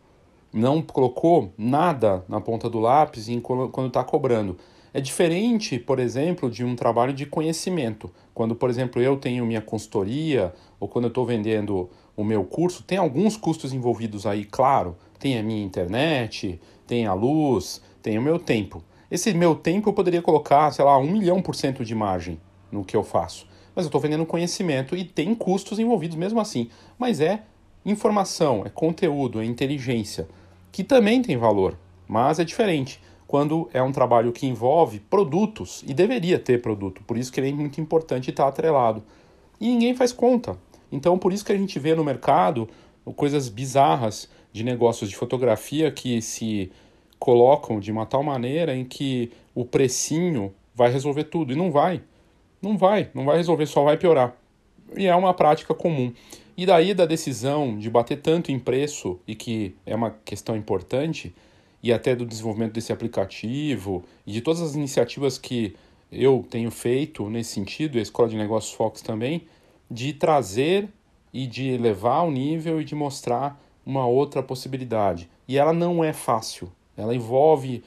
Não 0.53 0.81
colocou 0.81 1.53
nada 1.57 2.23
na 2.27 2.39
ponta 2.39 2.69
do 2.69 2.79
lápis 2.79 3.27
quando 3.43 3.87
está 3.87 4.03
cobrando. 4.03 4.57
É 4.93 5.01
diferente, 5.01 5.77
por 5.77 5.99
exemplo, 5.99 6.49
de 6.49 6.63
um 6.63 6.75
trabalho 6.75 7.13
de 7.13 7.25
conhecimento. 7.25 8.09
Quando, 8.33 8.55
por 8.55 8.69
exemplo, 8.69 9.01
eu 9.01 9.17
tenho 9.17 9.45
minha 9.45 9.61
consultoria 9.61 10.53
ou 10.79 10.87
quando 10.87 11.05
eu 11.05 11.09
estou 11.09 11.25
vendendo 11.25 11.89
o 12.17 12.23
meu 12.23 12.43
curso, 12.43 12.83
tem 12.83 12.97
alguns 12.97 13.37
custos 13.37 13.71
envolvidos 13.71 14.25
aí, 14.25 14.43
claro. 14.43 14.97
Tem 15.19 15.37
a 15.37 15.43
minha 15.43 15.63
internet, 15.63 16.59
tem 16.85 17.05
a 17.05 17.13
luz, 17.13 17.81
tem 18.01 18.17
o 18.17 18.21
meu 18.21 18.39
tempo. 18.39 18.83
Esse 19.09 19.33
meu 19.33 19.55
tempo 19.55 19.87
eu 19.87 19.93
poderia 19.93 20.21
colocar, 20.21 20.71
sei 20.71 20.83
lá, 20.83 20.97
um 20.97 21.11
milhão 21.11 21.41
por 21.41 21.55
cento 21.55 21.85
de 21.85 21.95
margem 21.95 22.39
no 22.71 22.83
que 22.83 22.97
eu 22.97 23.03
faço. 23.03 23.47
Mas 23.75 23.85
eu 23.85 23.89
estou 23.89 24.01
vendendo 24.01 24.25
conhecimento 24.25 24.97
e 24.97 25.05
tem 25.05 25.35
custos 25.35 25.77
envolvidos 25.77 26.17
mesmo 26.17 26.39
assim. 26.39 26.69
Mas 26.97 27.21
é 27.21 27.43
informação, 27.85 28.63
é 28.65 28.69
conteúdo, 28.69 29.39
é 29.39 29.45
inteligência, 29.45 30.27
que 30.71 30.83
também 30.83 31.21
tem 31.21 31.37
valor, 31.37 31.77
mas 32.07 32.39
é 32.39 32.43
diferente 32.43 32.99
quando 33.27 33.69
é 33.73 33.81
um 33.81 33.91
trabalho 33.91 34.31
que 34.31 34.47
envolve 34.47 34.99
produtos, 34.99 35.83
e 35.85 35.93
deveria 35.93 36.39
ter 36.39 36.61
produto, 36.61 37.03
por 37.05 37.17
isso 37.17 37.31
que 37.31 37.39
ele 37.39 37.49
é 37.49 37.53
muito 37.53 37.79
importante 37.81 38.29
estar 38.29 38.47
atrelado. 38.47 39.03
E 39.59 39.67
ninguém 39.67 39.95
faz 39.95 40.13
conta. 40.13 40.57
Então, 40.91 41.17
por 41.17 41.33
isso 41.33 41.45
que 41.45 41.51
a 41.51 41.57
gente 41.57 41.77
vê 41.79 41.95
no 41.95 42.03
mercado 42.03 42.67
coisas 43.15 43.49
bizarras 43.49 44.29
de 44.51 44.63
negócios 44.63 45.09
de 45.09 45.15
fotografia 45.15 45.91
que 45.91 46.21
se 46.21 46.71
colocam 47.19 47.79
de 47.79 47.91
uma 47.91 48.05
tal 48.05 48.23
maneira 48.23 48.75
em 48.75 48.83
que 48.83 49.31
o 49.55 49.65
precinho 49.65 50.53
vai 50.73 50.91
resolver 50.91 51.25
tudo. 51.25 51.53
E 51.53 51.55
não 51.55 51.71
vai. 51.71 52.01
Não 52.61 52.77
vai. 52.77 53.09
Não 53.13 53.25
vai 53.25 53.37
resolver, 53.37 53.65
só 53.65 53.83
vai 53.83 53.97
piorar. 53.97 54.35
E 54.95 55.05
é 55.05 55.15
uma 55.15 55.33
prática 55.33 55.73
comum. 55.73 56.13
E 56.55 56.65
daí 56.65 56.93
da 56.93 57.05
decisão 57.05 57.77
de 57.77 57.89
bater 57.89 58.21
tanto 58.21 58.51
em 58.51 58.59
preço, 58.59 59.19
e 59.27 59.35
que 59.35 59.75
é 59.85 59.95
uma 59.95 60.15
questão 60.25 60.55
importante, 60.55 61.33
e 61.83 61.93
até 61.93 62.15
do 62.15 62.25
desenvolvimento 62.25 62.73
desse 62.73 62.91
aplicativo 62.91 64.03
e 64.25 64.31
de 64.31 64.41
todas 64.41 64.61
as 64.61 64.73
iniciativas 64.73 65.37
que 65.37 65.75
eu 66.11 66.45
tenho 66.49 66.71
feito 66.71 67.29
nesse 67.29 67.51
sentido, 67.51 67.95
e 67.95 67.99
a 67.99 68.01
Escola 68.01 68.29
de 68.29 68.35
Negócios 68.35 68.73
Fox 68.73 69.01
também, 69.01 69.43
de 69.89 70.13
trazer 70.13 70.89
e 71.33 71.45
de 71.45 71.69
elevar 71.69 72.25
o 72.25 72.31
nível 72.31 72.81
e 72.81 72.83
de 72.85 72.95
mostrar 72.95 73.61
uma 73.85 74.05
outra 74.05 74.43
possibilidade. 74.43 75.29
E 75.47 75.57
ela 75.57 75.73
não 75.73 76.03
é 76.03 76.11
fácil. 76.11 76.71
Ela 76.95 77.15
envolve 77.15 77.83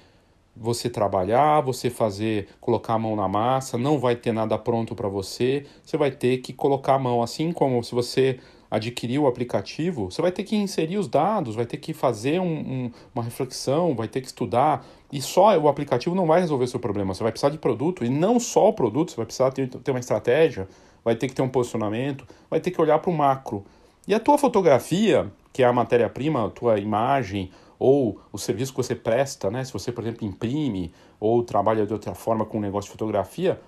você 0.57 0.91
trabalhar, 0.91 1.61
você 1.61 1.89
fazer, 1.91 2.49
colocar 2.61 2.95
a 2.95 2.99
mão 2.99 3.17
na 3.17 3.29
massa, 3.29 3.79
não 3.79 3.99
vai 3.99 4.17
ter 4.17 4.33
nada 4.33 4.59
pronto 4.59 4.95
para 4.95 5.09
você, 5.09 5.67
você 5.83 5.97
vai 5.97 6.11
ter 6.11 6.39
que 6.39 6.53
colocar 6.53 6.95
a 6.95 6.99
mão, 6.99 7.23
assim 7.23 7.53
como 7.53 7.83
se 7.83 7.95
você 7.95 8.39
adquirir 8.71 9.19
o 9.19 9.27
aplicativo, 9.27 10.11
você 10.11 10.23
vai 10.23 10.31
ter 10.31 10.45
que 10.45 10.55
inserir 10.55 10.97
os 10.97 11.09
dados, 11.09 11.57
vai 11.57 11.67
ter 11.67 11.79
que 11.79 11.93
fazer 11.93 12.41
um, 12.41 12.45
um, 12.45 12.91
uma 13.13 13.25
reflexão, 13.25 13.97
vai 13.97 14.07
ter 14.07 14.21
que 14.21 14.29
estudar. 14.29 14.87
E 15.11 15.21
só 15.21 15.59
o 15.59 15.69
aplicativo 15.69 16.15
não 16.15 16.27
vai 16.27 16.41
resolver 16.41 16.65
o 16.65 16.69
seu 16.69 16.79
problema. 16.79 17.13
Você 17.13 17.23
vai 17.23 17.33
precisar 17.33 17.51
de 17.51 17.59
produto, 17.59 18.05
e 18.05 18.09
não 18.09 18.39
só 18.39 18.69
o 18.69 18.73
produto, 18.73 19.11
você 19.11 19.17
vai 19.17 19.27
precisar 19.27 19.51
ter, 19.51 19.69
ter 19.69 19.91
uma 19.91 19.99
estratégia, 19.99 20.69
vai 21.05 21.15
ter 21.15 21.29
que 21.29 21.35
ter 21.35 21.43
um 21.43 21.49
posicionamento, 21.49 22.27
vai 22.49 22.61
ter 22.61 22.71
que 22.71 22.81
olhar 22.81 22.99
para 22.99 23.11
o 23.11 23.17
macro. 23.17 23.65
E 24.07 24.15
a 24.15 24.21
tua 24.21 24.39
fotografia, 24.39 25.31
que 25.53 25.63
é 25.63 25.67
a 25.67 25.73
matéria-prima, 25.73 26.47
a 26.47 26.51
tua 26.51 26.79
imagem, 26.79 27.51
ou 27.79 28.21
o 28.33 28.39
serviço 28.39 28.73
que 28.73 28.79
você 28.79 28.95
presta, 28.95 29.51
né? 29.51 29.65
se 29.65 29.73
você, 29.73 29.91
por 29.91 30.05
exemplo, 30.05 30.27
imprime 30.27 30.93
ou 31.19 31.43
trabalha 31.43 31.87
de 31.87 31.93
outra 31.93 32.15
forma 32.15 32.45
com 32.45 32.59
um 32.59 32.61
negócio 32.61 32.89
de 32.89 32.93
fotografia, 32.93 33.61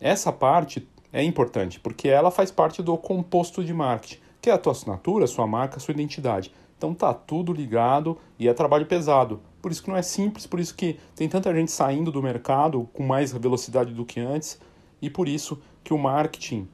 essa 0.00 0.32
parte 0.32 0.88
é 1.12 1.22
importante, 1.22 1.78
porque 1.78 2.08
ela 2.08 2.30
faz 2.30 2.50
parte 2.50 2.82
do 2.82 2.96
composto 2.96 3.62
de 3.62 3.72
marketing 3.72 4.22
que 4.42 4.50
é 4.50 4.52
a 4.52 4.58
tua 4.58 4.72
assinatura, 4.72 5.28
sua 5.28 5.46
marca, 5.46 5.76
a 5.76 5.80
sua 5.80 5.92
identidade. 5.92 6.52
Então 6.76 6.92
tá 6.92 7.14
tudo 7.14 7.52
ligado 7.52 8.18
e 8.36 8.48
é 8.48 8.52
trabalho 8.52 8.84
pesado. 8.86 9.40
Por 9.62 9.70
isso 9.70 9.80
que 9.84 9.88
não 9.88 9.96
é 9.96 10.02
simples, 10.02 10.48
por 10.48 10.58
isso 10.58 10.74
que 10.74 10.98
tem 11.14 11.28
tanta 11.28 11.54
gente 11.54 11.70
saindo 11.70 12.10
do 12.10 12.20
mercado 12.20 12.88
com 12.92 13.04
mais 13.04 13.32
velocidade 13.32 13.94
do 13.94 14.04
que 14.04 14.18
antes 14.18 14.58
e 15.00 15.08
por 15.08 15.28
isso 15.28 15.62
que 15.82 15.92
o 15.92 15.98
marketing 15.98 16.68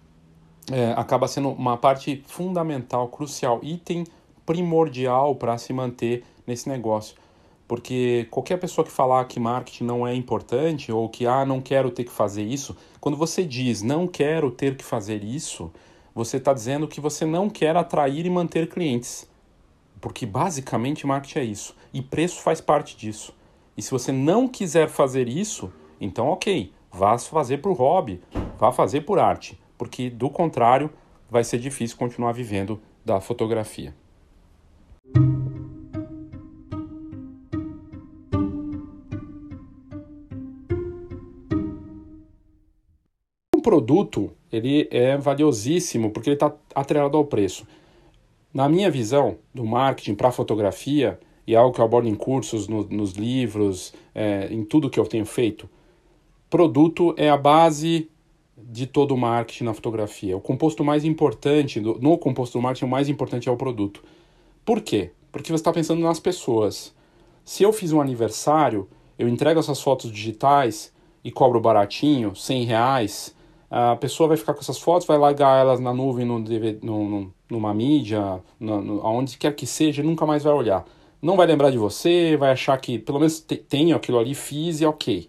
é, 0.70 0.92
acaba 0.96 1.26
sendo 1.28 1.50
uma 1.50 1.76
parte 1.76 2.22
fundamental, 2.26 3.08
crucial, 3.08 3.60
item 3.62 4.04
primordial 4.44 5.34
para 5.34 5.56
se 5.58 5.72
manter 5.72 6.24
nesse 6.46 6.68
negócio. 6.68 7.16
Porque 7.66 8.26
qualquer 8.30 8.58
pessoa 8.58 8.84
que 8.84 8.90
falar 8.90 9.26
que 9.26 9.38
marketing 9.38 9.84
não 9.84 10.06
é 10.06 10.14
importante 10.14 10.90
ou 10.90 11.08
que 11.08 11.26
ah, 11.26 11.44
não 11.44 11.60
quero 11.60 11.90
ter 11.90 12.04
que 12.04 12.10
fazer 12.10 12.42
isso, 12.42 12.74
quando 12.98 13.16
você 13.16 13.44
diz 13.44 13.82
não 13.82 14.06
quero 14.06 14.50
ter 14.50 14.74
que 14.76 14.84
fazer 14.84 15.22
isso, 15.22 15.70
você 16.14 16.38
está 16.38 16.54
dizendo 16.54 16.88
que 16.88 17.00
você 17.00 17.26
não 17.26 17.50
quer 17.50 17.76
atrair 17.76 18.24
e 18.24 18.30
manter 18.30 18.68
clientes. 18.68 19.28
Porque 20.00 20.24
basicamente 20.24 21.06
marketing 21.06 21.38
é 21.38 21.44
isso. 21.44 21.76
E 21.92 22.00
preço 22.00 22.40
faz 22.40 22.60
parte 22.60 22.96
disso. 22.96 23.34
E 23.76 23.82
se 23.82 23.90
você 23.90 24.10
não 24.10 24.48
quiser 24.48 24.88
fazer 24.88 25.28
isso, 25.28 25.70
então 26.00 26.26
ok, 26.28 26.72
vá 26.90 27.18
fazer 27.18 27.58
por 27.58 27.72
hobby, 27.72 28.20
vá 28.58 28.72
fazer 28.72 29.02
por 29.02 29.18
arte. 29.18 29.60
Porque 29.76 30.10
do 30.10 30.30
contrário, 30.30 30.90
vai 31.30 31.44
ser 31.44 31.58
difícil 31.58 31.96
continuar 31.96 32.32
vivendo 32.32 32.80
da 33.04 33.20
fotografia. 33.20 33.94
produto 43.68 44.30
ele 44.50 44.88
é 44.90 45.18
valiosíssimo 45.18 46.10
porque 46.10 46.30
ele 46.30 46.36
está 46.36 46.50
atrelado 46.74 47.18
ao 47.18 47.26
preço. 47.26 47.66
Na 48.52 48.66
minha 48.66 48.90
visão 48.90 49.36
do 49.52 49.62
marketing 49.62 50.14
para 50.14 50.32
fotografia, 50.32 51.20
e 51.46 51.54
é 51.54 51.58
algo 51.58 51.74
que 51.74 51.80
eu 51.82 51.84
abordo 51.84 52.08
em 52.08 52.14
cursos, 52.14 52.66
no, 52.66 52.82
nos 52.84 53.12
livros, 53.12 53.92
é, 54.14 54.48
em 54.50 54.64
tudo 54.64 54.88
que 54.88 54.98
eu 54.98 55.04
tenho 55.04 55.26
feito, 55.26 55.68
produto 56.50 57.14
é 57.16 57.28
a 57.28 57.36
base 57.36 58.10
de 58.56 58.86
todo 58.86 59.14
o 59.14 59.18
marketing 59.18 59.64
na 59.64 59.74
fotografia. 59.74 60.36
O 60.36 60.40
composto 60.40 60.84
mais 60.84 61.04
importante, 61.04 61.80
no 61.80 62.18
composto 62.18 62.58
do 62.58 62.62
marketing, 62.62 62.86
o 62.86 62.88
mais 62.88 63.08
importante 63.08 63.48
é 63.48 63.52
o 63.52 63.56
produto. 63.56 64.02
Por 64.64 64.80
quê? 64.80 65.12
Porque 65.32 65.48
você 65.48 65.56
está 65.56 65.72
pensando 65.72 66.02
nas 66.02 66.20
pessoas. 66.20 66.94
Se 67.44 67.62
eu 67.62 67.72
fiz 67.72 67.92
um 67.92 68.00
aniversário, 68.00 68.88
eu 69.18 69.28
entrego 69.28 69.60
essas 69.60 69.80
fotos 69.80 70.10
digitais 70.10 70.92
e 71.24 71.30
cobro 71.30 71.60
baratinho, 71.60 72.34
100 72.34 72.64
reais, 72.64 73.34
a 73.70 73.96
pessoa 73.96 74.28
vai 74.28 74.36
ficar 74.36 74.54
com 74.54 74.60
essas 74.60 74.78
fotos, 74.78 75.06
vai 75.06 75.18
largar 75.18 75.60
elas 75.60 75.80
na 75.80 75.92
nuvem, 75.92 76.24
no, 76.24 76.38
no, 76.38 77.34
numa 77.50 77.74
mídia, 77.74 78.42
no, 78.58 78.80
no, 78.80 79.00
aonde 79.06 79.36
quer 79.36 79.54
que 79.54 79.66
seja, 79.66 80.02
nunca 80.02 80.24
mais 80.24 80.42
vai 80.42 80.52
olhar. 80.52 80.86
Não 81.20 81.36
vai 81.36 81.46
lembrar 81.46 81.70
de 81.70 81.78
você, 81.78 82.36
vai 82.36 82.52
achar 82.52 82.76
que 82.78 82.98
pelo 82.98 83.18
menos 83.18 83.40
te, 83.40 83.56
tem 83.56 83.92
aquilo 83.92 84.18
ali, 84.18 84.34
fiz 84.34 84.80
e 84.80 84.86
ok. 84.86 85.28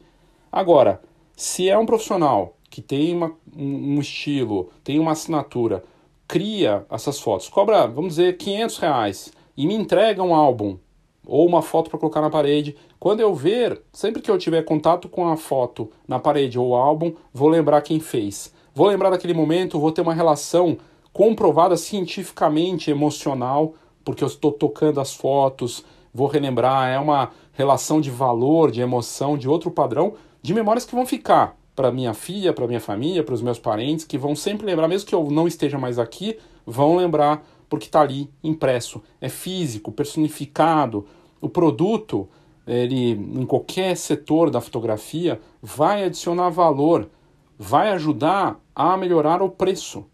Agora, 0.52 1.02
se 1.40 1.70
é 1.70 1.78
um 1.78 1.86
profissional 1.86 2.58
que 2.70 2.82
tem 2.82 3.16
uma, 3.16 3.32
um, 3.56 3.98
estilo, 3.98 4.72
tem 4.84 5.00
uma 5.00 5.14
assinatura, 5.14 5.86
cria 6.28 6.86
essas 6.92 7.18
fotos, 7.18 7.48
cobra, 7.48 7.88
vamos 7.88 8.16
dizer, 8.16 8.36
500 8.36 8.78
reais 8.78 9.32
e 9.56 9.66
me 9.66 9.74
entrega 9.74 10.22
um 10.22 10.36
álbum 10.36 10.78
ou 11.26 11.48
uma 11.48 11.62
foto 11.62 11.90
para 11.90 11.98
colocar 11.98 12.20
na 12.20 12.30
parede. 12.30 12.76
Quando 13.00 13.22
eu 13.22 13.34
ver, 13.34 13.82
sempre 13.94 14.22
que 14.22 14.30
eu 14.30 14.38
tiver 14.38 14.64
contato 14.64 15.08
com 15.08 15.30
a 15.30 15.38
foto 15.38 15.90
na 16.06 16.20
parede 16.20 16.60
ou 16.60 16.76
álbum, 16.76 17.14
vou 17.34 17.48
lembrar 17.48 17.84
quem 17.84 18.02
fez. 18.02 18.54
vou 18.76 18.88
lembrar 18.88 19.10
daquele 19.10 19.34
momento, 19.34 19.80
vou 19.80 19.94
ter 19.94 20.02
uma 20.02 20.14
relação 20.14 20.78
comprovada 21.14 21.78
cientificamente 21.78 22.92
emocional, 22.92 23.76
porque 24.04 24.26
eu 24.26 24.28
estou 24.28 24.52
tocando 24.52 25.00
as 25.00 25.14
fotos, 25.14 25.86
vou 26.14 26.28
relembrar, 26.28 26.90
é 26.90 27.00
uma 27.00 27.32
relação 27.54 28.02
de 28.02 28.12
valor, 28.12 28.72
de 28.72 28.82
emoção, 28.82 29.38
de 29.38 29.48
outro 29.48 29.72
padrão, 29.72 30.16
de 30.42 30.54
memórias 30.54 30.86
que 30.86 30.96
vão 30.96 31.06
ficar 31.06 31.58
para 31.76 31.92
minha 31.92 32.14
filha, 32.14 32.52
para 32.52 32.68
minha 32.68 32.82
família, 32.82 33.24
para 33.24 33.34
os 33.34 33.42
meus 33.42 33.58
parentes, 33.58 34.04
que 34.04 34.18
vão 34.18 34.36
sempre 34.36 34.66
lembrar, 34.66 34.88
mesmo 34.88 35.08
que 35.08 35.16
eu 35.16 35.30
não 35.32 35.48
esteja 35.48 35.78
mais 35.78 35.98
aqui, 35.98 36.38
vão 36.66 36.98
lembrar 36.98 37.42
porque 37.70 37.86
está 37.86 38.02
ali 38.02 38.30
impresso. 38.44 39.02
É 39.22 39.30
físico, 39.30 39.92
personificado. 39.92 41.06
O 41.40 41.48
produto, 41.48 42.28
ele 42.68 43.12
em 43.12 43.46
qualquer 43.46 43.96
setor 43.96 44.50
da 44.50 44.60
fotografia, 44.60 45.40
vai 45.62 46.04
adicionar 46.04 46.50
valor, 46.50 47.10
vai 47.58 47.92
ajudar 47.92 48.60
a 48.76 48.98
melhorar 48.98 49.42
o 49.42 49.50
preço. 49.50 50.06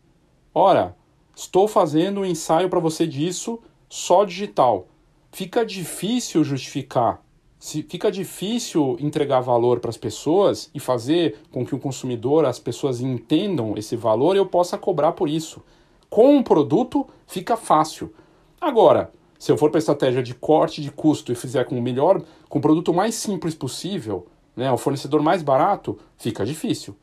Ora, 0.54 0.96
estou 1.36 1.68
fazendo 1.68 2.22
um 2.22 2.26
ensaio 2.26 2.70
para 2.70 2.80
você 2.80 3.08
disso 3.08 3.60
só 3.90 4.24
digital. 4.24 4.88
Fica 5.32 5.66
difícil 5.66 6.44
justificar 6.44 7.25
se 7.66 7.82
fica 7.82 8.12
difícil 8.12 8.96
entregar 9.00 9.42
valor 9.42 9.80
para 9.80 9.90
as 9.90 9.98
pessoas 9.98 10.70
e 10.72 10.80
fazer 10.80 11.40
com 11.52 11.66
que 11.66 11.74
o 11.74 11.80
consumidor, 11.80 12.46
as 12.46 12.60
pessoas 12.60 13.02
entendam 13.02 13.74
esse 13.76 13.96
valor, 13.96 14.36
eu 14.36 14.46
possa 14.46 14.78
cobrar 14.78 15.14
por 15.14 15.28
isso. 15.28 15.64
Com 16.08 16.36
um 16.36 16.44
produto 16.44 17.08
fica 17.26 17.58
fácil. 17.58 18.14
Agora, 18.62 19.12
se 19.40 19.52
eu 19.52 19.58
for 19.58 19.72
para 19.72 19.80
a 19.80 19.82
estratégia 19.82 20.22
de 20.22 20.36
corte 20.36 20.80
de 20.80 20.92
custo 20.92 21.32
e 21.32 21.36
fizer 21.36 21.66
com 21.66 21.76
o 21.76 21.82
melhor, 21.82 22.22
com 22.48 22.60
o 22.60 22.62
produto 22.62 22.94
mais 22.94 23.16
simples 23.16 23.56
possível, 23.56 24.28
né, 24.56 24.72
o 24.72 24.78
fornecedor 24.78 25.24
mais 25.24 25.42
barato, 25.42 25.98
fica 26.20 26.46
difícil. 26.46 26.96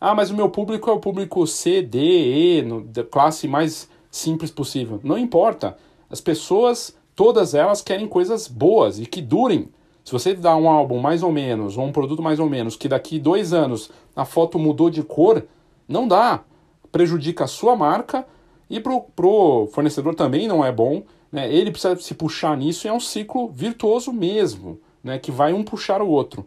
Ah, 0.00 0.14
mas 0.14 0.30
o 0.30 0.36
meu 0.36 0.48
público 0.48 0.88
é 0.88 0.92
o 0.92 1.00
público 1.00 1.44
C, 1.48 1.82
D, 1.82 1.98
E, 1.98 2.62
no, 2.62 2.80
da 2.80 3.02
classe 3.02 3.48
mais 3.48 3.90
simples 4.08 4.52
possível. 4.52 5.00
Não 5.02 5.18
importa. 5.18 5.76
As 6.08 6.20
pessoas, 6.20 6.96
todas 7.16 7.54
elas 7.54 7.82
querem 7.82 8.06
coisas 8.06 8.46
boas 8.46 9.00
e 9.00 9.04
que 9.04 9.20
durem. 9.20 9.68
Se 10.06 10.12
você 10.12 10.34
dá 10.34 10.56
um 10.56 10.70
álbum 10.70 11.00
mais 11.00 11.24
ou 11.24 11.32
menos, 11.32 11.76
ou 11.76 11.84
um 11.84 11.90
produto 11.90 12.22
mais 12.22 12.38
ou 12.38 12.48
menos, 12.48 12.76
que 12.76 12.86
daqui 12.86 13.18
dois 13.18 13.52
anos 13.52 13.90
a 14.14 14.24
foto 14.24 14.56
mudou 14.56 14.88
de 14.88 15.02
cor, 15.02 15.44
não 15.88 16.06
dá. 16.06 16.44
Prejudica 16.92 17.42
a 17.42 17.48
sua 17.48 17.74
marca 17.74 18.24
e 18.70 18.78
pro, 18.78 19.00
pro 19.00 19.68
fornecedor 19.72 20.14
também 20.14 20.46
não 20.46 20.64
é 20.64 20.70
bom. 20.70 21.02
Né? 21.32 21.52
Ele 21.52 21.72
precisa 21.72 21.96
se 21.96 22.14
puxar 22.14 22.56
nisso 22.56 22.86
e 22.86 22.88
é 22.88 22.92
um 22.92 23.00
ciclo 23.00 23.48
virtuoso 23.48 24.12
mesmo, 24.12 24.78
né? 25.02 25.18
que 25.18 25.32
vai 25.32 25.52
um 25.52 25.64
puxar 25.64 26.00
o 26.00 26.08
outro. 26.08 26.46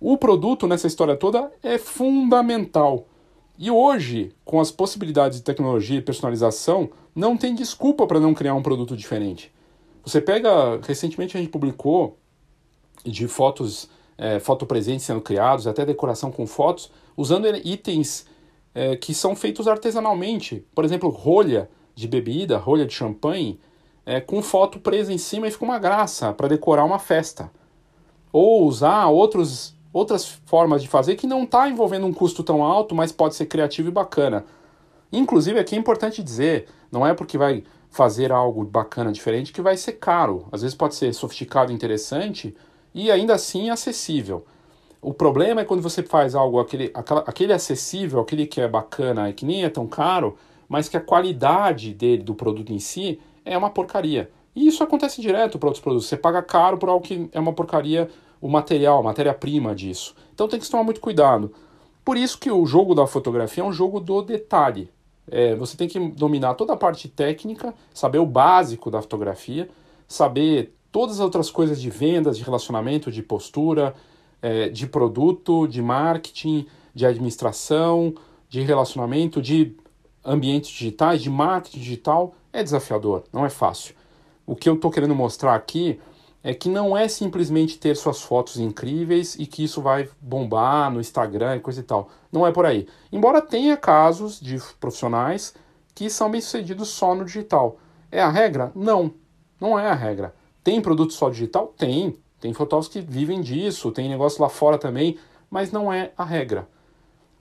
O 0.00 0.16
produto 0.16 0.66
nessa 0.66 0.86
história 0.86 1.16
toda 1.16 1.52
é 1.62 1.76
fundamental. 1.76 3.06
E 3.58 3.70
hoje, 3.70 4.32
com 4.42 4.58
as 4.58 4.70
possibilidades 4.70 5.36
de 5.36 5.44
tecnologia 5.44 5.98
e 5.98 6.02
personalização, 6.02 6.88
não 7.14 7.36
tem 7.36 7.54
desculpa 7.54 8.06
para 8.06 8.18
não 8.18 8.32
criar 8.32 8.54
um 8.54 8.62
produto 8.62 8.96
diferente. 8.96 9.52
Você 10.02 10.18
pega, 10.18 10.80
recentemente 10.82 11.36
a 11.36 11.40
gente 11.40 11.50
publicou 11.50 12.16
de 13.04 13.28
fotos, 13.28 13.88
é, 14.16 14.38
fotopresentes 14.38 15.04
sendo 15.04 15.20
criados, 15.20 15.66
até 15.66 15.84
decoração 15.84 16.30
com 16.30 16.46
fotos, 16.46 16.90
usando 17.16 17.46
itens 17.64 18.26
é, 18.74 18.96
que 18.96 19.14
são 19.14 19.36
feitos 19.36 19.68
artesanalmente. 19.68 20.64
Por 20.74 20.84
exemplo, 20.84 21.08
rolha 21.08 21.68
de 21.94 22.08
bebida, 22.08 22.58
rolha 22.58 22.84
de 22.84 22.92
champanhe, 22.92 23.60
é, 24.04 24.20
com 24.20 24.42
foto 24.42 24.78
presa 24.78 25.12
em 25.12 25.18
cima 25.18 25.46
e 25.46 25.50
fica 25.50 25.64
uma 25.64 25.78
graça 25.78 26.32
para 26.32 26.48
decorar 26.48 26.84
uma 26.84 26.98
festa. 26.98 27.50
Ou 28.32 28.66
usar 28.66 29.06
outros, 29.06 29.76
outras 29.92 30.26
formas 30.44 30.82
de 30.82 30.88
fazer 30.88 31.14
que 31.14 31.26
não 31.26 31.44
está 31.44 31.68
envolvendo 31.68 32.06
um 32.06 32.12
custo 32.12 32.42
tão 32.42 32.64
alto, 32.64 32.94
mas 32.94 33.12
pode 33.12 33.34
ser 33.34 33.46
criativo 33.46 33.88
e 33.88 33.92
bacana. 33.92 34.44
Inclusive, 35.12 35.58
aqui 35.58 35.76
é 35.76 35.78
importante 35.78 36.22
dizer, 36.22 36.66
não 36.90 37.06
é 37.06 37.14
porque 37.14 37.38
vai 37.38 37.62
fazer 37.88 38.32
algo 38.32 38.64
bacana, 38.64 39.12
diferente, 39.12 39.52
que 39.52 39.62
vai 39.62 39.76
ser 39.76 39.92
caro. 39.92 40.48
Às 40.50 40.62
vezes 40.62 40.76
pode 40.76 40.96
ser 40.96 41.14
sofisticado 41.14 41.70
e 41.70 41.74
interessante, 41.74 42.54
e 42.94 43.10
ainda 43.10 43.34
assim 43.34 43.68
acessível. 43.68 44.44
O 45.02 45.12
problema 45.12 45.60
é 45.60 45.64
quando 45.64 45.82
você 45.82 46.02
faz 46.02 46.34
algo, 46.34 46.58
aquele, 46.58 46.90
aquele 47.26 47.52
acessível, 47.52 48.20
aquele 48.20 48.46
que 48.46 48.60
é 48.60 48.68
bacana 48.68 49.28
e 49.28 49.34
que 49.34 49.44
nem 49.44 49.64
é 49.64 49.68
tão 49.68 49.86
caro, 49.86 50.36
mas 50.68 50.88
que 50.88 50.96
a 50.96 51.00
qualidade 51.00 51.92
dele, 51.92 52.22
do 52.22 52.34
produto 52.34 52.72
em 52.72 52.78
si, 52.78 53.20
é 53.44 53.58
uma 53.58 53.68
porcaria. 53.68 54.30
E 54.56 54.66
isso 54.66 54.82
acontece 54.82 55.20
direto 55.20 55.58
para 55.58 55.68
outros 55.68 55.82
produtos. 55.82 56.06
Você 56.06 56.16
paga 56.16 56.42
caro 56.42 56.78
por 56.78 56.88
algo 56.88 57.04
que 57.04 57.28
é 57.32 57.40
uma 57.40 57.52
porcaria, 57.52 58.08
o 58.40 58.48
material, 58.48 59.00
a 59.00 59.02
matéria-prima 59.02 59.74
disso. 59.74 60.14
Então 60.32 60.48
tem 60.48 60.58
que 60.58 60.70
tomar 60.70 60.84
muito 60.84 61.00
cuidado. 61.00 61.52
Por 62.04 62.16
isso 62.16 62.38
que 62.38 62.50
o 62.50 62.64
jogo 62.64 62.94
da 62.94 63.06
fotografia 63.06 63.62
é 63.62 63.66
um 63.66 63.72
jogo 63.72 64.00
do 64.00 64.22
detalhe. 64.22 64.90
É, 65.30 65.54
você 65.54 65.76
tem 65.76 65.88
que 65.88 65.98
dominar 65.98 66.54
toda 66.54 66.74
a 66.74 66.76
parte 66.76 67.08
técnica, 67.08 67.74
saber 67.92 68.18
o 68.18 68.26
básico 68.26 68.90
da 68.90 69.00
fotografia, 69.00 69.68
saber 70.06 70.74
todas 70.94 71.16
as 71.16 71.20
outras 71.20 71.50
coisas 71.50 71.82
de 71.82 71.90
vendas, 71.90 72.38
de 72.38 72.44
relacionamento, 72.44 73.10
de 73.10 73.20
postura, 73.20 73.96
é, 74.40 74.68
de 74.68 74.86
produto, 74.86 75.66
de 75.66 75.82
marketing, 75.82 76.68
de 76.94 77.04
administração, 77.04 78.14
de 78.48 78.60
relacionamento, 78.60 79.42
de 79.42 79.76
ambientes 80.24 80.70
digitais, 80.70 81.20
de 81.20 81.28
marketing 81.28 81.80
digital, 81.80 82.36
é 82.52 82.62
desafiador, 82.62 83.24
não 83.32 83.44
é 83.44 83.50
fácil. 83.50 83.92
O 84.46 84.54
que 84.54 84.68
eu 84.68 84.74
estou 84.74 84.88
querendo 84.88 85.16
mostrar 85.16 85.56
aqui 85.56 86.00
é 86.44 86.54
que 86.54 86.68
não 86.68 86.96
é 86.96 87.08
simplesmente 87.08 87.76
ter 87.76 87.96
suas 87.96 88.22
fotos 88.22 88.60
incríveis 88.60 89.34
e 89.34 89.46
que 89.46 89.64
isso 89.64 89.82
vai 89.82 90.08
bombar 90.20 90.92
no 90.92 91.00
Instagram 91.00 91.56
e 91.56 91.60
coisa 91.60 91.80
e 91.80 91.82
tal. 91.82 92.08
Não 92.30 92.46
é 92.46 92.52
por 92.52 92.64
aí. 92.64 92.86
Embora 93.10 93.42
tenha 93.42 93.76
casos 93.76 94.38
de 94.38 94.62
profissionais 94.78 95.56
que 95.92 96.08
são 96.08 96.30
bem-sucedidos 96.30 96.90
só 96.90 97.16
no 97.16 97.24
digital. 97.24 97.78
É 98.12 98.22
a 98.22 98.30
regra? 98.30 98.70
Não, 98.76 99.12
não 99.60 99.76
é 99.76 99.88
a 99.88 99.94
regra. 99.94 100.32
Tem 100.64 100.80
produto 100.80 101.12
só 101.12 101.28
digital? 101.28 101.74
Tem. 101.76 102.16
Tem 102.40 102.52
fotógrafos 102.54 102.92
que 102.92 103.00
vivem 103.00 103.40
disso, 103.40 103.92
tem 103.92 104.08
negócio 104.08 104.42
lá 104.42 104.48
fora 104.48 104.78
também, 104.78 105.18
mas 105.50 105.70
não 105.70 105.92
é 105.92 106.12
a 106.16 106.24
regra. 106.24 106.66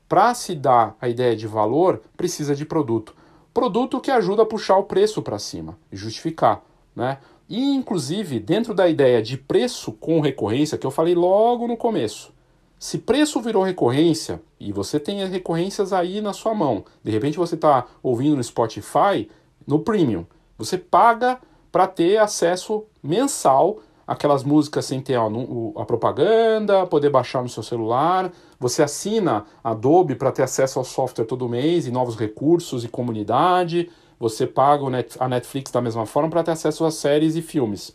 Para 0.08 0.34
se 0.34 0.54
dar 0.54 0.96
a 1.02 1.10
ideia 1.10 1.36
de 1.36 1.48
valor, 1.48 2.02
precisa 2.16 2.54
de 2.54 2.66
produto. 2.66 3.16
Produto 3.54 4.00
que 4.00 4.12
ajuda 4.12 4.44
a 4.44 4.46
puxar 4.46 4.78
o 4.78 4.84
preço 4.84 5.22
para 5.22 5.40
cima 5.40 5.78
e 5.92 5.96
justificar, 5.96 6.64
né? 6.96 7.18
E 7.50 7.62
inclusive, 7.76 8.40
dentro 8.40 8.74
da 8.74 8.88
ideia 8.88 9.22
de 9.22 9.38
preço 9.38 9.92
com 9.94 10.20
recorrência, 10.20 10.78
que 10.78 10.86
eu 10.86 10.92
falei 10.92 11.16
logo 11.16 11.68
no 11.68 11.78
começo, 11.78 12.34
se 12.80 12.98
preço 12.98 13.42
virou 13.42 13.64
recorrência 13.64 14.42
e 14.60 14.72
você 14.72 15.00
tem 15.00 15.24
as 15.24 15.30
recorrências 15.30 15.94
aí 15.94 16.20
na 16.20 16.34
sua 16.34 16.54
mão, 16.54 16.84
de 17.04 17.12
repente 17.12 17.38
você 17.38 17.56
está 17.56 17.86
ouvindo 18.02 18.36
no 18.36 18.44
Spotify, 18.44 19.30
no 19.66 19.80
Premium, 19.80 20.26
você 20.58 20.78
paga 20.78 21.40
para 21.74 21.88
ter 21.88 22.18
acesso 22.18 22.86
mensal 23.02 23.80
àquelas 24.06 24.44
músicas 24.44 24.86
sem 24.86 25.02
ter 25.02 25.16
a, 25.16 25.24
a, 25.24 25.86
propaganda, 25.86 26.86
poder 26.86 27.10
baixar 27.10 27.42
no 27.42 27.50
seu 27.50 27.64
celular. 27.64 28.32
Você 28.60 28.84
assina 28.84 29.44
Adobe 29.64 30.14
para 30.14 30.32
ter 30.32 30.44
acesso 30.44 30.78
ao 30.78 30.86
software 30.86 31.26
todo 31.26 31.50
mês 31.50 31.88
e 31.88 31.92
novos 31.92 32.16
recursos 32.16 32.84
e 32.84 32.88
comunidade. 32.88 33.90
Você 34.20 34.46
paga 34.46 34.84
a 35.20 35.28
Netflix 35.28 35.72
da 35.72 35.82
mesma 35.82 36.06
forma 36.06 36.30
para 36.30 36.44
ter 36.44 36.52
acesso 36.52 36.86
às 36.86 36.94
séries 36.94 37.36
e 37.36 37.42
filmes. 37.42 37.92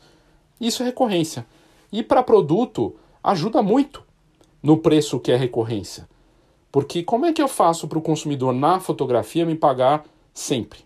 Isso 0.61 0.83
é 0.83 0.87
recorrência. 0.87 1.47
E 1.93 2.03
para 2.03 2.21
produto, 2.21 2.97
ajuda 3.23 3.63
muito 3.63 4.03
no 4.61 4.79
preço 4.79 5.21
que 5.21 5.31
é 5.31 5.37
recorrência. 5.37 6.09
Porque 6.73 7.05
como 7.05 7.27
é 7.27 7.33
que 7.33 7.41
eu 7.41 7.47
faço 7.49 7.87
para 7.87 7.99
o 7.99 8.03
consumidor 8.03 8.53
na 8.53 8.81
fotografia 8.81 9.47
me 9.47 9.55
pagar 9.55 10.05
sempre? 10.35 10.81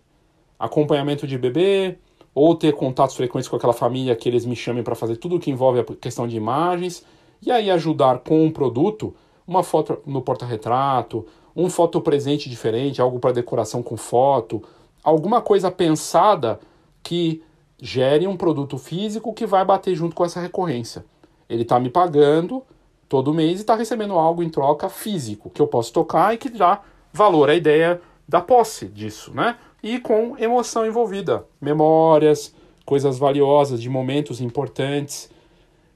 Acompanhamento 0.59 1.25
de 1.25 1.39
bebê, 1.39 1.97
ou 2.33 2.55
ter 2.55 2.73
contatos 2.73 3.15
frequentes 3.15 3.47
com 3.47 3.55
aquela 3.55 3.73
família 3.73 4.15
que 4.15 4.27
eles 4.27 4.45
me 4.45 4.55
chamem 4.55 4.83
para 4.83 4.95
fazer 4.95 5.17
tudo 5.17 5.35
o 5.35 5.39
que 5.39 5.51
envolve 5.51 5.79
a 5.79 5.83
questão 5.83 6.27
de 6.27 6.35
imagens, 6.35 7.05
e 7.41 7.51
aí 7.51 7.69
ajudar 7.69 8.19
com 8.19 8.45
um 8.45 8.51
produto, 8.51 9.13
uma 9.45 9.63
foto 9.63 9.99
no 10.05 10.21
porta-retrato, 10.21 11.25
um 11.55 11.69
foto 11.69 12.01
presente 12.01 12.49
diferente, 12.49 13.01
algo 13.01 13.19
para 13.19 13.33
decoração 13.33 13.83
com 13.83 13.97
foto, 13.97 14.63
alguma 15.03 15.41
coisa 15.41 15.69
pensada 15.69 16.59
que 17.03 17.43
gere 17.79 18.25
um 18.25 18.37
produto 18.37 18.77
físico 18.77 19.33
que 19.33 19.45
vai 19.45 19.63
bater 19.65 19.93
junto 19.93 20.15
com 20.15 20.23
essa 20.23 20.39
recorrência. 20.39 21.05
Ele 21.49 21.63
está 21.63 21.79
me 21.79 21.89
pagando 21.89 22.63
todo 23.09 23.33
mês 23.33 23.59
e 23.59 23.61
está 23.61 23.75
recebendo 23.75 24.13
algo 24.13 24.41
em 24.41 24.49
troca 24.49 24.89
físico 24.89 25.49
que 25.49 25.61
eu 25.61 25.67
posso 25.67 25.91
tocar 25.91 26.33
e 26.33 26.37
que 26.37 26.49
dá 26.49 26.81
valor 27.11 27.49
à 27.49 27.55
ideia 27.55 28.01
da 28.27 28.41
posse 28.41 28.87
disso, 28.87 29.31
né? 29.33 29.57
E 29.83 29.99
com 29.99 30.37
emoção 30.37 30.85
envolvida, 30.85 31.45
memórias, 31.59 32.55
coisas 32.85 33.19
valiosas 33.19 33.81
de 33.81 33.89
momentos 33.89 34.39
importantes. 34.39 35.29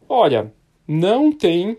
Olha, 0.09 0.53
não 0.85 1.31
tem 1.31 1.77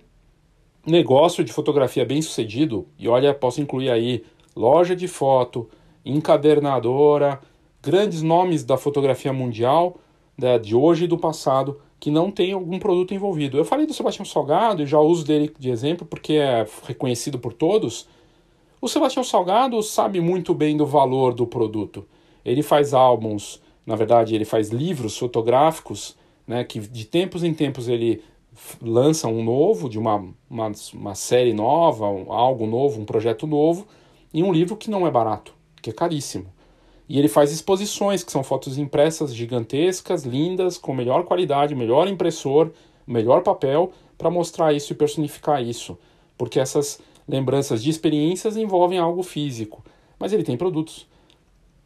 negócio 0.87 1.45
de 1.45 1.53
fotografia 1.53 2.07
bem 2.07 2.23
sucedido, 2.23 2.89
e 2.99 3.07
olha, 3.07 3.35
posso 3.35 3.61
incluir 3.61 3.91
aí 3.91 4.25
loja 4.57 4.97
de 4.97 5.07
foto, 5.07 5.69
encadernadora, 6.05 7.41
grandes 7.83 8.23
nomes 8.23 8.65
da 8.65 8.79
fotografia 8.79 9.33
mundial, 9.33 9.99
né, 10.37 10.59
de 10.59 10.75
hoje 10.75 11.05
e 11.05 11.09
do 11.09 11.19
passado, 11.19 11.79
que 12.01 12.11
não 12.11 12.31
tem 12.31 12.53
algum 12.53 12.79
produto 12.79 13.13
envolvido. 13.13 13.59
Eu 13.59 13.65
falei 13.65 13.87
do 13.87 13.93
Sebastião 13.93 14.25
Salgado 14.25 14.83
e 14.83 14.87
já 14.87 14.99
uso 14.99 15.27
dele 15.27 15.53
de 15.59 15.69
exemplo 15.69 16.07
porque 16.07 16.35
é 16.35 16.67
reconhecido 16.85 17.39
por 17.39 17.53
todos. 17.53 18.09
O 18.81 18.87
Sebastião 18.87 19.25
Salgado 19.25 19.83
sabe 19.83 20.21
muito 20.21 20.55
bem 20.55 20.77
do 20.77 20.87
valor 20.87 21.35
do 21.35 21.47
produto. 21.47 22.07
Ele 22.45 22.63
faz 22.63 22.95
álbuns, 22.95 23.61
na 23.85 23.97
verdade, 23.97 24.35
ele 24.35 24.45
faz 24.45 24.69
livros 24.69 25.19
fotográficos, 25.19 26.17
né, 26.47 26.63
que 26.63 26.79
de 26.79 27.05
tempos 27.05 27.43
em 27.43 27.53
tempos 27.53 27.89
ele 27.89 28.23
lança 28.81 29.27
um 29.27 29.43
novo, 29.43 29.89
de 29.89 29.99
uma, 29.99 30.25
uma, 30.49 30.73
uma 30.95 31.15
série 31.17 31.53
nova, 31.53 32.09
um, 32.09 32.33
algo 32.33 32.67
novo, 32.67 33.01
um 33.01 33.05
projeto 33.05 33.47
novo, 33.47 33.87
e 34.33 34.43
um 34.43 34.53
livro 34.53 34.77
que 34.77 34.91
não 34.91 35.07
é 35.07 35.11
barato, 35.11 35.53
que 35.83 35.91
é 35.91 35.93
caríssimo. 35.93 36.47
E 37.09 37.19
ele 37.19 37.29
faz 37.29 37.51
exposições, 37.51 38.23
que 38.23 38.31
são 38.31 38.45
fotos 38.45 38.79
impressas 38.79 39.35
gigantescas, 39.35 40.25
lindas, 40.25 40.79
com 40.79 40.95
melhor 40.95 41.25
qualidade, 41.25 41.75
melhor 41.75 42.07
impressor, 42.07 42.71
melhor 43.07 43.43
papel, 43.43 43.91
para 44.17 44.31
mostrar 44.31 44.73
isso 44.73 44.93
e 44.93 44.97
personificar 44.97 45.63
isso. 45.63 45.99
Porque 46.37 46.61
essas 46.61 47.01
lembranças 47.29 47.83
de 47.83 47.91
experiências 47.91 48.57
envolvem 48.57 48.99
algo 48.99 49.23
físico. 49.23 49.85
Mas 50.19 50.33
ele 50.33 50.43
tem 50.43 50.57
produtos. 50.57 51.07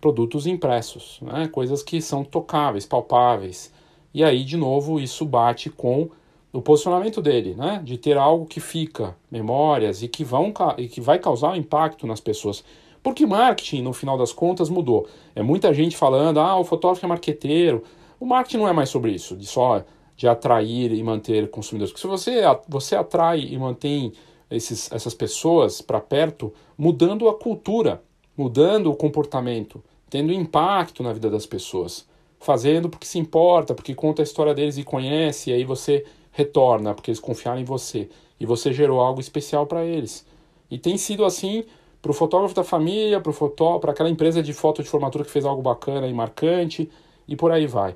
Produtos 0.01 0.47
impressos, 0.47 1.21
né? 1.23 1.47
coisas 1.47 1.81
que 1.81 2.01
são 2.03 2.25
tocáveis, 2.25 2.85
palpáveis. 2.85 3.73
E 4.13 4.25
aí, 4.25 4.43
de 4.43 4.57
novo, 4.57 4.99
isso 4.99 5.25
bate 5.25 5.71
com 5.71 6.11
o 6.53 6.61
posicionamento 6.61 7.23
dele, 7.23 7.55
né? 7.55 7.81
De 7.85 7.97
ter 7.97 8.19
algo 8.19 8.45
que 8.45 8.59
fica, 8.59 9.17
memórias 9.31 10.03
e 10.03 10.09
que 10.09 10.25
vão 10.25 10.53
e 10.77 10.89
que 10.89 11.01
vai 11.01 11.19
causar 11.21 11.53
um 11.53 11.57
impacto 11.57 12.07
nas 12.07 12.21
pessoas. 12.21 12.65
Porque 13.01 13.25
marketing, 13.25 13.83
no 13.83 13.93
final 13.93 14.19
das 14.19 14.33
contas, 14.33 14.69
mudou. 14.69 15.07
É 15.37 15.43
muita 15.43 15.73
gente 15.73 15.97
falando, 15.97 16.41
ah, 16.41 16.59
o 16.59 16.65
fotógrafo 16.65 17.07
é 17.07 17.09
marqueteiro. 17.09 17.85
O 18.19 18.27
marketing 18.27 18.59
não 18.59 18.69
é 18.69 18.73
mais 18.73 18.89
sobre 18.89 19.13
isso, 19.13 19.37
de 19.37 19.47
só 19.47 19.85
de 20.17 20.29
atrair 20.29 20.93
e 20.93 21.03
manter 21.03 21.51
consumidores. 21.51 21.93
Porque 21.93 22.03
se 22.03 22.07
você, 22.07 22.43
você 22.69 22.95
atrai 22.95 23.41
e 23.41 23.59
mantém 23.59 24.13
esses, 24.57 24.91
essas 24.93 25.15
pessoas 25.15 25.81
para 25.81 26.01
perto, 26.01 26.53
mudando 26.77 27.29
a 27.29 27.35
cultura, 27.39 28.03
mudando 28.37 28.91
o 28.91 28.97
comportamento, 28.97 29.83
tendo 30.11 30.33
impacto 30.33 31.03
na 31.03 31.13
vida 31.13 31.31
das 31.31 31.47
pessoas, 31.47 32.07
fazendo 32.39 32.89
porque 32.89 33.07
se 33.07 33.19
importa, 33.19 33.75
porque 33.75 33.95
conta 33.95 34.23
a 34.23 34.25
história 34.25 34.55
deles 34.55 34.77
e 34.77 34.85
conhece, 34.85 35.51
e 35.51 35.53
aí 35.53 35.65
você 35.65 36.05
retorna, 36.31 36.95
porque 36.95 37.11
eles 37.11 37.21
confiaram 37.21 37.61
em 37.61 37.65
você. 37.65 38.09
E 38.39 38.45
você 38.45 38.73
gerou 38.73 39.01
algo 39.01 39.21
especial 39.21 39.67
para 39.67 39.85
eles. 39.85 40.27
E 40.71 40.79
tem 40.79 40.99
sido 40.99 41.25
assim 41.25 41.65
para 42.01 42.11
o 42.11 42.15
fotógrafo 42.15 42.55
da 42.55 42.65
família, 42.65 43.21
para 43.21 43.33
fotó 43.33 43.81
aquela 43.85 44.11
empresa 44.11 44.43
de 44.43 44.53
foto 44.53 44.83
de 44.83 44.89
formatura 44.89 45.25
que 45.25 45.31
fez 45.31 45.45
algo 45.45 45.63
bacana 45.63 46.09
e 46.09 46.13
marcante, 46.13 46.91
e 47.29 47.37
por 47.37 47.53
aí 47.53 47.67
vai. 47.67 47.95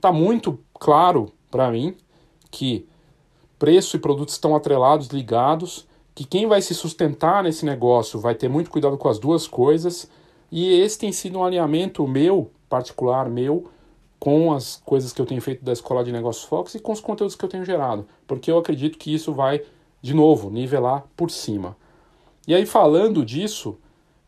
Tá 0.00 0.12
muito 0.12 0.58
claro 0.74 1.32
para 1.50 1.70
mim 1.70 1.96
que 2.50 2.86
preço 3.58 3.96
e 3.96 4.00
produtos 4.00 4.34
estão 4.34 4.54
atrelados, 4.54 5.08
ligados, 5.08 5.87
que 6.18 6.24
quem 6.24 6.48
vai 6.48 6.60
se 6.60 6.74
sustentar 6.74 7.44
nesse 7.44 7.64
negócio 7.64 8.18
vai 8.18 8.34
ter 8.34 8.48
muito 8.48 8.70
cuidado 8.70 8.98
com 8.98 9.08
as 9.08 9.20
duas 9.20 9.46
coisas, 9.46 10.10
e 10.50 10.80
esse 10.80 10.98
tem 10.98 11.12
sido 11.12 11.38
um 11.38 11.44
alinhamento 11.44 12.04
meu, 12.08 12.50
particular 12.68 13.30
meu, 13.30 13.70
com 14.18 14.52
as 14.52 14.82
coisas 14.84 15.12
que 15.12 15.22
eu 15.22 15.26
tenho 15.26 15.40
feito 15.40 15.64
da 15.64 15.72
Escola 15.72 16.02
de 16.02 16.10
Negócios 16.10 16.44
Fox 16.44 16.74
e 16.74 16.80
com 16.80 16.90
os 16.90 17.00
conteúdos 17.00 17.36
que 17.36 17.44
eu 17.44 17.48
tenho 17.48 17.64
gerado, 17.64 18.04
porque 18.26 18.50
eu 18.50 18.58
acredito 18.58 18.98
que 18.98 19.14
isso 19.14 19.32
vai, 19.32 19.62
de 20.02 20.12
novo, 20.12 20.50
nivelar 20.50 21.04
por 21.16 21.30
cima. 21.30 21.76
E 22.48 22.52
aí, 22.52 22.66
falando 22.66 23.24
disso, 23.24 23.78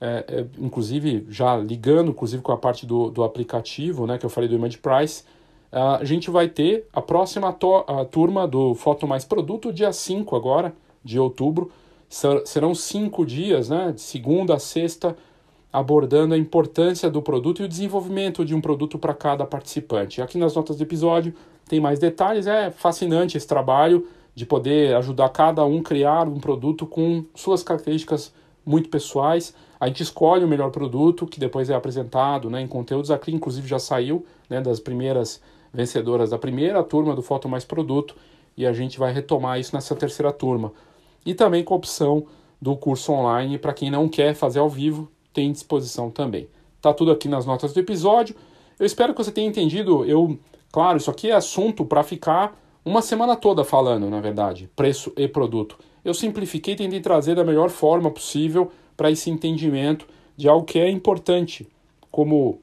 é, 0.01 0.25
é, 0.29 0.47
inclusive 0.61 1.27
já 1.29 1.57
ligando 1.57 2.13
inclusive 2.13 2.41
com 2.41 2.53
a 2.53 2.57
parte 2.57 2.87
do, 2.87 3.11
do 3.11 3.25
aplicativo, 3.25 4.07
né, 4.07 4.17
que 4.17 4.25
eu 4.25 4.31
falei 4.31 4.49
do 4.49 4.55
Image 4.55 4.79
Price, 4.79 5.25
a 5.73 6.05
gente 6.05 6.31
vai 6.31 6.49
ter 6.49 6.87
a 6.93 7.03
próxima 7.03 7.49
a 7.49 8.05
turma 8.05 8.47
do 8.47 8.77
Foto 8.77 9.09
Mais 9.09 9.25
Produto, 9.25 9.73
dia 9.73 9.93
5 9.93 10.37
agora, 10.37 10.73
de 11.05 11.19
outubro. 11.19 11.71
Serão 12.45 12.75
cinco 12.75 13.25
dias, 13.25 13.69
né, 13.69 13.93
de 13.93 14.01
segunda 14.01 14.55
a 14.55 14.59
sexta, 14.59 15.17
abordando 15.73 16.35
a 16.35 16.39
importância 16.39 17.09
do 17.09 17.23
produto 17.23 17.63
e 17.63 17.65
o 17.65 17.69
desenvolvimento 17.69 18.45
de 18.45 18.55
um 18.55 18.61
produto 18.61 18.99
para 18.99 19.15
cada 19.15 19.47
participante. 19.47 20.21
Aqui 20.21 20.37
nas 20.37 20.55
notas 20.55 20.77
do 20.77 20.83
episódio 20.83 21.33
tem 21.69 21.79
mais 21.79 22.01
detalhes, 22.01 22.47
é 22.49 22.71
fascinante 22.71 23.37
esse 23.37 23.47
trabalho 23.47 24.07
de 24.35 24.45
poder 24.45 24.97
ajudar 24.97 25.29
cada 25.29 25.65
um 25.65 25.79
a 25.79 25.83
criar 25.83 26.27
um 26.27 26.41
produto 26.41 26.87
com 26.87 27.25
suas 27.35 27.63
características 27.63 28.33
muito 28.67 28.89
pessoais. 28.89 29.55
A 29.79 29.87
gente 29.87 30.03
escolhe 30.03 30.45
o 30.45 30.49
melhor 30.49 30.71
produto 30.71 31.27
que 31.27 31.39
depois 31.39 31.71
é 31.71 31.75
apresentado 31.75 32.51
né, 32.51 32.61
em 32.61 32.67
conteúdos. 32.67 33.11
Aqui, 33.11 33.33
inclusive, 33.33 33.69
já 33.69 33.79
saiu 33.79 34.25
né, 34.49 34.61
das 34.61 34.81
primeiras 34.81 35.41
vencedoras 35.73 36.31
da 36.31 36.39
primeira 36.39 36.83
turma 36.83 37.15
do 37.15 37.23
Foto 37.23 37.49
Mais 37.49 37.65
Produto 37.65 38.17
e 38.57 38.67
a 38.67 38.73
gente 38.73 38.99
vai 38.99 39.13
retomar 39.13 39.59
isso 39.59 39.75
nessa 39.75 39.95
terceira 39.95 40.33
turma. 40.33 40.73
E 41.25 41.35
também 41.35 41.63
com 41.63 41.75
a 41.75 41.77
opção 41.77 42.27
do 42.61 42.77
curso 42.77 43.13
online 43.13 43.59
para 43.59 43.73
quem 43.73 43.91
não 43.91 44.09
quer 44.09 44.35
fazer 44.35 44.59
ao 44.59 44.69
vivo, 44.69 45.11
tem 45.33 45.53
disposição 45.53 46.11
também. 46.11 46.49
Tá 46.81 46.93
tudo 46.93 47.11
aqui 47.11 47.29
nas 47.29 47.47
notas 47.47 47.73
do 47.73 47.81
episódio. 47.81 48.35
Eu 48.79 48.87
espero 48.87 49.15
que 49.15 49.23
você 49.23 49.31
tenha 49.31 49.49
entendido. 49.49 50.05
Eu, 50.05 50.39
claro, 50.73 50.99
isso 50.99 51.11
aqui 51.11 51.31
é 51.31 51.35
assunto 51.35 51.85
para 51.85 52.03
ficar 52.03 52.59
uma 52.85 53.03
semana 53.03 53.37
toda 53.37 53.65
falando, 53.65 54.09
na 54.09 54.21
verdade, 54.21 54.71
preço 54.75 55.13
e 55.17 55.29
produto. 55.29 55.79
Eu 56.05 56.15
simplifiquei 56.15 56.75
tentei 56.75 57.01
trazer 57.01 57.35
da 57.35 57.45
melhor 57.45 57.69
forma 57.69 58.11
possível 58.11 58.71
para 58.97 59.11
esse 59.11 59.31
entendimento 59.31 60.07
de 60.37 60.49
algo 60.49 60.65
que 60.65 60.79
é 60.79 60.89
importante, 60.91 61.69
como 62.11 62.61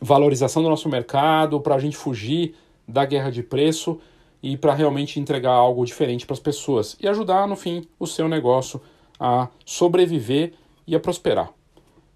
valorização 0.00 0.62
do 0.62 0.68
nosso 0.68 0.88
mercado, 0.88 1.60
para 1.60 1.74
a 1.74 1.78
gente 1.78 1.96
fugir 1.96 2.54
da 2.86 3.04
guerra 3.04 3.30
de 3.30 3.42
preço 3.42 3.98
e 4.42 4.56
para 4.56 4.74
realmente 4.74 5.20
entregar 5.20 5.52
algo 5.52 5.84
diferente 5.84 6.24
para 6.24 6.34
as 6.34 6.40
pessoas 6.40 6.96
e 7.00 7.08
ajudar, 7.08 7.46
no 7.46 7.56
fim, 7.56 7.86
o 7.98 8.06
seu 8.06 8.28
negócio 8.28 8.80
a 9.18 9.48
sobreviver 9.64 10.54
e 10.86 10.94
a 10.94 11.00
prosperar. 11.00 11.52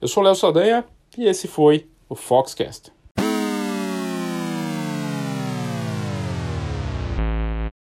Eu 0.00 0.08
sou 0.08 0.22
Léo 0.22 0.34
Sadanha 0.34 0.84
e 1.18 1.26
esse 1.26 1.46
foi 1.46 1.86
o 2.08 2.14
Foxcast. 2.14 2.93